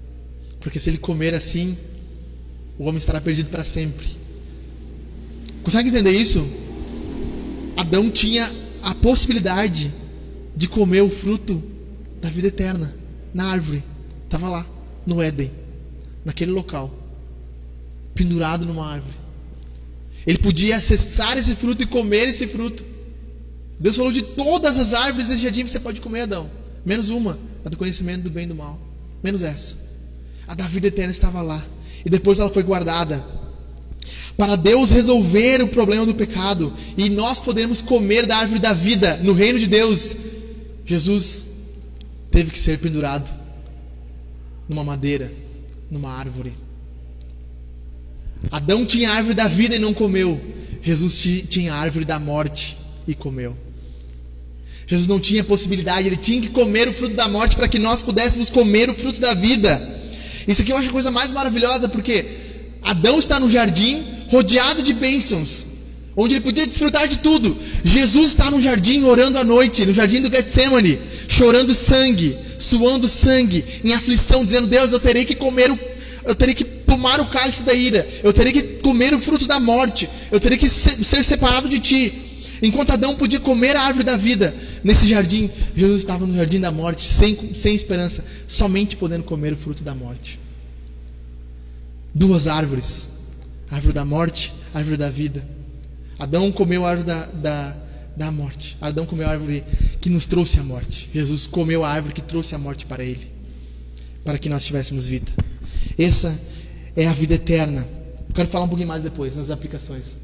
Porque 0.63 0.79
se 0.81 0.91
ele 0.91 0.99
comer 0.99 1.35
assim, 1.35 1.77
o 2.79 2.85
homem 2.85 2.99
estará 2.99 3.21
perdido 3.21 3.51
para 3.51 3.65
sempre. 3.65 4.07
Consegue 5.63 5.89
entender 5.89 6.13
isso? 6.13 6.45
Adão 7.77 8.11
tinha 8.11 8.51
a 8.83 8.95
possibilidade 8.95 9.93
de 10.57 10.69
comer 10.69 11.03
o 11.03 11.11
fruto 11.11 11.63
da 12.21 12.29
vida 12.29 12.49
eterna 12.49 12.93
na 13.35 13.47
árvore. 13.47 13.83
Estava 14.25 14.49
lá, 14.49 14.67
no 15.07 15.21
Éden, 15.21 15.51
naquele 16.25 16.53
local, 16.53 16.93
pendurado 18.15 18.65
numa 18.67 18.87
árvore. 18.87 19.17
Ele 20.27 20.39
podia 20.39 20.77
acessar 20.77 21.37
esse 21.37 21.57
fruto 21.57 21.83
e 21.83 21.87
comer 21.87 22.29
esse 22.29 22.47
fruto. 22.47 22.85
Deus 23.79 23.97
falou 23.97 24.13
de 24.13 24.23
todas 24.23 24.79
as 24.79 24.95
árvores 24.95 25.27
desse 25.27 25.43
jardim 25.43 25.67
você 25.67 25.81
pode 25.81 26.01
comer, 26.01 26.23
Adão. 26.23 26.49
Menos 26.85 27.11
uma, 27.11 27.39
a 27.65 27.69
do 27.69 27.77
conhecimento 27.77 28.23
do 28.23 28.31
bem 28.31 28.45
e 28.45 28.49
do 28.49 28.55
mal. 28.55 28.81
Menos 29.23 29.43
essa. 29.43 29.92
A 30.53 30.55
da 30.55 30.69
vida 30.69 30.89
eterna 30.89 31.11
estava 31.11 31.41
lá. 31.41 31.65
E 32.05 32.11
depois 32.11 32.39
ela 32.39 32.51
foi 32.51 32.63
guardada. 32.63 33.25
Para 34.37 34.55
Deus 34.55 34.91
resolver 34.91 35.63
o 35.63 35.69
problema 35.69 36.05
do 36.05 36.15
pecado. 36.15 36.71
E 36.99 37.09
nós 37.09 37.41
podermos 37.41 37.81
comer 37.81 38.27
da 38.27 38.37
árvore 38.37 38.61
da 38.61 38.75
vida 38.75 39.19
no 39.23 39.33
reino 39.33 39.59
de 39.59 39.67
Deus. 39.67 40.15
Jesus 40.85 41.45
teve 42.31 42.51
que 42.51 42.59
ser 42.59 42.79
pendurado 42.81 43.33
numa 44.69 44.85
madeira, 44.85 45.33
numa 45.91 46.13
árvore. 46.13 46.53
Adão 48.51 48.85
tinha 48.85 49.11
a 49.11 49.15
árvore 49.15 49.35
da 49.35 49.49
vida 49.49 49.77
e 49.77 49.79
não 49.79 49.95
comeu. 49.95 50.39
Jesus 50.83 51.19
tinha 51.49 51.73
a 51.73 51.79
árvore 51.79 52.05
da 52.05 52.19
morte 52.19 52.77
e 53.09 53.15
comeu. 53.15 53.57
Jesus 54.87 55.09
não 55.09 55.19
tinha 55.19 55.43
possibilidade, 55.43 56.09
ele 56.09 56.17
tinha 56.19 56.43
que 56.43 56.51
comer 56.51 56.89
o 56.89 56.93
fruto 56.93 57.15
da 57.15 57.27
morte 57.27 57.57
para 57.57 57.69
que 57.69 57.79
nós 57.79 58.03
pudéssemos 58.03 58.51
comer 58.51 58.91
o 58.91 58.95
fruto 58.95 59.19
da 59.19 59.33
vida. 59.33 60.02
Isso 60.47 60.63
aqui 60.63 60.73
eu 60.73 60.77
acho 60.77 60.89
a 60.89 60.93
coisa 60.93 61.11
mais 61.11 61.33
maravilhosa, 61.33 61.89
porque 61.89 62.25
Adão 62.83 63.19
está 63.19 63.39
no 63.39 63.51
jardim 63.51 64.03
rodeado 64.29 64.83
de 64.83 64.95
bênçãos, 64.95 65.67
onde 66.17 66.35
ele 66.35 66.43
podia 66.43 66.67
desfrutar 66.67 67.07
de 67.07 67.19
tudo. 67.19 67.57
Jesus 67.85 68.29
está 68.29 68.51
no 68.51 68.61
jardim 68.61 69.05
orando 69.05 69.39
à 69.39 69.45
noite, 69.45 69.87
no 69.87 69.95
jardim 69.95 70.21
do 70.21 70.35
Getsemane, 70.35 70.99
chorando 71.29 71.75
sangue, 71.75 72.37
suando 72.59 73.09
sangue, 73.09 73.65
em 73.85 73.93
aflição, 73.93 74.45
dizendo: 74.45 74.67
Deus, 74.67 74.93
eu 74.93 75.01
terei 75.01 75.25
que 75.25 75.35
comer 75.35 75.71
o, 75.71 75.79
eu 76.25 76.35
terei 76.35 76.55
que 76.55 76.65
tomar 76.65 77.21
o 77.21 77.27
cálice 77.27 77.63
da 77.63 77.75
ira, 77.75 78.07
eu 78.23 78.33
terei 78.33 78.53
que 78.53 78.63
comer 78.83 79.15
o 79.15 79.21
fruto 79.21 79.47
da 79.47 79.61
morte, 79.61 80.09
eu 80.31 80.41
terei 80.41 80.59
que 80.59 80.69
ser 80.69 81.25
separado 81.25 81.69
de 81.69 81.79
ti. 81.79 82.13
Enquanto 82.63 82.93
Adão 82.93 83.17
podia 83.17 83.41
comer 83.41 83.77
a 83.77 83.83
árvore 83.83 84.05
da 84.05 84.17
vida, 84.17 84.55
nesse 84.83 85.07
jardim, 85.07 85.51
Jesus 85.77 86.03
estava 86.03 86.27
no 86.27 86.35
jardim 86.35 86.61
da 86.61 86.71
morte, 86.71 87.07
sem, 87.07 87.37
sem 87.55 87.75
esperança, 87.75 88.25
somente 88.47 88.97
podendo 88.97 89.25
comer 89.25 89.53
o 89.53 89.57
fruto 89.57 89.83
da 89.83 89.95
morte. 89.95 90.39
Duas 92.15 92.47
árvores: 92.47 93.11
árvore 93.71 93.95
da 93.95 94.05
morte, 94.05 94.53
árvore 94.75 94.97
da 94.97 95.11
vida. 95.11 95.47
Adão 96.19 96.53
comeu 96.53 96.85
a 96.85 96.91
árvore 96.91 97.07
da, 97.07 97.27
da, 97.27 97.77
da 98.17 98.31
morte. 98.31 98.77
Adão 98.81 99.07
comeu 99.07 99.27
a 99.27 99.31
árvore 99.31 99.65
que 100.01 100.11
nos 100.11 100.27
trouxe 100.27 100.59
a 100.59 100.63
morte. 100.63 101.09
Jesus 101.13 101.47
comeu 101.47 101.85
a 101.85 101.89
árvore 101.89 102.15
que 102.15 102.23
trouxe 102.23 102.55
a 102.55 102.59
morte 102.59 102.87
para 102.87 103.05
ele, 103.05 103.27
para 104.25 104.39
que 104.39 104.49
nós 104.49 104.65
tivéssemos 104.65 105.07
vida. 105.07 105.31
Essa 105.99 106.39
é 106.97 107.07
a 107.07 107.13
vida 107.13 107.35
eterna. 107.35 107.87
Eu 108.29 108.35
quero 108.35 108.49
falar 108.49 108.65
um 108.65 108.69
pouquinho 108.69 108.89
mais 108.89 109.03
depois, 109.03 109.37
nas 109.37 109.51
aplicações. 109.51 110.17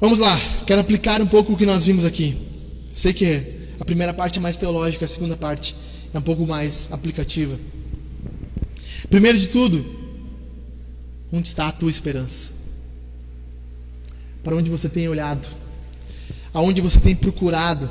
Vamos 0.00 0.18
lá, 0.18 0.36
quero 0.66 0.80
aplicar 0.80 1.20
um 1.20 1.26
pouco 1.26 1.52
o 1.52 1.56
que 1.56 1.64
nós 1.64 1.84
vimos 1.84 2.04
aqui. 2.04 2.36
Sei 2.94 3.12
que 3.12 3.42
a 3.80 3.84
primeira 3.84 4.12
parte 4.12 4.38
é 4.38 4.42
mais 4.42 4.56
teológica, 4.56 5.04
a 5.04 5.08
segunda 5.08 5.36
parte 5.36 5.74
é 6.12 6.18
um 6.18 6.22
pouco 6.22 6.46
mais 6.46 6.88
aplicativa. 6.92 7.58
Primeiro 9.08 9.38
de 9.38 9.48
tudo, 9.48 9.84
onde 11.32 11.48
está 11.48 11.68
a 11.68 11.72
tua 11.72 11.90
esperança? 11.90 12.50
Para 14.44 14.56
onde 14.56 14.70
você 14.70 14.88
tem 14.88 15.08
olhado? 15.08 15.48
Aonde 16.52 16.80
você 16.80 17.00
tem 17.00 17.14
procurado? 17.14 17.88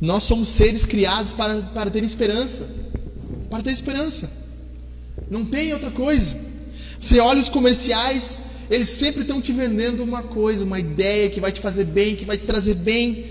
Nós 0.00 0.24
somos 0.24 0.48
seres 0.48 0.84
criados 0.84 1.32
para, 1.32 1.62
para 1.62 1.90
ter 1.90 2.02
esperança. 2.02 2.68
Para 3.48 3.62
ter 3.62 3.70
esperança. 3.72 4.30
Não 5.30 5.44
tem 5.44 5.72
outra 5.72 5.90
coisa. 5.90 6.36
Você 7.00 7.20
olha 7.20 7.40
os 7.40 7.48
comerciais, 7.48 8.40
eles 8.70 8.88
sempre 8.88 9.22
estão 9.22 9.40
te 9.40 9.52
vendendo 9.52 10.02
uma 10.02 10.22
coisa, 10.22 10.64
uma 10.64 10.80
ideia 10.80 11.30
que 11.30 11.40
vai 11.40 11.52
te 11.52 11.60
fazer 11.60 11.84
bem, 11.84 12.16
que 12.16 12.24
vai 12.24 12.36
te 12.36 12.44
trazer 12.44 12.74
bem. 12.74 13.24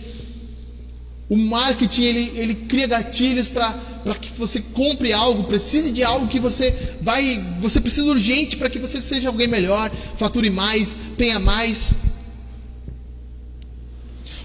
O 1.30 1.38
marketing 1.38 2.04
ele, 2.04 2.32
ele 2.36 2.56
cria 2.56 2.88
gatilhos 2.88 3.48
para 3.48 3.74
que 4.20 4.30
você 4.38 4.60
compre 4.74 5.14
algo, 5.14 5.46
precise 5.46 5.92
de 5.92 6.04
algo 6.04 6.28
que 6.28 6.40
você 6.40 6.74
vai, 7.02 7.42
você 7.62 7.80
precisa 7.80 8.06
urgente 8.08 8.58
para 8.58 8.70
que 8.70 8.78
você 8.78 9.02
seja 9.02 9.30
alguém 9.30 9.48
melhor, 9.48 9.90
fature 10.18 10.50
mais, 10.50 10.96
tenha 11.18 11.40
mais. 11.40 11.96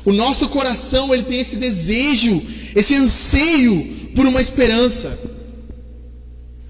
O 0.04 0.12
nosso 0.12 0.48
coração 0.48 1.12
ele 1.12 1.24
tem 1.24 1.40
esse 1.40 1.56
desejo, 1.56 2.40
esse 2.76 2.94
anseio 2.94 4.12
por 4.14 4.24
uma 4.24 4.40
esperança. 4.40 5.18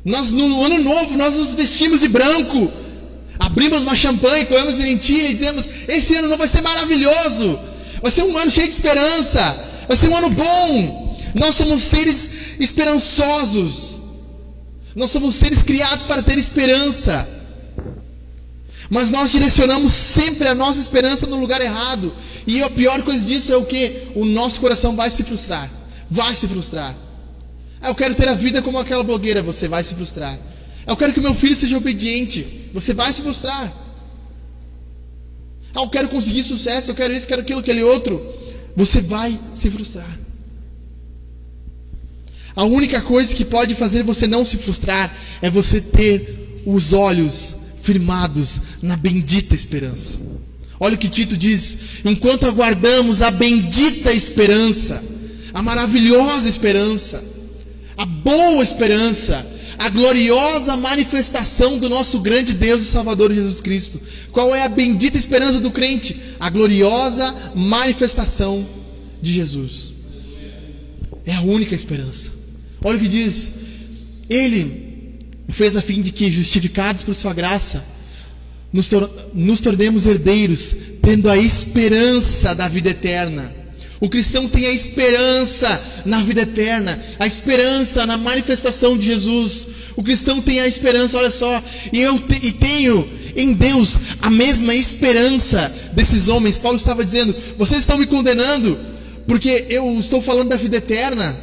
Nós 0.03 0.31
no 0.31 0.65
ano 0.65 0.83
novo 0.83 1.19
nós 1.19 1.35
nos 1.35 1.55
vestimos 1.55 2.01
de 2.01 2.09
branco, 2.09 2.73
abrimos 3.39 3.83
uma 3.83 3.97
champanhe, 3.97 4.47
comemos 4.47 4.79
lentilha 4.79 5.29
e 5.29 5.35
dizemos: 5.35 5.69
esse 5.89 6.15
ano 6.17 6.29
novo 6.29 6.39
vai 6.39 6.49
ser 6.49 6.63
maravilhoso, 6.63 7.59
vai 8.03 8.11
ser 8.11 8.23
um 8.23 8.37
ano 8.37 8.51
cheio 8.51 8.69
de 8.69 8.75
esperança, 8.75 9.41
vai 9.89 9.97
ser 9.97 10.09
um 10.09 10.17
ano 10.17 10.31
bom. 10.31 11.07
Nós 11.35 11.55
somos 11.55 11.83
seres 11.83 12.59
esperançosos, 12.61 13.99
nós 14.95 15.11
somos 15.11 15.37
seres 15.37 15.63
criados 15.63 16.05
para 16.05 16.23
ter 16.23 16.39
esperança. 16.39 17.37
Mas 18.89 19.11
nós 19.11 19.33
direcionamos 19.33 19.93
sempre 19.93 20.47
a 20.49 20.55
nossa 20.55 20.81
esperança 20.81 21.27
no 21.27 21.37
lugar 21.37 21.61
errado. 21.61 22.13
E 22.47 22.63
a 22.63 22.71
pior 22.71 23.03
coisa 23.03 23.27
disso 23.27 23.53
é 23.53 23.57
o 23.57 23.65
que? 23.65 23.93
O 24.15 24.25
nosso 24.25 24.61
coração 24.61 24.95
vai 24.95 25.11
se 25.11 25.25
frustrar. 25.25 25.69
Vai 26.09 26.35
se 26.35 26.47
frustrar. 26.47 26.95
Ah, 27.81 27.89
eu 27.89 27.95
quero 27.95 28.15
ter 28.15 28.29
a 28.29 28.35
vida 28.35 28.63
como 28.63 28.79
aquela 28.79 29.03
blogueira, 29.03 29.43
você 29.43 29.69
vai 29.69 29.83
se 29.83 29.95
frustrar. 29.95 30.39
Ah, 30.87 30.93
eu 30.93 30.97
quero 30.97 31.13
que 31.13 31.21
meu 31.21 31.35
filho 31.35 31.57
seja 31.57 31.77
obediente, 31.77 32.66
você 32.77 32.93
vai 32.93 33.11
se 33.11 33.23
frustrar. 33.23 33.73
Ah, 35.75 35.81
eu 35.81 35.89
quero 35.89 36.11
conseguir 36.11 36.45
sucesso, 36.45 36.91
eu 36.91 36.95
quero 36.95 37.15
isso, 37.15 37.27
quero 37.27 37.41
aquilo, 37.41 37.61
aquele 37.61 37.83
outro. 37.83 38.21
Você 38.77 39.01
vai 39.01 39.39
se 39.55 39.71
frustrar. 39.71 40.19
A 42.55 42.65
única 42.65 43.01
coisa 43.01 43.35
que 43.35 43.47
pode 43.47 43.75
fazer 43.75 44.03
você 44.03 44.27
não 44.27 44.45
se 44.45 44.59
frustrar 44.59 45.11
é 45.41 45.51
você 45.51 45.81
ter 45.81 46.63
os 46.67 46.93
olhos 46.93 47.57
firmados 47.83 48.61
na 48.83 48.97
bendita 48.97 49.55
esperança. 49.55 50.19
Olha 50.79 50.97
o 50.97 50.99
que 50.99 51.09
Tito 51.09 51.35
diz: 51.35 52.05
enquanto 52.05 52.45
aguardamos 52.45 53.23
a 53.23 53.31
bendita 53.31 54.13
esperança, 54.13 55.03
a 55.55 55.63
maravilhosa 55.63 56.47
esperança, 56.47 57.25
a 57.97 58.05
boa 58.05 58.63
esperança, 58.63 59.56
a 59.79 59.89
gloriosa 59.89 60.77
manifestação 60.77 61.79
do 61.79 61.89
nosso 61.89 62.21
grande 62.21 62.55
Deus 62.55 62.83
e 62.83 62.87
Salvador 62.87 63.33
Jesus 63.33 63.61
Cristo. 63.61 64.01
Qual 64.33 64.55
é 64.55 64.65
a 64.65 64.69
bendita 64.69 65.19
esperança 65.19 65.61
do 65.61 65.71
crente? 65.71 66.17
A 66.39 66.51
gloriosa 66.51 67.53
manifestação 67.55 68.67
de 69.23 69.33
Jesus. 69.33 69.95
É 71.25 71.35
a 71.35 71.41
única 71.43 71.75
esperança. 71.75 72.31
Olha 72.83 72.99
o 72.99 73.01
que 73.01 73.09
diz: 73.09 73.51
Ele 74.29 75.19
fez 75.49 75.77
a 75.77 75.83
fim 75.83 76.03
de 76.03 76.13
que, 76.13 76.31
justificados 76.31 77.03
por 77.03 77.15
Sua 77.15 77.33
graça, 77.33 77.85
nos, 78.73 78.89
tor 78.89 79.11
nos 79.35 79.61
tornemos 79.61 80.07
herdeiros, 80.07 80.75
tendo 81.03 81.31
a 81.31 81.37
esperança 81.37 82.55
da 82.55 82.69
vida 82.69 82.91
eterna. 82.91 83.56
O 84.01 84.09
cristão 84.09 84.49
tem 84.49 84.67
a 84.67 84.73
esperança 84.73 85.83
na 86.05 86.23
vida 86.23 86.43
eterna, 86.43 87.03
a 87.19 87.27
esperança 87.27 88.05
na 88.07 88.19
manifestação 88.19 88.97
de 88.97 89.07
Jesus. 89.07 89.69
O 89.97 90.03
cristão 90.03 90.41
tem 90.43 90.61
a 90.61 90.69
esperança, 90.69 91.17
olha 91.17 91.31
só, 91.31 91.63
e 91.93 92.03
eu 92.03 92.19
te, 92.19 92.47
e 92.47 92.53
tenho 92.53 93.09
em 93.37 93.55
Deus 93.55 93.99
a 94.21 94.31
mesma 94.31 94.75
esperança 94.75 95.73
desses 95.93 96.29
homens. 96.29 96.59
Paulo 96.59 96.77
estava 96.77 97.05
dizendo: 97.05 97.35
vocês 97.57 97.81
estão 97.81 97.97
me 97.97 98.07
condenando 98.07 98.79
porque 99.27 99.67
eu 99.69 99.99
estou 99.99 100.23
falando 100.23 100.51
da 100.51 100.57
vida 100.57 100.77
eterna, 100.77 101.37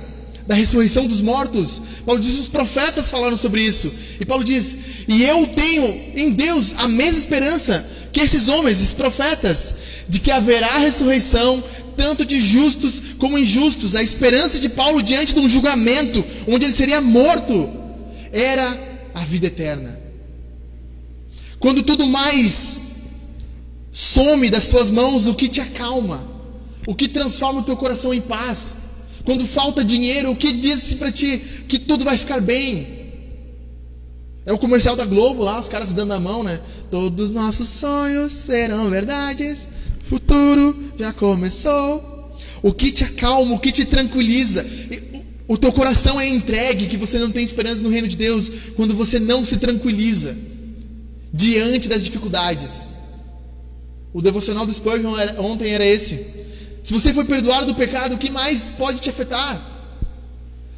da 0.47 0.55
ressurreição 0.55 1.07
dos 1.07 1.21
mortos. 1.21 1.81
Paulo 2.05 2.21
diz: 2.21 2.37
os 2.37 2.47
profetas 2.47 3.09
falaram 3.09 3.35
sobre 3.35 3.61
isso. 3.61 3.91
E 4.19 4.25
Paulo 4.25 4.43
diz: 4.43 4.75
e 5.07 5.23
eu 5.23 5.47
tenho 5.47 6.01
em 6.15 6.31
Deus 6.31 6.73
a 6.77 6.87
mesma 6.87 7.19
esperança 7.19 7.83
que 8.11 8.21
esses 8.21 8.47
homens, 8.47 8.79
esses 8.79 8.93
profetas, 8.93 9.75
de 10.07 10.19
que 10.19 10.31
haverá 10.31 10.77
ressurreição 10.77 11.63
tanto 11.95 12.25
de 12.25 12.39
justos 12.41 13.01
como 13.17 13.37
injustos. 13.37 13.95
A 13.95 14.03
esperança 14.03 14.59
de 14.59 14.69
Paulo 14.69 15.01
diante 15.01 15.33
de 15.33 15.39
um 15.39 15.49
julgamento 15.49 16.23
onde 16.47 16.65
ele 16.65 16.73
seria 16.73 17.01
morto 17.01 17.69
era 18.31 18.77
a 19.13 19.21
vida 19.21 19.47
eterna. 19.47 19.99
Quando 21.59 21.83
tudo 21.83 22.07
mais 22.07 22.91
some 23.91 24.49
das 24.49 24.67
tuas 24.67 24.89
mãos, 24.89 25.27
o 25.27 25.35
que 25.35 25.47
te 25.47 25.61
acalma, 25.61 26.27
o 26.87 26.95
que 26.95 27.07
transforma 27.07 27.61
o 27.61 27.63
teu 27.63 27.77
coração 27.77 28.13
em 28.13 28.21
paz. 28.21 28.75
Quando 29.23 29.47
falta 29.47 29.85
dinheiro, 29.85 30.31
o 30.31 30.35
que 30.35 30.51
diz 30.51 30.93
para 30.93 31.11
ti 31.11 31.37
que 31.67 31.79
tudo 31.79 32.03
vai 32.03 32.17
ficar 32.17 32.41
bem? 32.41 33.01
É 34.45 34.51
o 34.51 34.57
comercial 34.57 34.95
da 34.95 35.05
Globo 35.05 35.43
lá, 35.43 35.61
os 35.61 35.69
caras 35.69 35.93
dando 35.93 36.11
a 36.13 36.19
mão, 36.19 36.43
né? 36.43 36.59
Todos 36.91 37.31
nossos 37.31 37.69
sonhos 37.69 38.33
serão 38.33 38.89
verdades 38.89 39.69
futuro 40.03 40.75
já 40.99 41.11
começou. 41.13 42.11
O 42.61 42.73
que 42.73 42.91
te 42.91 43.03
acalma, 43.03 43.55
o 43.55 43.59
que 43.59 43.71
te 43.71 43.85
tranquiliza. 43.85 44.65
O 45.47 45.57
teu 45.57 45.73
coração 45.73 46.19
é 46.19 46.27
entregue, 46.27 46.87
que 46.87 46.97
você 46.97 47.19
não 47.19 47.31
tem 47.31 47.43
esperança 47.43 47.81
no 47.81 47.89
reino 47.89 48.07
de 48.07 48.15
Deus, 48.15 48.49
quando 48.75 48.95
você 48.95 49.19
não 49.19 49.43
se 49.43 49.57
tranquiliza 49.57 50.35
diante 51.33 51.89
das 51.89 52.03
dificuldades. 52.05 52.89
O 54.13 54.21
devocional 54.21 54.65
do 54.65 54.73
Spurgeon 54.73 55.15
ontem 55.39 55.71
era 55.71 55.85
esse. 55.85 56.43
Se 56.83 56.93
você 56.93 57.13
foi 57.13 57.25
perdoado 57.25 57.67
do 57.67 57.75
pecado, 57.75 58.15
o 58.15 58.17
que 58.17 58.31
mais 58.31 58.71
pode 58.77 59.01
te 59.01 59.09
afetar? 59.09 59.71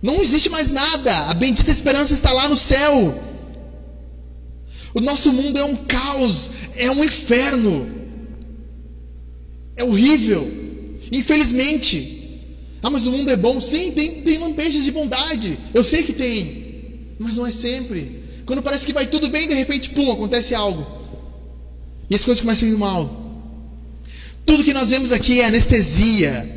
Não 0.01 0.21
existe 0.21 0.49
mais 0.49 0.71
nada. 0.71 1.29
A 1.29 1.33
bendita 1.33 1.69
esperança 1.69 2.13
está 2.13 2.31
lá 2.31 2.47
no 2.47 2.57
céu. 2.57 3.23
O 4.93 5.01
nosso 5.01 5.33
mundo 5.33 5.59
é 5.59 5.65
um 5.65 5.75
caos, 5.75 6.51
é 6.75 6.89
um 6.89 7.03
inferno. 7.03 7.94
É 9.75 9.83
horrível. 9.83 10.45
Infelizmente. 11.11 12.13
Ah, 12.81 12.89
mas 12.89 13.05
o 13.07 13.11
mundo 13.11 13.31
é 13.31 13.35
bom. 13.35 13.59
Sim, 13.59 13.91
tem, 13.91 14.21
tem 14.21 14.37
lampejos 14.37 14.83
de 14.83 14.91
bondade. 14.91 15.57
Eu 15.73 15.83
sei 15.83 16.03
que 16.03 16.13
tem. 16.13 16.65
Mas 17.19 17.37
não 17.37 17.45
é 17.45 17.51
sempre. 17.51 18.23
Quando 18.45 18.61
parece 18.61 18.85
que 18.85 18.93
vai 18.93 19.07
tudo 19.07 19.29
bem, 19.29 19.47
de 19.47 19.55
repente, 19.55 19.89
pum, 19.89 20.11
acontece 20.11 20.53
algo. 20.53 20.85
E 22.09 22.15
as 22.15 22.23
coisas 22.23 22.41
começam 22.41 22.67
a 22.67 22.71
ir 22.71 22.77
mal. 22.77 23.25
Tudo 24.45 24.63
que 24.63 24.73
nós 24.73 24.89
vemos 24.89 25.11
aqui 25.11 25.41
é 25.41 25.45
anestesia. 25.45 26.54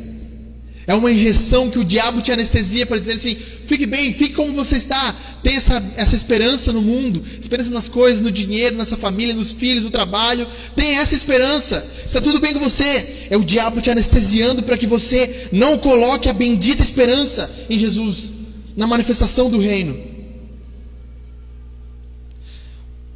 É 0.89 0.95
uma 0.95 1.11
injeção 1.11 1.69
que 1.69 1.77
o 1.77 1.85
diabo 1.85 2.19
te 2.19 2.31
anestesia 2.31 2.83
para 2.83 2.97
dizer 2.97 3.13
assim: 3.13 3.35
fique 3.35 3.85
bem, 3.85 4.11
fique 4.11 4.33
como 4.33 4.53
você 4.53 4.75
está. 4.75 5.15
Tem 5.43 5.55
essa, 5.55 5.93
essa 5.95 6.15
esperança 6.15 6.73
no 6.73 6.81
mundo, 6.81 7.23
esperança 7.39 7.69
nas 7.69 7.87
coisas, 7.87 8.21
no 8.21 8.31
dinheiro, 8.31 8.75
na 8.75 8.83
sua 8.85 8.97
família, 8.97 9.35
nos 9.35 9.51
filhos, 9.51 9.83
no 9.83 9.91
trabalho. 9.91 10.47
Tem 10.75 10.97
essa 10.97 11.13
esperança. 11.13 11.77
Está 12.03 12.19
tudo 12.19 12.41
bem 12.41 12.55
com 12.55 12.59
você. 12.59 13.27
É 13.29 13.37
o 13.37 13.43
diabo 13.43 13.79
te 13.79 13.91
anestesiando 13.91 14.63
para 14.63 14.75
que 14.75 14.87
você 14.87 15.49
não 15.51 15.77
coloque 15.77 16.27
a 16.27 16.33
bendita 16.33 16.81
esperança 16.81 17.67
em 17.69 17.77
Jesus, 17.77 18.33
na 18.75 18.87
manifestação 18.87 19.47
do 19.47 19.59
reino. 19.59 19.95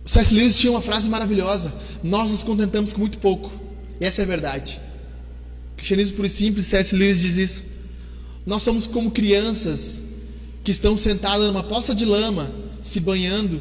O 0.06 0.10
C.S. 0.10 0.32
Lewis 0.36 0.60
tinha 0.60 0.70
uma 0.70 0.82
frase 0.82 1.10
maravilhosa: 1.10 1.74
Nós 2.04 2.30
nos 2.30 2.44
contentamos 2.44 2.94
com 2.94 3.00
muito 3.00 3.18
pouco. 3.18 3.52
E 4.00 4.06
essa 4.06 4.22
é 4.22 4.26
a 4.26 4.28
verdade. 4.28 4.83
Cristianismo 5.84 6.26
e 6.26 6.30
simples, 6.30 6.68
C.S. 6.68 6.96
Lewis 6.96 7.20
diz 7.20 7.36
isso. 7.36 7.64
Nós 8.46 8.64
somos 8.64 8.88
como 8.88 9.12
crianças 9.12 10.04
que 10.64 10.72
estão 10.72 10.98
sentadas 10.98 11.48
numa 11.48 11.62
poça 11.62 11.94
de 11.94 12.06
lama, 12.06 12.50
se 12.82 13.02
banhando, 13.02 13.60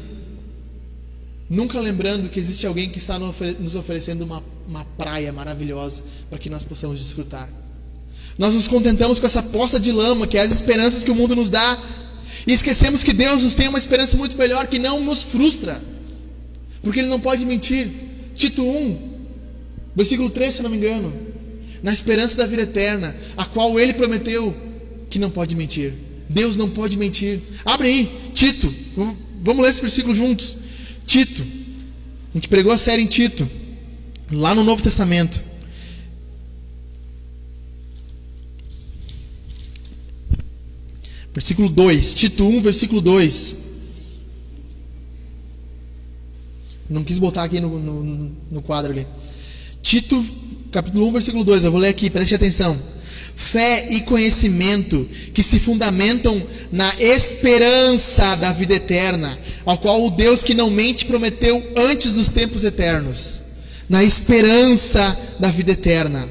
nunca 1.49 1.81
lembrando 1.81 2.29
que 2.29 2.39
existe 2.39 2.65
alguém 2.65 2.89
que 2.89 2.97
está 2.97 3.19
nos 3.19 3.75
oferecendo 3.75 4.23
uma, 4.23 4.41
uma 4.65 4.85
praia 4.97 5.33
maravilhosa 5.33 6.03
para 6.29 6.39
que 6.39 6.49
nós 6.49 6.63
possamos 6.63 6.97
desfrutar. 6.97 7.49
Nós 8.39 8.53
nos 8.53 8.69
contentamos 8.69 9.19
com 9.19 9.25
essa 9.25 9.43
poça 9.43 9.77
de 9.77 9.91
lama, 9.91 10.25
que 10.25 10.37
é 10.37 10.41
as 10.43 10.51
esperanças 10.53 11.03
que 11.03 11.11
o 11.11 11.15
mundo 11.15 11.35
nos 11.35 11.49
dá, 11.49 11.77
e 12.47 12.53
esquecemos 12.53 13.03
que 13.03 13.11
Deus 13.11 13.43
nos 13.43 13.53
tem 13.53 13.67
uma 13.67 13.77
esperança 13.77 14.15
muito 14.15 14.37
melhor 14.37 14.65
que 14.67 14.79
não 14.79 15.01
nos 15.01 15.23
frustra, 15.23 15.83
porque 16.81 17.01
Ele 17.01 17.09
não 17.09 17.19
pode 17.19 17.45
mentir. 17.45 17.91
Tito 18.33 18.63
1, 18.63 19.13
versículo 19.93 20.29
3, 20.29 20.55
se 20.55 20.61
não 20.63 20.69
me 20.69 20.77
engano 20.77 21.32
na 21.83 21.93
esperança 21.93 22.37
da 22.37 22.47
vida 22.47 22.61
eterna, 22.61 23.13
a 23.35 23.45
qual 23.45 23.77
ele 23.77 23.93
prometeu 23.93 24.55
que 25.09 25.19
não 25.19 25.29
pode 25.29 25.53
mentir. 25.53 25.93
Deus 26.29 26.55
não 26.55 26.69
pode 26.69 26.97
mentir. 26.97 27.41
Abre 27.65 27.89
aí, 27.89 28.31
Tito. 28.33 28.73
Vamos 29.41 29.61
ler 29.61 29.69
esse 29.69 29.81
versículo 29.81 30.15
juntos. 30.15 30.57
Tito. 31.05 31.43
A 32.31 32.37
gente 32.37 32.47
pregou 32.47 32.71
a 32.71 32.77
série 32.77 33.03
em 33.03 33.05
Tito, 33.05 33.47
lá 34.31 34.55
no 34.55 34.63
Novo 34.63 34.81
Testamento. 34.81 35.39
Versículo 41.33 41.67
2, 41.67 42.13
Tito 42.15 42.47
1, 42.47 42.61
versículo 42.61 43.01
2. 43.01 43.63
Não 46.89 47.03
quis 47.03 47.19
botar 47.19 47.43
aqui 47.43 47.59
no, 47.59 47.77
no, 47.79 48.31
no 48.51 48.61
quadro 48.61 48.91
ali. 48.91 49.05
Tito 49.81 50.23
capítulo 50.73 51.07
1, 51.09 51.11
versículo 51.11 51.43
2, 51.43 51.65
eu 51.65 51.71
vou 51.71 51.79
ler 51.79 51.89
aqui, 51.89 52.09
preste 52.09 52.33
atenção. 52.33 52.75
Fé 53.35 53.89
e 53.91 54.01
conhecimento 54.01 55.07
que 55.31 55.43
se 55.43 55.59
fundamentam 55.59 56.41
na 56.71 56.91
esperança 56.99 58.35
da 58.37 58.51
vida 58.51 58.73
eterna, 58.73 59.37
ao 59.65 59.77
qual 59.77 60.03
o 60.03 60.09
Deus 60.09 60.41
que 60.41 60.55
não 60.55 60.71
mente 60.71 61.05
prometeu 61.05 61.63
antes 61.77 62.15
dos 62.15 62.29
tempos 62.29 62.63
eternos. 62.63 63.41
Na 63.87 64.03
esperança 64.03 65.35
da 65.39 65.49
vida 65.49 65.73
eterna. 65.73 66.27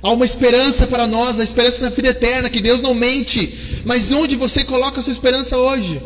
Há 0.00 0.12
uma 0.12 0.24
esperança 0.24 0.86
para 0.86 1.08
nós, 1.08 1.40
a 1.40 1.44
esperança 1.44 1.82
da 1.82 1.90
vida 1.90 2.10
eterna, 2.10 2.48
que 2.48 2.60
Deus 2.60 2.80
não 2.80 2.94
mente. 2.94 3.82
Mas 3.84 4.12
onde 4.12 4.36
você 4.36 4.62
coloca 4.62 5.00
a 5.00 5.02
sua 5.02 5.12
esperança 5.12 5.56
hoje? 5.58 6.00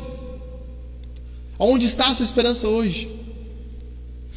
Onde 1.58 1.86
está 1.86 2.08
a 2.08 2.14
sua 2.14 2.24
esperança 2.24 2.66
hoje? 2.66 3.23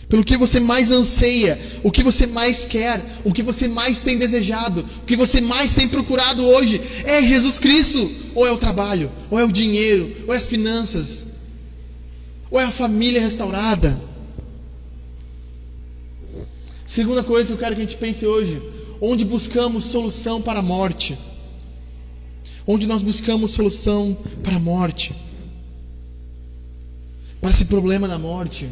Pelo 0.09 0.23
que 0.23 0.37
você 0.37 0.59
mais 0.59 0.89
anseia, 0.89 1.59
o 1.83 1.91
que 1.91 2.01
você 2.01 2.27
mais 2.27 2.65
quer, 2.65 3.03
o 3.25 3.33
que 3.33 3.43
você 3.43 3.67
mais 3.67 3.99
tem 3.99 4.17
desejado, 4.17 4.85
o 5.01 5.05
que 5.05 5.17
você 5.17 5.41
mais 5.41 5.73
tem 5.73 5.87
procurado 5.87 6.45
hoje 6.45 6.81
é 7.03 7.21
Jesus 7.21 7.59
Cristo, 7.59 8.09
ou 8.33 8.47
é 8.47 8.51
o 8.51 8.57
trabalho, 8.57 9.11
ou 9.29 9.37
é 9.37 9.43
o 9.43 9.51
dinheiro, 9.51 10.09
ou 10.25 10.33
é 10.33 10.37
as 10.37 10.47
finanças, 10.47 11.25
ou 12.49 12.59
é 12.59 12.63
a 12.63 12.71
família 12.71 13.19
restaurada. 13.19 13.99
Segunda 16.85 17.21
coisa 17.21 17.47
que 17.47 17.53
eu 17.53 17.57
quero 17.57 17.75
que 17.75 17.81
a 17.81 17.85
gente 17.85 17.97
pense 17.97 18.25
hoje: 18.25 18.61
onde 19.01 19.25
buscamos 19.25 19.83
solução 19.85 20.41
para 20.41 20.59
a 20.59 20.63
morte? 20.63 21.17
Onde 22.65 22.87
nós 22.87 23.01
buscamos 23.01 23.51
solução 23.51 24.17
para 24.41 24.55
a 24.55 24.59
morte? 24.59 25.13
Para 27.41 27.49
esse 27.49 27.65
problema 27.65 28.07
da 28.07 28.17
morte? 28.17 28.69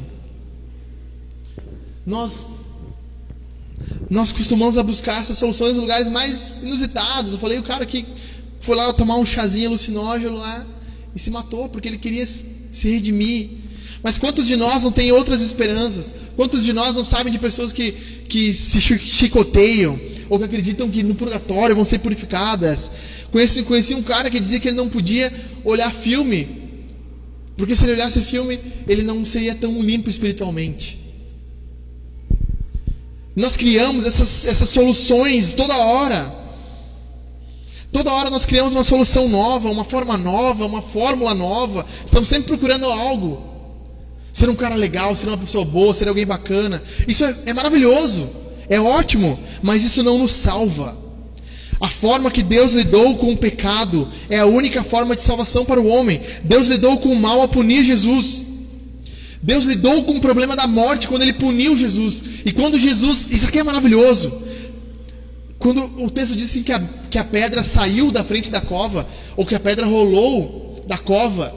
Nós 2.06 2.46
nós 4.10 4.32
costumamos 4.32 4.78
a 4.78 4.84
buscar 4.84 5.22
essas 5.22 5.38
soluções 5.38 5.76
em 5.76 5.80
lugares 5.80 6.10
mais 6.10 6.56
inusitados. 6.64 7.34
Eu 7.34 7.40
falei 7.40 7.58
o 7.58 7.64
cara 7.64 7.86
que 7.86 8.06
foi 8.62 8.76
lá 8.76 8.94
tomar 8.94 9.18
um 9.18 9.26
chazinho 9.26 9.70
alucinógeno 9.70 10.38
lá 10.38 10.66
e 11.16 11.20
se 11.20 11.32
matou 11.32 11.70
porque 11.70 11.88
ele 11.88 11.98
queria 11.98 12.26
se 12.26 12.90
redimir. 12.90 13.50
Mas 14.04 14.18
quantos 14.18 14.46
de 14.46 14.56
nós 14.56 14.84
não 14.84 14.92
têm 14.92 15.12
outras 15.12 15.42
esperanças? 15.42 16.14
Quantos 16.36 16.64
de 16.64 16.74
nós 16.74 16.96
não 16.96 17.04
sabem 17.04 17.32
de 17.32 17.40
pessoas 17.40 17.74
que, 17.74 17.92
que 18.30 18.54
se 18.54 18.80
chicoteiam 18.80 20.00
ou 20.30 20.38
que 20.38 20.46
acreditam 20.46 20.90
que 20.90 21.02
no 21.02 21.16
purgatório 21.16 21.76
vão 21.76 21.86
ser 21.86 22.00
purificadas? 22.00 22.92
Conheci, 23.32 23.64
conheci 23.64 23.96
um 23.96 24.04
cara 24.04 24.30
que 24.30 24.40
dizia 24.40 24.60
que 24.60 24.68
ele 24.68 24.78
não 24.78 24.88
podia 24.88 25.34
olhar 25.64 25.92
filme 25.92 26.48
Porque 27.58 27.76
se 27.76 27.86
ele 27.86 27.94
olhasse 27.94 28.22
filme, 28.22 28.60
ele 28.88 29.02
não 29.02 29.26
seria 29.26 29.56
tão 29.56 29.82
limpo 29.82 30.10
espiritualmente. 30.10 31.05
Nós 33.36 33.58
criamos 33.58 34.06
essas, 34.06 34.46
essas 34.46 34.70
soluções 34.70 35.54
toda 35.54 35.76
hora. 35.76 36.46
Toda 37.92 38.12
hora 38.12 38.30
nós 38.30 38.46
criamos 38.46 38.74
uma 38.74 38.84
solução 38.84 39.28
nova, 39.28 39.70
uma 39.70 39.84
forma 39.84 40.18
nova, 40.18 40.66
uma 40.66 40.82
fórmula 40.82 41.34
nova. 41.34 41.86
Estamos 42.06 42.30
sempre 42.30 42.48
procurando 42.48 42.86
algo. 42.86 43.42
Ser 44.34 44.50
um 44.50 44.56
cara 44.56 44.76
legal, 44.76 45.16
ser 45.16 45.28
uma 45.28 45.38
pessoa 45.38 45.66
boa, 45.66 45.94
ser 45.94 46.08
alguém 46.08 46.26
bacana. 46.26 46.82
Isso 47.08 47.24
é, 47.24 47.36
é 47.48 47.54
maravilhoso, 47.54 48.28
é 48.70 48.80
ótimo, 48.80 49.40
mas 49.62 49.84
isso 49.84 50.04
não 50.04 50.18
nos 50.18 50.34
salva. 50.34 50.96
A 51.80 51.88
forma 51.88 52.32
que 52.32 52.44
Deus 52.44 52.74
lidou 52.74 53.16
com 53.16 53.34
o 53.34 53.38
pecado 53.38 54.08
é 54.30 54.40
a 54.40 54.46
única 54.46 54.84
forma 54.84 55.16
de 55.16 55.22
salvação 55.22 55.66
para 55.66 55.80
o 55.80 55.88
homem. 55.88 56.22
Deus 56.44 56.68
lidou 56.68 56.98
com 57.00 57.10
o 57.10 57.20
mal 57.20 57.42
a 57.42 57.48
punir 57.48 57.84
Jesus. 57.84 58.55
Deus 59.46 59.64
lidou 59.66 60.04
com 60.06 60.14
o 60.14 60.20
problema 60.20 60.56
da 60.56 60.66
morte 60.66 61.08
quando 61.08 61.22
ele 61.22 61.34
puniu 61.34 61.78
Jesus. 61.78 62.24
E 62.46 62.52
quando 62.52 62.80
Jesus, 62.80 63.28
isso 63.30 63.48
aqui 63.48 63.60
é 63.60 63.64
maravilhoso. 63.64 64.34
Quando 65.60 65.84
o 66.02 66.10
texto 66.10 66.36
diz 66.36 66.50
assim 66.50 66.64
que 66.64 66.72
a, 66.72 66.82
que 67.12 67.20
a 67.20 67.24
pedra 67.24 67.62
saiu 67.62 68.10
da 68.10 68.24
frente 68.24 68.50
da 68.50 68.60
cova, 68.60 69.08
ou 69.38 69.46
que 69.46 69.54
a 69.54 69.60
pedra 69.60 69.86
rolou 69.86 70.84
da 70.88 70.98
cova, 70.98 71.54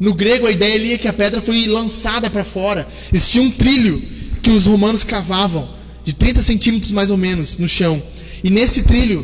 no 0.00 0.14
grego 0.14 0.46
a 0.46 0.50
ideia 0.50 0.74
ali 0.74 0.94
é 0.94 0.98
que 0.98 1.06
a 1.06 1.12
pedra 1.12 1.42
foi 1.42 1.66
lançada 1.66 2.30
para 2.30 2.46
fora. 2.46 2.88
Existia 3.12 3.42
um 3.42 3.50
trilho 3.50 4.02
que 4.42 4.50
os 4.50 4.64
romanos 4.64 5.04
cavavam, 5.04 5.68
de 6.02 6.14
30 6.14 6.40
centímetros 6.42 6.92
mais 6.92 7.10
ou 7.10 7.18
menos, 7.18 7.58
no 7.58 7.68
chão. 7.68 8.02
E 8.42 8.48
nesse 8.48 8.84
trilho, 8.84 9.22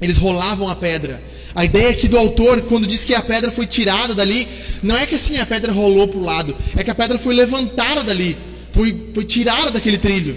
eles 0.00 0.16
rolavam 0.16 0.66
a 0.66 0.74
pedra. 0.74 1.22
A 1.54 1.64
ideia 1.64 1.90
aqui 1.90 2.08
do 2.08 2.16
autor, 2.16 2.62
quando 2.62 2.86
diz 2.86 3.04
que 3.04 3.14
a 3.14 3.22
pedra 3.22 3.50
foi 3.52 3.66
tirada 3.66 4.14
dali, 4.14 4.46
não 4.82 4.96
é 4.96 5.06
que 5.06 5.14
assim 5.14 5.36
a 5.36 5.46
pedra 5.46 5.72
rolou 5.72 6.08
para 6.08 6.18
o 6.18 6.24
lado, 6.24 6.56
é 6.76 6.82
que 6.82 6.90
a 6.90 6.94
pedra 6.94 7.18
foi 7.18 7.34
levantada 7.34 8.02
dali, 8.02 8.36
foi, 8.72 9.10
foi 9.14 9.24
tirada 9.24 9.70
daquele 9.70 9.98
trilho. 9.98 10.34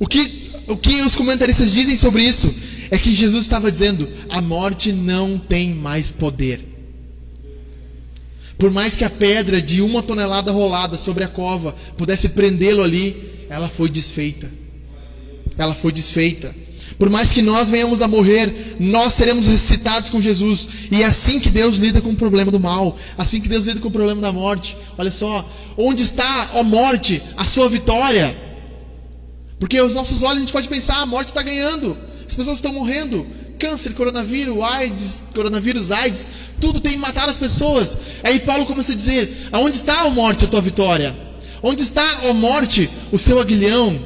O 0.00 0.06
que, 0.06 0.50
o 0.66 0.76
que 0.76 1.02
os 1.02 1.14
comentaristas 1.14 1.72
dizem 1.72 1.96
sobre 1.96 2.22
isso 2.22 2.52
é 2.90 2.96
que 2.96 3.14
Jesus 3.14 3.44
estava 3.44 3.70
dizendo: 3.70 4.08
a 4.28 4.40
morte 4.40 4.92
não 4.92 5.38
tem 5.38 5.74
mais 5.74 6.10
poder. 6.10 6.60
Por 8.56 8.70
mais 8.72 8.96
que 8.96 9.04
a 9.04 9.10
pedra 9.10 9.62
de 9.62 9.80
uma 9.82 10.02
tonelada 10.02 10.50
rolada 10.50 10.98
sobre 10.98 11.22
a 11.22 11.28
cova 11.28 11.74
pudesse 11.96 12.30
prendê-lo 12.30 12.82
ali, 12.82 13.14
ela 13.48 13.68
foi 13.68 13.88
desfeita. 13.88 14.50
Ela 15.56 15.74
foi 15.74 15.92
desfeita. 15.92 16.54
Por 16.96 17.10
mais 17.10 17.32
que 17.32 17.42
nós 17.42 17.70
venhamos 17.70 18.02
a 18.02 18.08
morrer, 18.08 18.76
nós 18.80 19.14
seremos 19.14 19.46
ressuscitados 19.46 20.10
com 20.10 20.20
Jesus. 20.20 20.68
E 20.90 21.02
é 21.02 21.06
assim 21.06 21.38
que 21.40 21.50
Deus 21.50 21.76
lida 21.76 22.00
com 22.00 22.10
o 22.10 22.16
problema 22.16 22.50
do 22.50 22.58
mal, 22.58 22.96
assim 23.16 23.40
que 23.40 23.48
Deus 23.48 23.66
lida 23.66 23.80
com 23.80 23.88
o 23.88 23.92
problema 23.92 24.20
da 24.20 24.32
morte. 24.32 24.76
Olha 24.96 25.10
só, 25.10 25.48
onde 25.76 26.02
está, 26.02 26.50
ó 26.54 26.62
morte, 26.62 27.22
a 27.36 27.44
sua 27.44 27.68
vitória? 27.68 28.34
Porque 29.58 29.78
aos 29.78 29.94
nossos 29.94 30.22
olhos 30.22 30.36
a 30.36 30.40
gente 30.40 30.52
pode 30.52 30.68
pensar, 30.68 31.00
a 31.00 31.06
morte 31.06 31.28
está 31.28 31.42
ganhando, 31.42 31.96
as 32.28 32.34
pessoas 32.34 32.58
estão 32.58 32.72
morrendo. 32.72 33.26
Câncer, 33.58 33.92
coronavírus, 33.94 34.62
AIDS, 34.62 35.24
coronavírus, 35.34 35.90
AIDS, 35.90 36.26
tudo 36.60 36.78
tem 36.78 36.96
matado 36.96 37.28
as 37.28 37.38
pessoas. 37.38 37.98
Aí 38.22 38.38
Paulo 38.40 38.66
começa 38.66 38.92
a 38.92 38.94
dizer: 38.94 39.48
aonde 39.50 39.76
está, 39.76 40.04
ó 40.04 40.10
morte, 40.10 40.44
a 40.44 40.48
tua 40.48 40.60
vitória? 40.60 41.14
Onde 41.60 41.82
está, 41.82 42.20
ó 42.24 42.34
morte, 42.34 42.88
o 43.10 43.18
seu 43.18 43.40
aguilhão, 43.40 43.98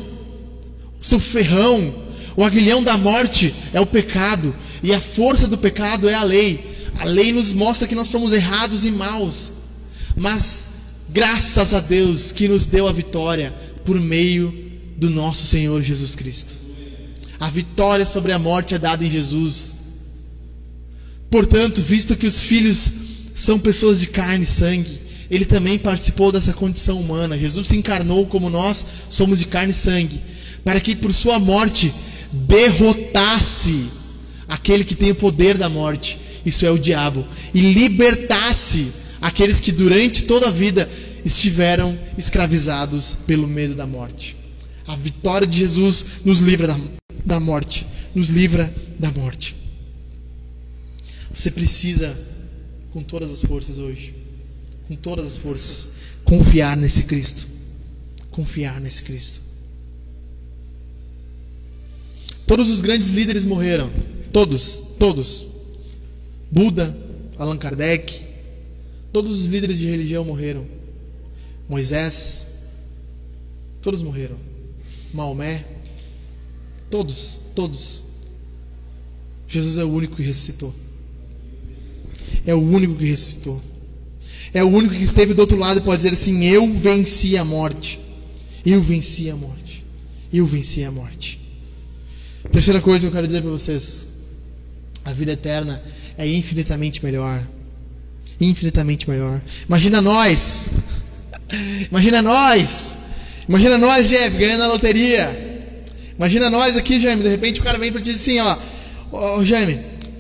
o 0.99 1.05
seu 1.05 1.21
ferrão, 1.21 1.95
o 2.37 2.45
aguilhão 2.45 2.83
da 2.83 2.97
morte 2.97 3.53
é 3.73 3.81
o 3.81 3.87
pecado, 3.87 4.55
e 4.83 4.93
a 4.93 5.01
força 5.01 5.47
do 5.47 5.59
pecado 5.59 6.09
é 6.09 6.15
a 6.15 6.25
lei. 6.25 6.73
A 6.99 7.05
lei 7.05 7.33
nos 7.33 7.53
mostra 7.53 7.87
que 7.89 7.95
nós 7.95 8.09
somos 8.09 8.33
errados 8.33 8.85
e 8.85 8.91
maus, 8.91 9.53
mas 10.17 10.65
graças 11.11 11.75
a 11.75 11.81
Deus 11.81 12.33
que 12.33 12.49
nos 12.49 12.67
deu 12.67 12.87
a 12.87 12.93
vitória 12.93 13.53
por 13.85 14.01
meio 14.01 14.53
do 14.97 15.11
nosso 15.11 15.47
Senhor 15.47 15.83
Jesus 15.83 16.15
Cristo. 16.15 16.55
A 17.41 17.49
vitória 17.49 18.07
sobre 18.07 18.33
a 18.33 18.39
morte 18.39 18.75
é 18.75 18.79
dada 18.79 19.05
em 19.05 19.11
Jesus. 19.11 19.73
Portanto, 21.31 21.83
visto 21.83 22.17
que 22.17 22.27
os 22.27 22.41
filhos 22.41 22.91
são 23.35 23.59
pessoas 23.59 23.99
de 23.99 24.07
carne 24.07 24.45
e 24.45 24.47
sangue, 24.47 25.01
ele 25.31 25.45
também 25.45 25.79
participou 25.79 26.31
dessa 26.31 26.53
condição 26.53 27.01
humana. 27.01 27.39
Jesus 27.39 27.69
se 27.69 27.77
encarnou 27.77 28.27
como 28.27 28.51
nós 28.51 28.85
somos 29.11 29.39
de 29.39 29.47
carne 29.47 29.73
e 29.73 29.75
sangue, 29.75 30.21
para 30.63 30.81
que 30.81 30.95
por 30.95 31.13
sua 31.13 31.39
morte 31.39 31.93
derrotasse 32.33 33.89
aquele 34.49 34.85
que 34.85 34.95
tem 34.95 35.11
o 35.11 35.15
poder 35.15 35.59
da 35.59 35.69
morte, 35.69 36.19
isso 36.45 36.65
é 36.65 36.71
o 36.71 36.79
diabo, 36.79 37.25
e 37.55 37.73
libertasse 37.73 38.93
aqueles 39.21 39.61
que 39.61 39.71
durante 39.71 40.23
toda 40.23 40.49
a 40.49 40.51
vida 40.51 40.89
estiveram 41.25 41.97
escravizados 42.19 43.19
pelo 43.27 43.47
medo 43.47 43.75
da 43.75 43.87
morte. 43.87 44.37
A 44.87 44.97
vitória 44.97 45.47
de 45.47 45.59
Jesus 45.59 46.25
nos 46.25 46.41
livra 46.41 46.67
da, 46.67 46.79
da 47.25 47.41
morte, 47.41 47.87
nos 48.15 48.29
livra 48.29 48.73
da 48.99 49.11
morte. 49.13 49.55
Você 51.33 51.51
precisa, 51.51 52.15
com 52.93 53.03
todas 53.03 53.31
as 53.31 53.43
forças 53.43 53.79
hoje, 53.79 54.15
com 54.89 54.97
todas 54.97 55.27
as 55.27 55.37
forças, 55.39 55.95
confiar 56.25 56.77
nesse 56.77 57.05
Cristo. 57.05 57.47
Confiar 58.31 58.81
nesse 58.81 59.03
Cristo. 59.03 59.42
Todos 62.53 62.69
os 62.69 62.83
grandes 62.83 63.09
líderes 63.09 63.47
morreram. 63.47 63.91
Todos, 64.31 64.97
todos. 64.99 65.47
Buda, 66.51 66.95
Allan 67.39 67.57
Kardec, 67.57 68.27
todos 69.11 69.41
os 69.41 69.47
líderes 69.47 69.79
de 69.79 69.87
religião 69.87 70.23
morreram. 70.23 70.67
Moisés, 71.67 72.49
todos 73.81 74.03
morreram. 74.03 74.37
Maomé, 75.15 75.65
todos, 76.91 77.39
todos. 77.55 78.03
Jesus 79.49 79.79
é 79.79 79.85
o 79.85 79.91
único 79.91 80.17
que 80.17 80.23
ressuscitou. 80.23 80.75
É 82.45 82.55
o 82.55 82.61
único 82.61 82.97
que 82.97 83.07
ressuscitou. 83.07 83.63
É 84.53 84.63
o 84.63 84.69
único 84.69 84.95
que 84.95 85.05
esteve 85.05 85.33
do 85.33 85.41
outro 85.41 85.57
lado 85.57 85.81
e 85.81 85.83
pode 85.83 86.03
dizer 86.03 86.13
assim: 86.13 86.45
Eu 86.45 86.71
venci 86.75 87.35
a 87.39 87.47
morte. 87.47 87.99
Eu 88.63 88.83
venci 88.83 89.31
a 89.31 89.37
morte. 89.37 89.83
Eu 90.31 90.47
venci 90.47 90.85
a 90.85 90.93
morte. 90.93 91.42
Terceira 92.51 92.81
coisa 92.81 93.01
que 93.01 93.07
eu 93.07 93.13
quero 93.13 93.27
dizer 93.27 93.43
para 93.43 93.51
vocês: 93.51 94.07
a 95.05 95.13
vida 95.13 95.33
eterna 95.33 95.83
é 96.19 96.27
infinitamente 96.27 97.05
melhor. 97.05 97.43
Infinitamente 98.41 99.09
melhor. 99.09 99.41
Imagina 99.69 100.01
nós. 100.01 100.69
Imagina 101.91 102.23
nós. 102.23 102.97
Imagina 103.49 103.79
nós, 103.79 104.09
Jeff, 104.09 104.37
ganhando 104.37 104.65
a 104.65 104.69
loteria. 104.69 105.53
Imagina 106.17 106.51
nós 106.51 106.77
aqui, 106.77 107.01
Jaime. 107.01 107.23
De 107.23 107.29
repente 107.29 107.61
o 107.61 107.65
cara 107.65 107.79
vem 107.79 107.93
para 107.93 108.01
dizer 108.01 108.15
assim: 108.15 108.41
Ó, 108.41 109.39
oh, 109.39 109.45
Jaime, 109.45 109.79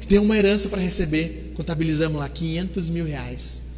tem 0.09 0.19
uma 0.19 0.37
herança 0.37 0.69
para 0.69 0.81
receber. 0.81 1.53
Contabilizamos 1.57 2.19
lá 2.19 2.29
500 2.29 2.91
mil 2.91 3.05
reais. 3.05 3.72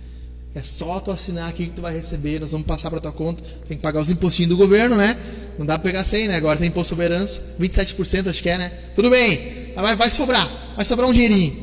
É 0.55 0.63
só 0.63 1.01
tu 1.01 1.11
assinar 1.11 1.49
aqui 1.49 1.67
que 1.67 1.73
tu 1.73 1.83
vai 1.83 1.93
receber. 1.93 2.41
Nós 2.41 2.53
vamos 2.53 2.67
passar 2.67 2.89
para 2.89 3.01
tua 3.01 3.11
conta. 3.11 3.43
Tem 3.67 3.77
que 3.77 3.83
pagar 3.83 4.01
os 4.01 4.11
impostinhos 4.11 4.51
do 4.51 4.57
governo, 4.57 4.97
né? 4.97 5.19
Não 5.59 5.67
dá 5.67 5.79
para 5.79 5.91
pegar 5.91 6.05
100, 6.05 6.29
né? 6.29 6.37
Agora 6.37 6.57
tem 6.57 6.69
imposto 6.69 6.91
sobre 6.91 7.07
herança. 7.07 7.57
27% 7.61 8.29
acho 8.29 8.43
que 8.43 8.49
é, 8.49 8.59
né? 8.59 8.73
Tudo 8.95 9.11
bem. 9.11 9.73
Vai, 9.75 9.97
vai 9.97 10.11
sobrar. 10.11 10.49
Vai 10.77 10.85
sobrar 10.85 11.09
um 11.09 11.13
dinheirinho. 11.13 11.57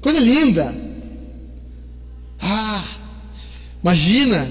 Coisa 0.00 0.18
linda. 0.18 0.74
Ah, 2.40 2.84
imagina. 3.80 4.48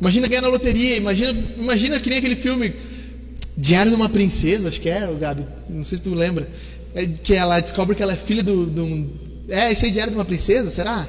Imagina 0.00 0.28
ganhar 0.28 0.42
na 0.42 0.48
loteria. 0.48 0.96
Imagina, 0.96 1.32
imagina 1.58 1.98
que 1.98 2.08
nem 2.08 2.18
aquele 2.18 2.36
filme 2.36 2.72
Diário 3.56 3.90
de 3.90 3.96
uma 3.96 4.08
Princesa, 4.08 4.68
acho 4.68 4.80
que 4.80 4.88
é, 4.88 5.06
Gabi. 5.18 5.44
Não 5.68 5.82
sei 5.82 5.98
se 5.98 6.04
tu 6.04 6.14
lembra. 6.14 6.48
É, 6.94 7.04
que 7.06 7.34
ela 7.34 7.58
descobre 7.58 7.96
que 7.96 8.02
ela 8.02 8.12
é 8.12 8.16
filha 8.16 8.44
do, 8.44 8.66
do. 8.66 9.10
É, 9.48 9.72
esse 9.72 9.86
aí 9.86 9.90
Diário 9.90 10.12
de 10.12 10.18
uma 10.18 10.24
Princesa, 10.24 10.70
será? 10.70 11.06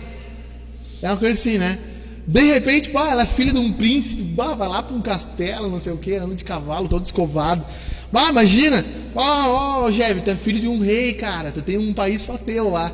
É 1.04 1.10
uma 1.10 1.18
coisa 1.18 1.34
assim, 1.34 1.58
né? 1.58 1.78
De 2.26 2.42
repente, 2.42 2.90
pá, 2.90 3.12
ela 3.12 3.24
é 3.24 3.26
filha 3.26 3.52
de 3.52 3.60
um 3.60 3.74
príncipe, 3.74 4.24
pá, 4.36 4.56
vai 4.56 4.70
lá 4.70 4.82
para 4.82 4.96
um 4.96 5.02
castelo, 5.02 5.70
não 5.70 5.82
sei 5.82 5.92
o 5.92 5.98
que, 5.98 6.16
anda 6.16 6.34
de 6.34 6.46
cavalo, 6.46 6.88
todo 6.88 7.06
escovado. 7.06 7.66
Pá, 8.10 8.30
imagina, 8.30 8.84
ó, 9.14 9.84
ó, 9.84 9.92
Jeve, 9.92 10.22
tu 10.22 10.30
é 10.30 10.36
filho 10.36 10.62
de 10.62 10.68
um 10.70 10.80
rei, 10.80 11.14
cara, 11.14 11.52
tu 11.52 11.62
tem 11.62 11.78
um 11.78 11.94
país 11.94 12.22
só 12.22 12.38
teu 12.38 12.70
lá. 12.70 12.90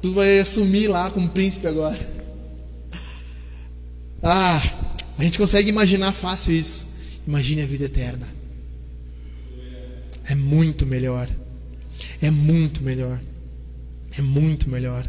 Tu 0.00 0.12
vai 0.12 0.38
assumir 0.38 0.86
lá 0.86 1.10
como 1.10 1.28
príncipe 1.28 1.66
agora. 1.66 1.98
Ah, 4.26 4.62
a 5.18 5.22
gente 5.22 5.36
consegue 5.36 5.68
imaginar 5.68 6.10
fácil 6.12 6.54
isso. 6.54 6.94
Imagine 7.26 7.60
a 7.60 7.66
vida 7.66 7.84
eterna. 7.84 8.26
É 10.26 10.34
muito 10.34 10.86
melhor. 10.86 11.28
É 12.22 12.30
muito 12.30 12.82
melhor. 12.82 13.20
É 14.16 14.22
muito 14.22 14.70
melhor. 14.70 15.06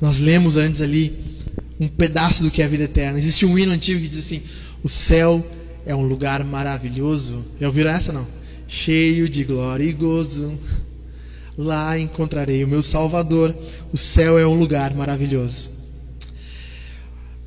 Nós 0.00 0.18
lemos 0.18 0.56
antes 0.56 0.80
ali 0.80 1.37
um 1.78 1.88
pedaço 1.88 2.42
do 2.42 2.50
que 2.50 2.62
é 2.62 2.64
a 2.64 2.68
vida 2.68 2.84
eterna. 2.84 3.18
Existe 3.18 3.46
um 3.46 3.58
hino 3.58 3.72
antigo 3.72 4.00
que 4.00 4.08
diz 4.08 4.18
assim: 4.18 4.42
O 4.82 4.88
céu 4.88 5.44
é 5.86 5.94
um 5.94 6.02
lugar 6.02 6.44
maravilhoso. 6.44 7.44
Já 7.60 7.66
ouviram 7.66 7.90
essa 7.90 8.12
não? 8.12 8.26
Cheio 8.66 9.28
de 9.28 9.44
glória 9.44 9.84
e 9.84 9.92
gozo. 9.92 10.52
Lá 11.56 11.98
encontrarei 11.98 12.62
o 12.62 12.68
meu 12.68 12.82
Salvador. 12.82 13.54
O 13.92 13.96
céu 13.96 14.38
é 14.38 14.46
um 14.46 14.54
lugar 14.54 14.94
maravilhoso. 14.94 15.70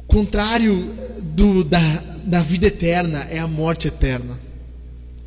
contrário 0.07 0.75
do, 1.21 1.63
da, 1.63 2.03
da 2.25 2.41
vida 2.41 2.67
eterna 2.67 3.19
é 3.29 3.39
a 3.39 3.47
morte 3.47 3.87
eterna. 3.87 4.39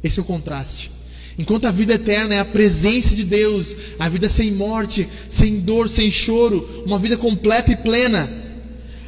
Esse 0.03 0.19
é 0.19 0.23
o 0.23 0.27
contraste. 0.27 0.91
Enquanto 1.39 1.67
a 1.67 1.73
vida 1.73 1.95
eterna 1.95 2.35
é 2.35 2.39
a 2.39 2.45
presença 2.45 3.15
de 3.15 3.25
Deus, 3.25 3.77
a 3.99 4.09
vida 4.09 4.29
sem 4.29 4.53
morte, 4.53 5.09
sem 5.29 5.61
dor, 5.61 5.89
sem 5.89 6.11
choro, 6.11 6.85
uma 6.87 6.99
vida 6.99 7.17
completa 7.17 7.73
e 7.73 7.77
plena. 7.77 8.44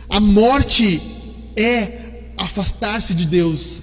A 0.08 0.20
morte 0.20 1.00
é 1.56 1.88
afastar-se 2.36 3.14
de 3.14 3.26
Deus, 3.26 3.82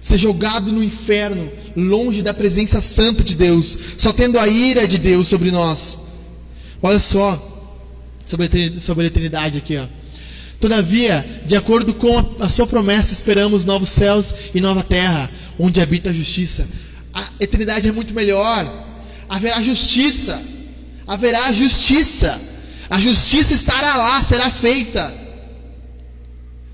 ser 0.00 0.18
jogado 0.18 0.72
no 0.72 0.82
inferno, 0.82 1.50
longe 1.76 2.22
da 2.22 2.34
presença 2.34 2.80
santa 2.80 3.22
de 3.24 3.34
Deus, 3.34 3.76
só 3.98 4.12
tendo 4.12 4.38
a 4.38 4.48
ira 4.48 4.86
de 4.86 4.98
Deus 4.98 5.28
sobre 5.28 5.50
nós. 5.50 5.98
Olha 6.80 7.00
só, 7.00 7.38
sobre 8.24 9.04
a 9.04 9.06
eternidade 9.06 9.58
aqui, 9.58 9.76
ó. 9.76 9.86
Todavia, 10.60 11.26
de 11.44 11.56
acordo 11.56 11.92
com 11.94 12.16
a, 12.16 12.46
a 12.46 12.48
sua 12.48 12.66
promessa, 12.66 13.12
esperamos 13.12 13.64
novos 13.64 13.90
céus 13.90 14.32
e 14.54 14.60
nova 14.60 14.82
terra, 14.82 15.28
onde 15.58 15.80
habita 15.80 16.10
a 16.10 16.14
justiça. 16.14 16.68
A 17.12 17.28
eternidade 17.40 17.88
é 17.88 17.92
muito 17.92 18.14
melhor. 18.14 18.64
Haverá 19.28 19.60
justiça. 19.60 20.40
Haverá 21.06 21.52
justiça. 21.52 22.40
A 22.88 23.00
justiça 23.00 23.54
estará 23.54 23.96
lá, 23.96 24.22
será 24.22 24.48
feita. 24.50 25.21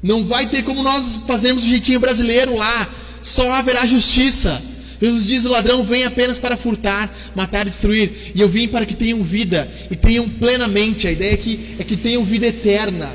Não 0.03 0.25
vai 0.25 0.47
ter 0.47 0.63
como 0.63 0.83
nós 0.83 1.25
fazermos 1.27 1.65
o 1.65 1.69
jeitinho 1.69 2.01
brasileiro 2.01 2.57
lá. 2.57 2.89
Só 3.23 3.53
haverá 3.53 3.85
justiça. 3.87 4.63
Jesus 5.01 5.27
diz: 5.27 5.45
o 5.45 5.51
ladrão 5.51 5.85
vem 5.85 6.05
apenas 6.05 6.39
para 6.39 6.57
furtar, 6.57 7.13
matar 7.35 7.67
e 7.67 7.71
destruir. 7.71 8.11
E 8.35 8.41
eu 8.41 8.49
vim 8.49 8.69
para 8.69 8.87
que 8.87 8.95
tenham 8.95 9.23
vida 9.23 9.69
e 9.91 9.97
tenham 9.97 10.29
plenamente. 10.29 11.07
A 11.07 11.13
ideia 11.13 11.35
aqui 11.35 11.77
é 11.79 11.85
que 11.85 11.97
tenham 11.97 12.25
vida 12.25 12.47
eterna. 12.47 13.15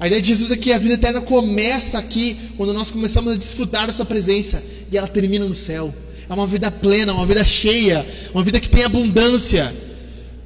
A 0.00 0.06
ideia 0.06 0.22
de 0.22 0.28
Jesus 0.28 0.50
é 0.52 0.56
que 0.56 0.72
a 0.72 0.78
vida 0.78 0.94
eterna 0.94 1.20
começa 1.20 1.98
aqui, 1.98 2.36
quando 2.56 2.72
nós 2.72 2.90
começamos 2.90 3.32
a 3.32 3.36
desfrutar 3.36 3.86
da 3.88 3.92
Sua 3.92 4.04
presença, 4.04 4.62
e 4.92 4.96
ela 4.96 5.08
termina 5.08 5.44
no 5.44 5.56
céu. 5.56 5.92
É 6.28 6.32
uma 6.32 6.46
vida 6.46 6.70
plena, 6.70 7.12
uma 7.12 7.26
vida 7.26 7.44
cheia, 7.44 8.06
uma 8.32 8.44
vida 8.44 8.60
que 8.60 8.68
tem 8.68 8.84
abundância. 8.84 9.70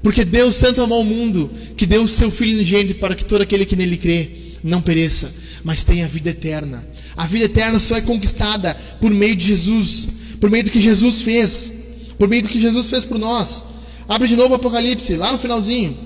Porque 0.03 0.25
Deus 0.25 0.57
tanto 0.57 0.81
amou 0.81 1.03
o 1.03 1.05
mundo, 1.05 1.51
que 1.77 1.85
deu 1.85 2.03
o 2.03 2.09
seu 2.09 2.31
Filho 2.31 2.57
unigênito 2.57 2.95
para 2.95 3.15
que 3.15 3.25
todo 3.25 3.43
aquele 3.43 3.67
que 3.67 3.77
nele 3.77 3.97
crê 3.97 4.42
não 4.63 4.81
pereça, 4.81 5.33
mas 5.65 5.85
tenha 5.85 6.05
a 6.05 6.09
vida 6.09 6.31
eterna. 6.31 6.85
A 7.17 7.27
vida 7.27 7.45
eterna 7.45 7.79
só 7.79 7.97
é 7.97 8.01
conquistada 8.01 8.75
por 9.01 9.11
meio 9.11 9.37
de 9.37 9.47
Jesus, 9.47 10.09
por 10.41 10.51
meio 10.51 10.65
do 10.65 10.71
que 10.71 10.81
Jesus 10.81 11.23
fez, 11.23 11.73
por 12.19 12.29
meio 12.29 12.43
do 12.43 12.49
que 12.49 12.61
Jesus 12.61 12.89
fez 12.89 13.05
por 13.05 13.19
nós. 13.19 13.65
Abre 14.09 14.29
de 14.29 14.37
novo 14.37 14.53
o 14.53 14.57
Apocalipse, 14.57 15.17
lá 15.17 15.33
no 15.33 15.39
finalzinho. 15.39 15.97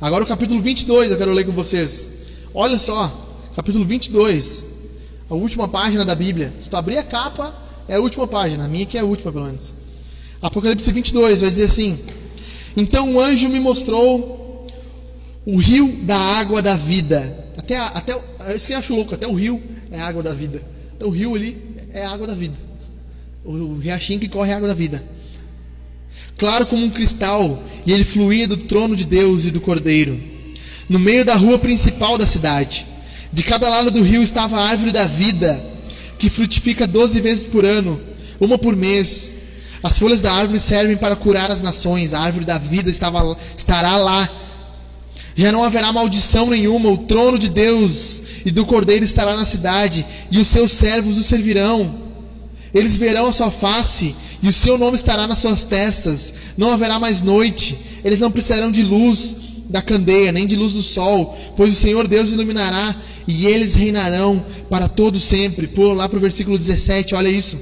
Agora 0.00 0.24
o 0.24 0.26
capítulo 0.26 0.60
22 0.60 1.10
eu 1.10 1.18
quero 1.18 1.32
ler 1.32 1.44
com 1.44 1.52
vocês. 1.52 2.08
Olha 2.54 2.78
só, 2.78 3.10
capítulo 3.54 3.84
22, 3.84 4.64
a 5.28 5.34
última 5.34 5.68
página 5.68 6.04
da 6.04 6.14
Bíblia. 6.14 6.52
Se 6.60 6.70
tu 6.70 6.76
abrir 6.76 6.98
a 6.98 7.02
capa, 7.02 7.54
é 7.86 7.96
a 7.96 8.00
última 8.00 8.26
página, 8.26 8.64
a 8.64 8.68
minha 8.68 8.86
que 8.86 8.96
é 8.96 9.00
a 9.00 9.04
última, 9.04 9.30
pelo 9.30 9.44
menos. 9.44 9.72
Apocalipse 10.40 10.90
22 10.90 11.42
vai 11.42 11.50
dizer 11.50 11.64
assim: 11.64 11.98
Então 12.76 13.14
o 13.14 13.20
anjo 13.20 13.48
me 13.48 13.60
mostrou 13.60 14.66
o 15.44 15.56
rio 15.58 16.00
da 16.02 16.16
água 16.16 16.62
da 16.62 16.76
vida. 16.76 17.39
Até, 17.70 17.76
a, 17.76 17.86
até 17.86 18.20
é 18.48 18.56
isso 18.56 18.66
que 18.66 18.72
eu 18.72 18.78
acho 18.78 18.94
louco, 18.94 19.14
até 19.14 19.26
o 19.28 19.34
rio 19.34 19.62
é 19.92 20.00
a 20.00 20.06
água 20.06 20.22
da 20.22 20.34
vida. 20.34 20.60
Então 20.96 21.08
o 21.08 21.12
rio 21.12 21.34
ali 21.34 21.56
é 21.92 22.04
a 22.04 22.10
água 22.10 22.26
da 22.26 22.34
vida. 22.34 22.54
O, 23.44 23.52
o 23.52 23.78
riachinho 23.78 24.18
que 24.18 24.28
corre 24.28 24.50
é 24.50 24.54
a 24.54 24.56
água 24.56 24.68
da 24.68 24.74
vida. 24.74 25.02
Claro 26.36 26.66
como 26.66 26.84
um 26.84 26.90
cristal, 26.90 27.62
e 27.86 27.92
ele 27.92 28.04
fluía 28.04 28.48
do 28.48 28.56
trono 28.56 28.96
de 28.96 29.06
Deus 29.06 29.44
e 29.44 29.50
do 29.50 29.60
Cordeiro 29.60 30.30
no 30.88 30.98
meio 30.98 31.24
da 31.24 31.36
rua 31.36 31.56
principal 31.56 32.18
da 32.18 32.26
cidade. 32.26 32.84
De 33.32 33.44
cada 33.44 33.68
lado 33.68 33.92
do 33.92 34.02
rio 34.02 34.24
estava 34.24 34.58
a 34.58 34.68
árvore 34.70 34.90
da 34.90 35.06
vida, 35.06 35.64
que 36.18 36.28
frutifica 36.28 36.84
doze 36.88 37.20
vezes 37.20 37.46
por 37.46 37.64
ano, 37.64 38.00
uma 38.40 38.58
por 38.58 38.74
mês. 38.74 39.34
As 39.80 39.96
folhas 39.96 40.20
da 40.20 40.32
árvore 40.32 40.58
servem 40.58 40.96
para 40.96 41.14
curar 41.14 41.48
as 41.52 41.62
nações. 41.62 42.12
A 42.12 42.18
árvore 42.18 42.44
da 42.44 42.58
vida 42.58 42.90
estava, 42.90 43.36
estará 43.56 43.96
lá. 43.96 44.28
Já 45.40 45.50
não 45.50 45.64
haverá 45.64 45.90
maldição 45.90 46.50
nenhuma. 46.50 46.90
O 46.90 46.98
trono 46.98 47.38
de 47.38 47.48
Deus 47.48 48.22
e 48.44 48.50
do 48.50 48.66
Cordeiro 48.66 49.06
estará 49.06 49.34
na 49.34 49.46
cidade, 49.46 50.04
e 50.30 50.38
os 50.38 50.48
seus 50.48 50.70
servos 50.70 51.16
o 51.16 51.24
servirão. 51.24 51.94
Eles 52.74 52.98
verão 52.98 53.24
a 53.24 53.32
sua 53.32 53.50
face, 53.50 54.14
e 54.42 54.48
o 54.50 54.52
seu 54.52 54.76
nome 54.76 54.96
estará 54.96 55.26
nas 55.26 55.38
suas 55.38 55.64
testas. 55.64 56.34
Não 56.58 56.70
haverá 56.70 57.00
mais 57.00 57.22
noite. 57.22 57.74
Eles 58.04 58.20
não 58.20 58.30
precisarão 58.30 58.70
de 58.70 58.82
luz 58.82 59.36
da 59.70 59.80
candeia, 59.80 60.30
nem 60.30 60.46
de 60.46 60.56
luz 60.56 60.74
do 60.74 60.82
sol, 60.82 61.34
pois 61.56 61.72
o 61.72 61.76
Senhor 61.76 62.06
Deus 62.06 62.32
iluminará 62.32 62.94
e 63.26 63.46
eles 63.46 63.74
reinarão 63.74 64.44
para 64.68 64.88
todo 64.88 65.18
sempre. 65.18 65.68
Pula 65.68 65.94
lá 65.94 66.06
para 66.06 66.18
o 66.18 66.20
versículo 66.20 66.58
17, 66.58 67.14
olha 67.14 67.30
isso. 67.30 67.58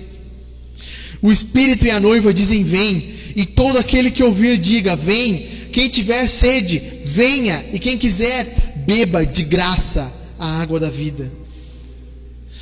O 1.22 1.30
Espírito 1.30 1.86
e 1.86 1.92
a 1.92 2.00
noiva 2.00 2.34
dizem: 2.34 2.64
Vem, 2.64 3.14
e 3.36 3.46
todo 3.46 3.78
aquele 3.78 4.10
que 4.10 4.24
ouvir, 4.24 4.58
diga: 4.58 4.96
Vem. 4.96 5.57
Quem 5.78 5.88
tiver 5.88 6.26
sede, 6.26 6.82
venha, 7.04 7.64
e 7.72 7.78
quem 7.78 7.96
quiser, 7.96 8.44
beba 8.84 9.24
de 9.24 9.44
graça 9.44 10.12
a 10.36 10.60
água 10.60 10.80
da 10.80 10.90
vida. 10.90 11.30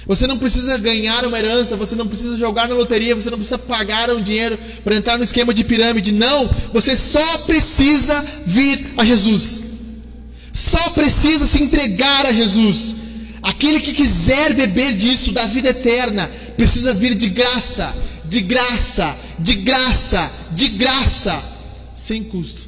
Você 0.06 0.26
não 0.26 0.36
precisa 0.36 0.76
ganhar 0.76 1.24
uma 1.24 1.38
herança, 1.38 1.78
você 1.78 1.94
não 1.94 2.06
precisa 2.06 2.36
jogar 2.36 2.68
na 2.68 2.74
loteria, 2.74 3.14
você 3.14 3.30
não 3.30 3.38
precisa 3.38 3.56
pagar 3.56 4.10
um 4.10 4.22
dinheiro 4.22 4.58
para 4.84 4.96
entrar 4.96 5.16
no 5.16 5.24
esquema 5.24 5.54
de 5.54 5.64
pirâmide. 5.64 6.12
Não, 6.12 6.46
você 6.74 6.94
só 6.94 7.38
precisa 7.46 8.22
vir 8.48 8.86
a 8.98 9.04
Jesus. 9.06 9.62
Só 10.52 10.90
precisa 10.90 11.46
se 11.46 11.62
entregar 11.62 12.26
a 12.26 12.34
Jesus. 12.34 12.96
Aquele 13.42 13.80
que 13.80 13.94
quiser 13.94 14.52
beber 14.52 14.94
disso, 14.94 15.32
da 15.32 15.46
vida 15.46 15.70
eterna, 15.70 16.30
precisa 16.54 16.92
vir 16.92 17.14
de 17.14 17.30
graça, 17.30 17.96
de 18.26 18.42
graça, 18.42 19.16
de 19.38 19.54
graça, 19.54 20.30
de 20.52 20.68
graça, 20.68 21.42
sem 21.94 22.22
custo. 22.22 22.65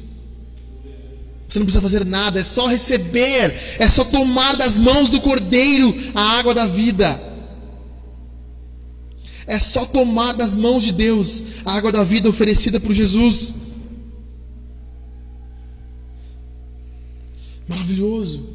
Você 1.49 1.57
não 1.57 1.65
precisa 1.65 1.81
fazer 1.81 2.05
nada, 2.05 2.39
é 2.39 2.43
só 2.43 2.67
receber, 2.67 3.51
é 3.79 3.89
só 3.89 4.03
tomar 4.05 4.55
das 4.55 4.77
mãos 4.77 5.09
do 5.09 5.19
Cordeiro 5.19 5.91
a 6.13 6.37
água 6.37 6.53
da 6.53 6.67
vida. 6.67 7.19
É 9.47 9.57
só 9.57 9.83
tomar 9.87 10.33
das 10.33 10.53
mãos 10.53 10.83
de 10.83 10.91
Deus 10.91 11.65
a 11.65 11.73
água 11.73 11.91
da 11.91 12.03
vida 12.03 12.29
oferecida 12.29 12.79
por 12.79 12.93
Jesus. 12.93 13.55
Maravilhoso. 17.67 18.47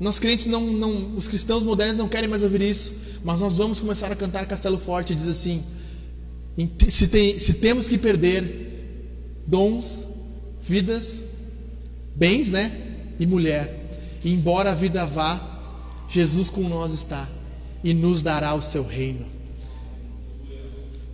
Nós 0.00 0.18
crentes 0.18 0.46
não, 0.46 0.66
não, 0.72 1.16
os 1.16 1.28
cristãos 1.28 1.64
modernos 1.64 1.96
não 1.96 2.08
querem 2.08 2.28
mais 2.28 2.42
ouvir 2.42 2.62
isso, 2.62 2.92
mas 3.22 3.40
nós 3.40 3.54
vamos 3.54 3.78
começar 3.78 4.10
a 4.10 4.16
cantar 4.16 4.46
Castelo 4.46 4.80
Forte 4.80 5.14
diz 5.14 5.28
assim: 5.28 5.62
se, 6.88 7.06
tem, 7.06 7.38
se 7.38 7.54
temos 7.54 7.86
que 7.86 7.96
perder 7.96 9.44
dons, 9.46 10.06
vidas, 10.60 11.35
bens, 12.16 12.50
né, 12.50 12.72
e 13.18 13.26
mulher, 13.26 13.72
e 14.24 14.32
embora 14.32 14.70
a 14.70 14.74
vida 14.74 15.06
vá, 15.06 15.40
Jesus 16.08 16.50
com 16.50 16.68
nós 16.68 16.92
está 16.92 17.26
e 17.84 17.94
nos 17.94 18.22
dará 18.22 18.54
o 18.54 18.62
seu 18.62 18.84
reino. 18.84 19.24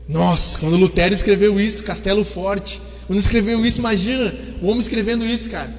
Nossa, 0.08 0.58
quando 0.58 0.76
Lutero 0.76 1.14
escreveu 1.14 1.58
isso, 1.58 1.84
Castelo 1.84 2.24
Forte, 2.24 2.80
quando 3.06 3.18
escreveu 3.18 3.64
isso, 3.64 3.80
imagina 3.80 4.32
o 4.60 4.68
homem 4.68 4.80
escrevendo 4.80 5.24
isso, 5.24 5.50
cara. 5.50 5.72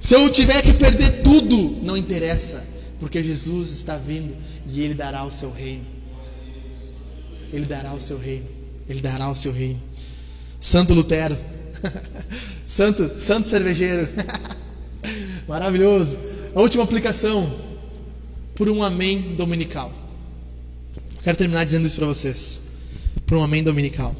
Se 0.00 0.14
eu 0.14 0.28
tiver 0.30 0.60
que 0.62 0.74
perder 0.74 1.22
tudo, 1.22 1.78
não 1.82 1.96
interessa, 1.96 2.64
porque 3.00 3.22
Jesus 3.22 3.70
está 3.70 3.96
vindo 3.96 4.34
e 4.70 4.80
ele 4.80 4.94
dará 4.94 5.24
o 5.24 5.32
seu 5.32 5.50
reino. 5.50 5.84
Ele 7.52 7.66
dará 7.66 7.94
o 7.94 8.00
seu 8.00 8.18
reino. 8.18 8.46
Ele 8.88 9.00
dará 9.00 9.30
o 9.30 9.34
seu 9.34 9.52
reino. 9.52 9.80
Santo 10.60 10.92
Lutero. 10.92 11.38
santo, 12.66 13.18
santo 13.18 13.48
cervejeiro. 13.48 14.08
Maravilhoso. 15.48 16.18
A 16.54 16.60
última 16.60 16.84
aplicação 16.84 17.52
por 18.54 18.68
um 18.68 18.82
amém 18.82 19.34
dominical. 19.34 19.92
Quero 21.22 21.36
terminar 21.36 21.64
dizendo 21.64 21.86
isso 21.86 21.96
para 21.96 22.06
vocês 22.06 22.64
para 23.26 23.38
um 23.38 23.42
amém 23.42 23.62
dominical. 23.62 24.14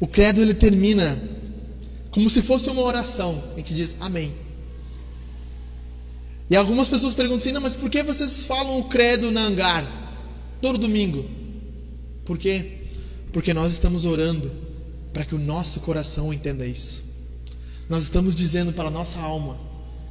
O 0.00 0.06
credo 0.06 0.40
ele 0.40 0.54
termina 0.54 1.20
como 2.10 2.30
se 2.30 2.42
fosse 2.42 2.70
uma 2.70 2.82
oração. 2.82 3.42
A 3.54 3.56
gente 3.56 3.74
diz 3.74 3.96
amém. 4.00 4.32
E 6.50 6.56
algumas 6.56 6.88
pessoas 6.88 7.14
perguntam 7.14 7.38
assim: 7.38 7.52
não, 7.52 7.60
mas 7.60 7.74
por 7.74 7.90
que 7.90 8.02
vocês 8.02 8.42
falam 8.44 8.78
o 8.78 8.84
credo 8.84 9.30
na 9.30 9.42
hangar 9.42 9.84
todo 10.60 10.78
domingo? 10.78 11.24
Por 12.24 12.38
quê? 12.38 12.64
Porque 13.32 13.52
nós 13.52 13.72
estamos 13.72 14.04
orando 14.04 14.50
para 15.12 15.24
que 15.24 15.34
o 15.34 15.38
nosso 15.38 15.80
coração 15.80 16.32
entenda 16.32 16.66
isso. 16.66 17.08
Nós 17.88 18.02
estamos 18.04 18.34
dizendo 18.34 18.72
para 18.72 18.88
a 18.88 18.90
nossa 18.90 19.18
alma: 19.18 19.58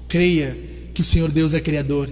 creia 0.07 0.57
que 0.93 1.01
o 1.01 1.05
Senhor 1.05 1.31
Deus 1.31 1.53
é 1.53 1.59
Criador, 1.59 2.09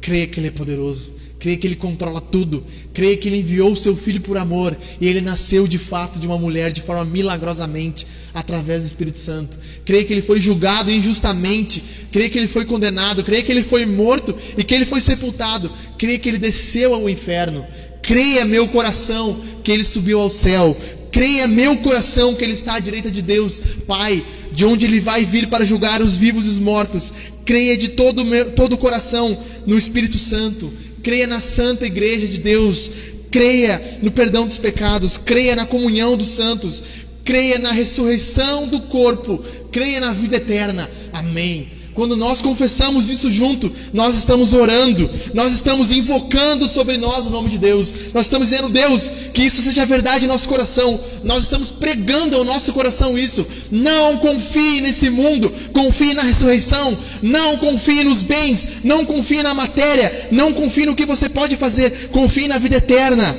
creia 0.00 0.26
que 0.26 0.38
Ele 0.38 0.48
é 0.48 0.52
poderoso, 0.52 1.18
Creia 1.38 1.56
que 1.56 1.66
Ele 1.66 1.76
controla 1.76 2.20
tudo. 2.20 2.64
Creia 2.92 3.16
que 3.16 3.28
Ele 3.28 3.38
enviou 3.38 3.72
o 3.72 3.76
seu 3.76 3.96
filho 3.96 4.20
por 4.20 4.36
amor. 4.36 4.76
E 5.00 5.06
Ele 5.06 5.20
nasceu 5.20 5.68
de 5.68 5.78
fato 5.78 6.18
de 6.18 6.26
uma 6.26 6.36
mulher 6.36 6.72
de 6.72 6.82
forma 6.82 7.04
milagrosamente 7.04 8.06
através 8.34 8.80
do 8.80 8.86
Espírito 8.86 9.18
Santo. 9.18 9.56
Creia 9.84 10.04
que 10.04 10.12
Ele 10.12 10.22
foi 10.22 10.40
julgado 10.40 10.90
injustamente. 10.90 11.82
Creia 12.10 12.28
que 12.28 12.38
Ele 12.38 12.48
foi 12.48 12.64
condenado. 12.64 13.22
Creia 13.22 13.42
que 13.42 13.52
Ele 13.52 13.62
foi 13.62 13.86
morto 13.86 14.34
e 14.56 14.64
que 14.64 14.74
Ele 14.74 14.84
foi 14.84 15.00
sepultado. 15.00 15.70
Creia 15.96 16.18
que 16.18 16.28
Ele 16.28 16.38
desceu 16.38 16.92
ao 16.92 17.08
inferno. 17.08 17.64
Creia, 18.02 18.44
meu 18.44 18.66
coração, 18.68 19.40
que 19.62 19.70
Ele 19.70 19.84
subiu 19.84 20.20
ao 20.20 20.30
céu. 20.30 20.76
Creia, 21.12 21.46
meu 21.46 21.76
coração, 21.78 22.34
que 22.34 22.42
Ele 22.42 22.52
está 22.52 22.74
à 22.74 22.80
direita 22.80 23.10
de 23.10 23.22
Deus, 23.22 23.60
Pai, 23.86 24.22
de 24.58 24.64
onde 24.64 24.86
Ele 24.86 24.98
vai 24.98 25.24
vir 25.24 25.46
para 25.46 25.64
julgar 25.64 26.02
os 26.02 26.16
vivos 26.16 26.46
e 26.46 26.48
os 26.48 26.58
mortos. 26.58 27.12
Creia 27.44 27.76
de 27.76 27.90
todo 27.90 28.22
o 28.22 28.50
todo 28.50 28.76
coração 28.76 29.38
no 29.64 29.78
Espírito 29.78 30.18
Santo 30.18 30.72
creia 31.08 31.26
na 31.26 31.40
santa 31.40 31.86
igreja 31.86 32.26
de 32.26 32.38
Deus, 32.38 32.90
creia 33.30 33.98
no 34.02 34.10
perdão 34.10 34.46
dos 34.46 34.58
pecados, 34.58 35.16
creia 35.16 35.56
na 35.56 35.64
comunhão 35.64 36.16
dos 36.16 36.28
santos, 36.28 36.82
creia 37.24 37.58
na 37.58 37.72
ressurreição 37.72 38.68
do 38.68 38.80
corpo, 38.80 39.42
creia 39.70 40.00
na 40.00 40.12
vida 40.12 40.36
eterna. 40.36 40.88
Amém. 41.12 41.77
Quando 41.98 42.16
nós 42.16 42.40
confessamos 42.40 43.10
isso 43.10 43.28
junto, 43.28 43.68
nós 43.92 44.14
estamos 44.16 44.54
orando, 44.54 45.10
nós 45.34 45.52
estamos 45.52 45.90
invocando 45.90 46.68
sobre 46.68 46.96
nós 46.96 47.26
o 47.26 47.30
nome 47.30 47.50
de 47.50 47.58
Deus, 47.58 47.92
nós 48.14 48.26
estamos 48.26 48.50
dizendo, 48.50 48.68
Deus, 48.68 49.10
que 49.34 49.42
isso 49.42 49.60
seja 49.60 49.84
verdade 49.84 50.24
em 50.24 50.28
nosso 50.28 50.48
coração, 50.48 50.96
nós 51.24 51.42
estamos 51.42 51.70
pregando 51.70 52.36
ao 52.36 52.44
nosso 52.44 52.72
coração 52.72 53.18
isso. 53.18 53.44
Não 53.72 54.18
confie 54.18 54.80
nesse 54.80 55.10
mundo, 55.10 55.52
confie 55.72 56.14
na 56.14 56.22
ressurreição, 56.22 56.96
não 57.20 57.56
confie 57.56 58.04
nos 58.04 58.22
bens, 58.22 58.84
não 58.84 59.04
confie 59.04 59.42
na 59.42 59.52
matéria, 59.52 60.28
não 60.30 60.52
confie 60.52 60.86
no 60.86 60.94
que 60.94 61.04
você 61.04 61.28
pode 61.28 61.56
fazer, 61.56 62.10
confie 62.12 62.46
na 62.46 62.58
vida 62.58 62.76
eterna. 62.76 63.36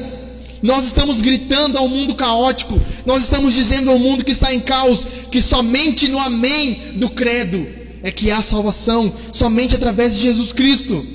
Nós 0.61 0.83
estamos 0.83 1.21
gritando 1.21 1.77
ao 1.77 1.87
mundo 1.87 2.13
caótico, 2.13 2.77
nós 3.05 3.23
estamos 3.23 3.53
dizendo 3.53 3.89
ao 3.89 3.97
mundo 3.97 4.25
que 4.25 4.33
está 4.33 4.53
em 4.53 4.59
caos 4.59 5.07
que 5.31 5.41
somente 5.41 6.09
no 6.09 6.19
amém 6.19 6.77
do 6.95 7.09
credo 7.09 7.78
é 8.03 8.11
que 8.11 8.31
há 8.31 8.41
salvação 8.41 9.11
somente 9.33 9.75
através 9.75 10.15
de 10.15 10.21
Jesus 10.21 10.53
Cristo. 10.53 11.05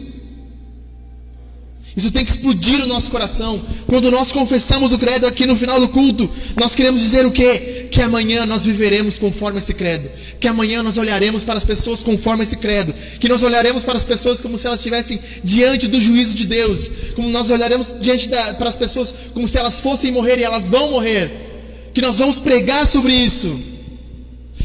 Isso 1.97 2.11
tem 2.11 2.24
que 2.24 2.30
explodir 2.30 2.82
o 2.82 2.87
nosso 2.89 3.09
coração. 3.09 3.61
Quando 3.87 4.11
nós 4.11 4.32
confessamos 4.32 4.93
o 4.93 4.99
credo 4.99 5.26
aqui 5.26 5.47
no 5.47 5.57
final 5.57 5.78
do 5.78 5.89
culto, 5.89 6.28
nós 6.57 6.74
queremos 6.74 7.01
dizer 7.01 7.24
o 7.24 7.30
quê? 7.30 7.89
Que 7.91 8.03
amanhã 8.03 8.45
nós 8.47 8.64
viveremos 8.64 9.16
conforme 9.16 9.61
esse 9.61 9.74
credo. 9.74 10.11
Que 10.41 10.49
amanhã 10.49 10.82
nós 10.82 10.99
olharemos 10.99 11.45
para 11.45 11.57
as 11.57 11.64
pessoas 11.64 12.03
conforme 12.03 12.43
esse 12.43 12.57
credo. 12.57 12.93
Que 13.20 13.28
nós 13.28 13.45
olharemos 13.45 13.85
para 13.85 13.97
as 13.97 14.05
pessoas 14.05 14.41
como 14.41 14.59
se 14.59 14.66
elas 14.66 14.80
estivessem 14.80 15.20
diante 15.45 15.87
do 15.87 16.01
juízo 16.01 16.35
de 16.35 16.47
Deus. 16.47 16.91
Como 17.14 17.28
nós 17.28 17.51
olharemos 17.51 17.95
diante 18.01 18.28
da, 18.28 18.55
para 18.55 18.68
as 18.68 18.76
pessoas 18.76 19.14
como 19.32 19.49
se 19.49 19.57
elas 19.57 19.78
fossem 19.78 20.11
morrer 20.11 20.41
e 20.41 20.43
elas 20.43 20.66
vão 20.66 20.91
morrer. 20.91 21.30
Que 21.95 22.03
nós 22.03 22.18
vamos 22.18 22.39
pregar 22.39 22.89
sobre 22.89 23.14
isso 23.14 23.74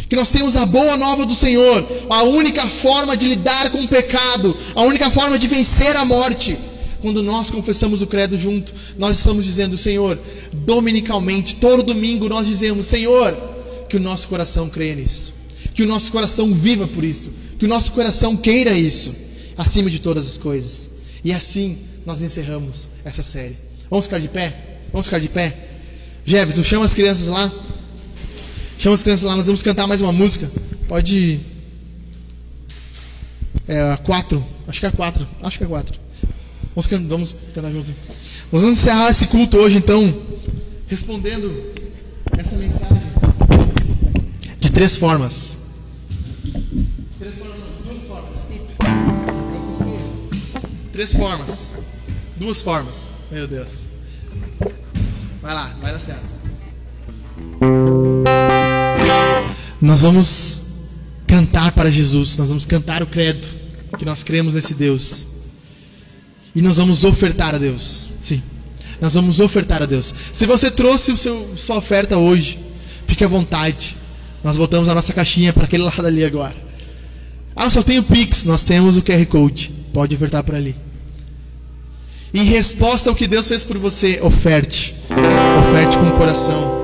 que 0.10 0.16
nós 0.16 0.32
temos 0.32 0.55
a 0.55 0.66
boa 0.66 0.97
nova 0.97 1.24
do 1.24 1.36
Senhor, 1.36 1.88
a 2.10 2.24
única 2.24 2.66
forma 2.68 3.16
de 3.16 3.28
lidar 3.28 3.70
com 3.70 3.84
o 3.84 3.88
pecado, 3.88 4.57
a 4.74 4.82
única 4.82 5.07
forma 5.12 5.38
de 5.38 5.47
vencer 5.47 5.95
a 5.95 6.03
morte. 6.03 6.57
Quando 6.99 7.22
nós 7.22 7.51
confessamos 7.51 8.01
o 8.01 8.07
credo 8.07 8.38
junto, 8.38 8.74
nós 8.97 9.20
estamos 9.20 9.45
dizendo, 9.45 9.78
Senhor, 9.78 10.20
dominicalmente, 10.51 11.55
todo 11.57 11.84
domingo 11.84 12.28
nós 12.28 12.47
dizemos, 12.47 12.88
Senhor, 12.88 13.38
que 13.88 13.97
o 13.97 13.99
nosso 13.99 14.28
coração 14.28 14.68
creia 14.68 14.95
nisso, 14.95 15.32
que 15.76 15.84
o 15.84 15.88
nosso 15.88 16.12
coração 16.12 16.51
viva 16.53 16.88
por 16.88 17.03
isso, 17.03 17.30
que 17.60 17.66
o 17.66 17.70
nosso 17.70 17.91
coração 17.91 18.36
queira 18.36 18.74
isso, 18.74 19.16
acima 19.55 19.89
de 19.91 19.99
todas 19.99 20.28
as 20.28 20.38
coisas. 20.38 20.89
E 21.24 21.32
assim 21.32 21.78
nós 22.05 22.22
encerramos 22.24 22.89
essa 23.05 23.22
série. 23.22 23.55
Vamos 23.89 24.07
ficar 24.07 24.20
de 24.20 24.28
pé? 24.28 24.53
Vamos 24.91 25.05
ficar 25.05 25.20
de 25.20 25.30
pé? 25.30 25.55
Jefferson, 26.26 26.64
chama 26.64 26.86
as 26.86 26.93
crianças 26.93 27.28
lá. 27.28 27.51
Chama 28.80 28.95
as 28.95 29.03
crianças 29.03 29.25
lá, 29.25 29.36
nós 29.36 29.45
vamos 29.45 29.61
cantar 29.61 29.86
mais 29.88 30.01
uma 30.01 30.13
música. 30.13 30.49
Pode. 30.88 31.41
É 33.67 33.91
a 33.91 33.97
quatro. 33.97 34.41
Acho 34.69 34.80
que 34.80 34.86
é 34.86 34.89
a 34.89 34.91
quatro. 34.93 35.27
Acho 35.43 35.57
que 35.57 35.65
é 35.65 35.67
a 35.67 35.69
quatro. 35.69 35.99
Vamos, 36.73 36.88
can... 36.88 37.05
vamos 37.05 37.36
cantar 37.53 37.73
junto. 37.73 37.93
Nós 38.49 38.61
vamos 38.61 38.80
encerrar 38.80 39.09
esse 39.09 39.27
culto 39.27 39.57
hoje, 39.57 39.77
então, 39.77 40.15
respondendo 40.88 41.73
essa 42.38 42.55
mensagem 42.55 43.03
de 44.61 44.71
três 44.71 44.95
formas. 44.95 45.57
Três 47.19 47.36
formas, 47.38 47.57
não, 47.59 47.91
duas 47.91 48.03
formas. 48.03 48.47
Três 50.93 51.13
formas. 51.13 51.73
Duas 52.38 52.61
formas. 52.61 53.11
Meu 53.30 53.45
Deus. 53.45 53.88
Vai 55.41 55.53
lá, 55.53 55.75
vai 55.82 55.91
dar 55.91 55.99
certo. 55.99 56.39
Nós 59.82 60.01
vamos 60.01 60.61
cantar 61.25 61.71
para 61.71 61.89
Jesus, 61.89 62.38
nós 62.38 62.49
vamos 62.49 62.65
cantar 62.65 63.01
o 63.01 63.07
credo, 63.07 63.47
que 63.97 64.05
nós 64.05 64.23
cremos 64.23 64.55
nesse 64.55 64.73
Deus. 64.73 65.27
E 66.53 66.61
nós 66.61 66.77
vamos 66.77 67.03
ofertar 67.03 67.55
a 67.55 67.57
Deus. 67.57 68.09
Sim. 68.19 68.41
Nós 68.99 69.13
vamos 69.13 69.39
ofertar 69.39 69.82
a 69.82 69.86
Deus. 69.86 70.13
Se 70.34 70.45
você 70.45 70.69
trouxe 70.69 71.11
o 71.11 71.17
seu, 71.17 71.53
sua 71.55 71.77
oferta 71.77 72.17
hoje, 72.17 72.59
fique 73.07 73.23
à 73.23 73.27
vontade. 73.27 73.95
Nós 74.43 74.57
botamos 74.57 74.89
a 74.89 74.95
nossa 74.95 75.13
caixinha 75.13 75.53
para 75.53 75.63
aquele 75.63 75.84
lado 75.86 76.05
ali 76.05 76.25
agora. 76.25 76.55
Ah, 77.55 77.69
só 77.69 77.82
tenho 77.82 78.03
Pix. 78.03 78.43
Nós 78.45 78.63
temos 78.63 78.97
o 78.97 79.01
QR 79.01 79.25
Code. 79.25 79.71
Pode 79.93 80.15
ofertar 80.15 80.43
por 80.43 80.55
ali. 80.55 80.75
Em 82.34 82.43
resposta 82.43 83.09
ao 83.09 83.15
que 83.15 83.27
Deus 83.27 83.47
fez 83.47 83.63
por 83.63 83.77
você, 83.77 84.19
oferte. 84.21 84.95
Oferte 85.59 85.97
com 85.97 86.09
o 86.09 86.17
coração. 86.17 86.80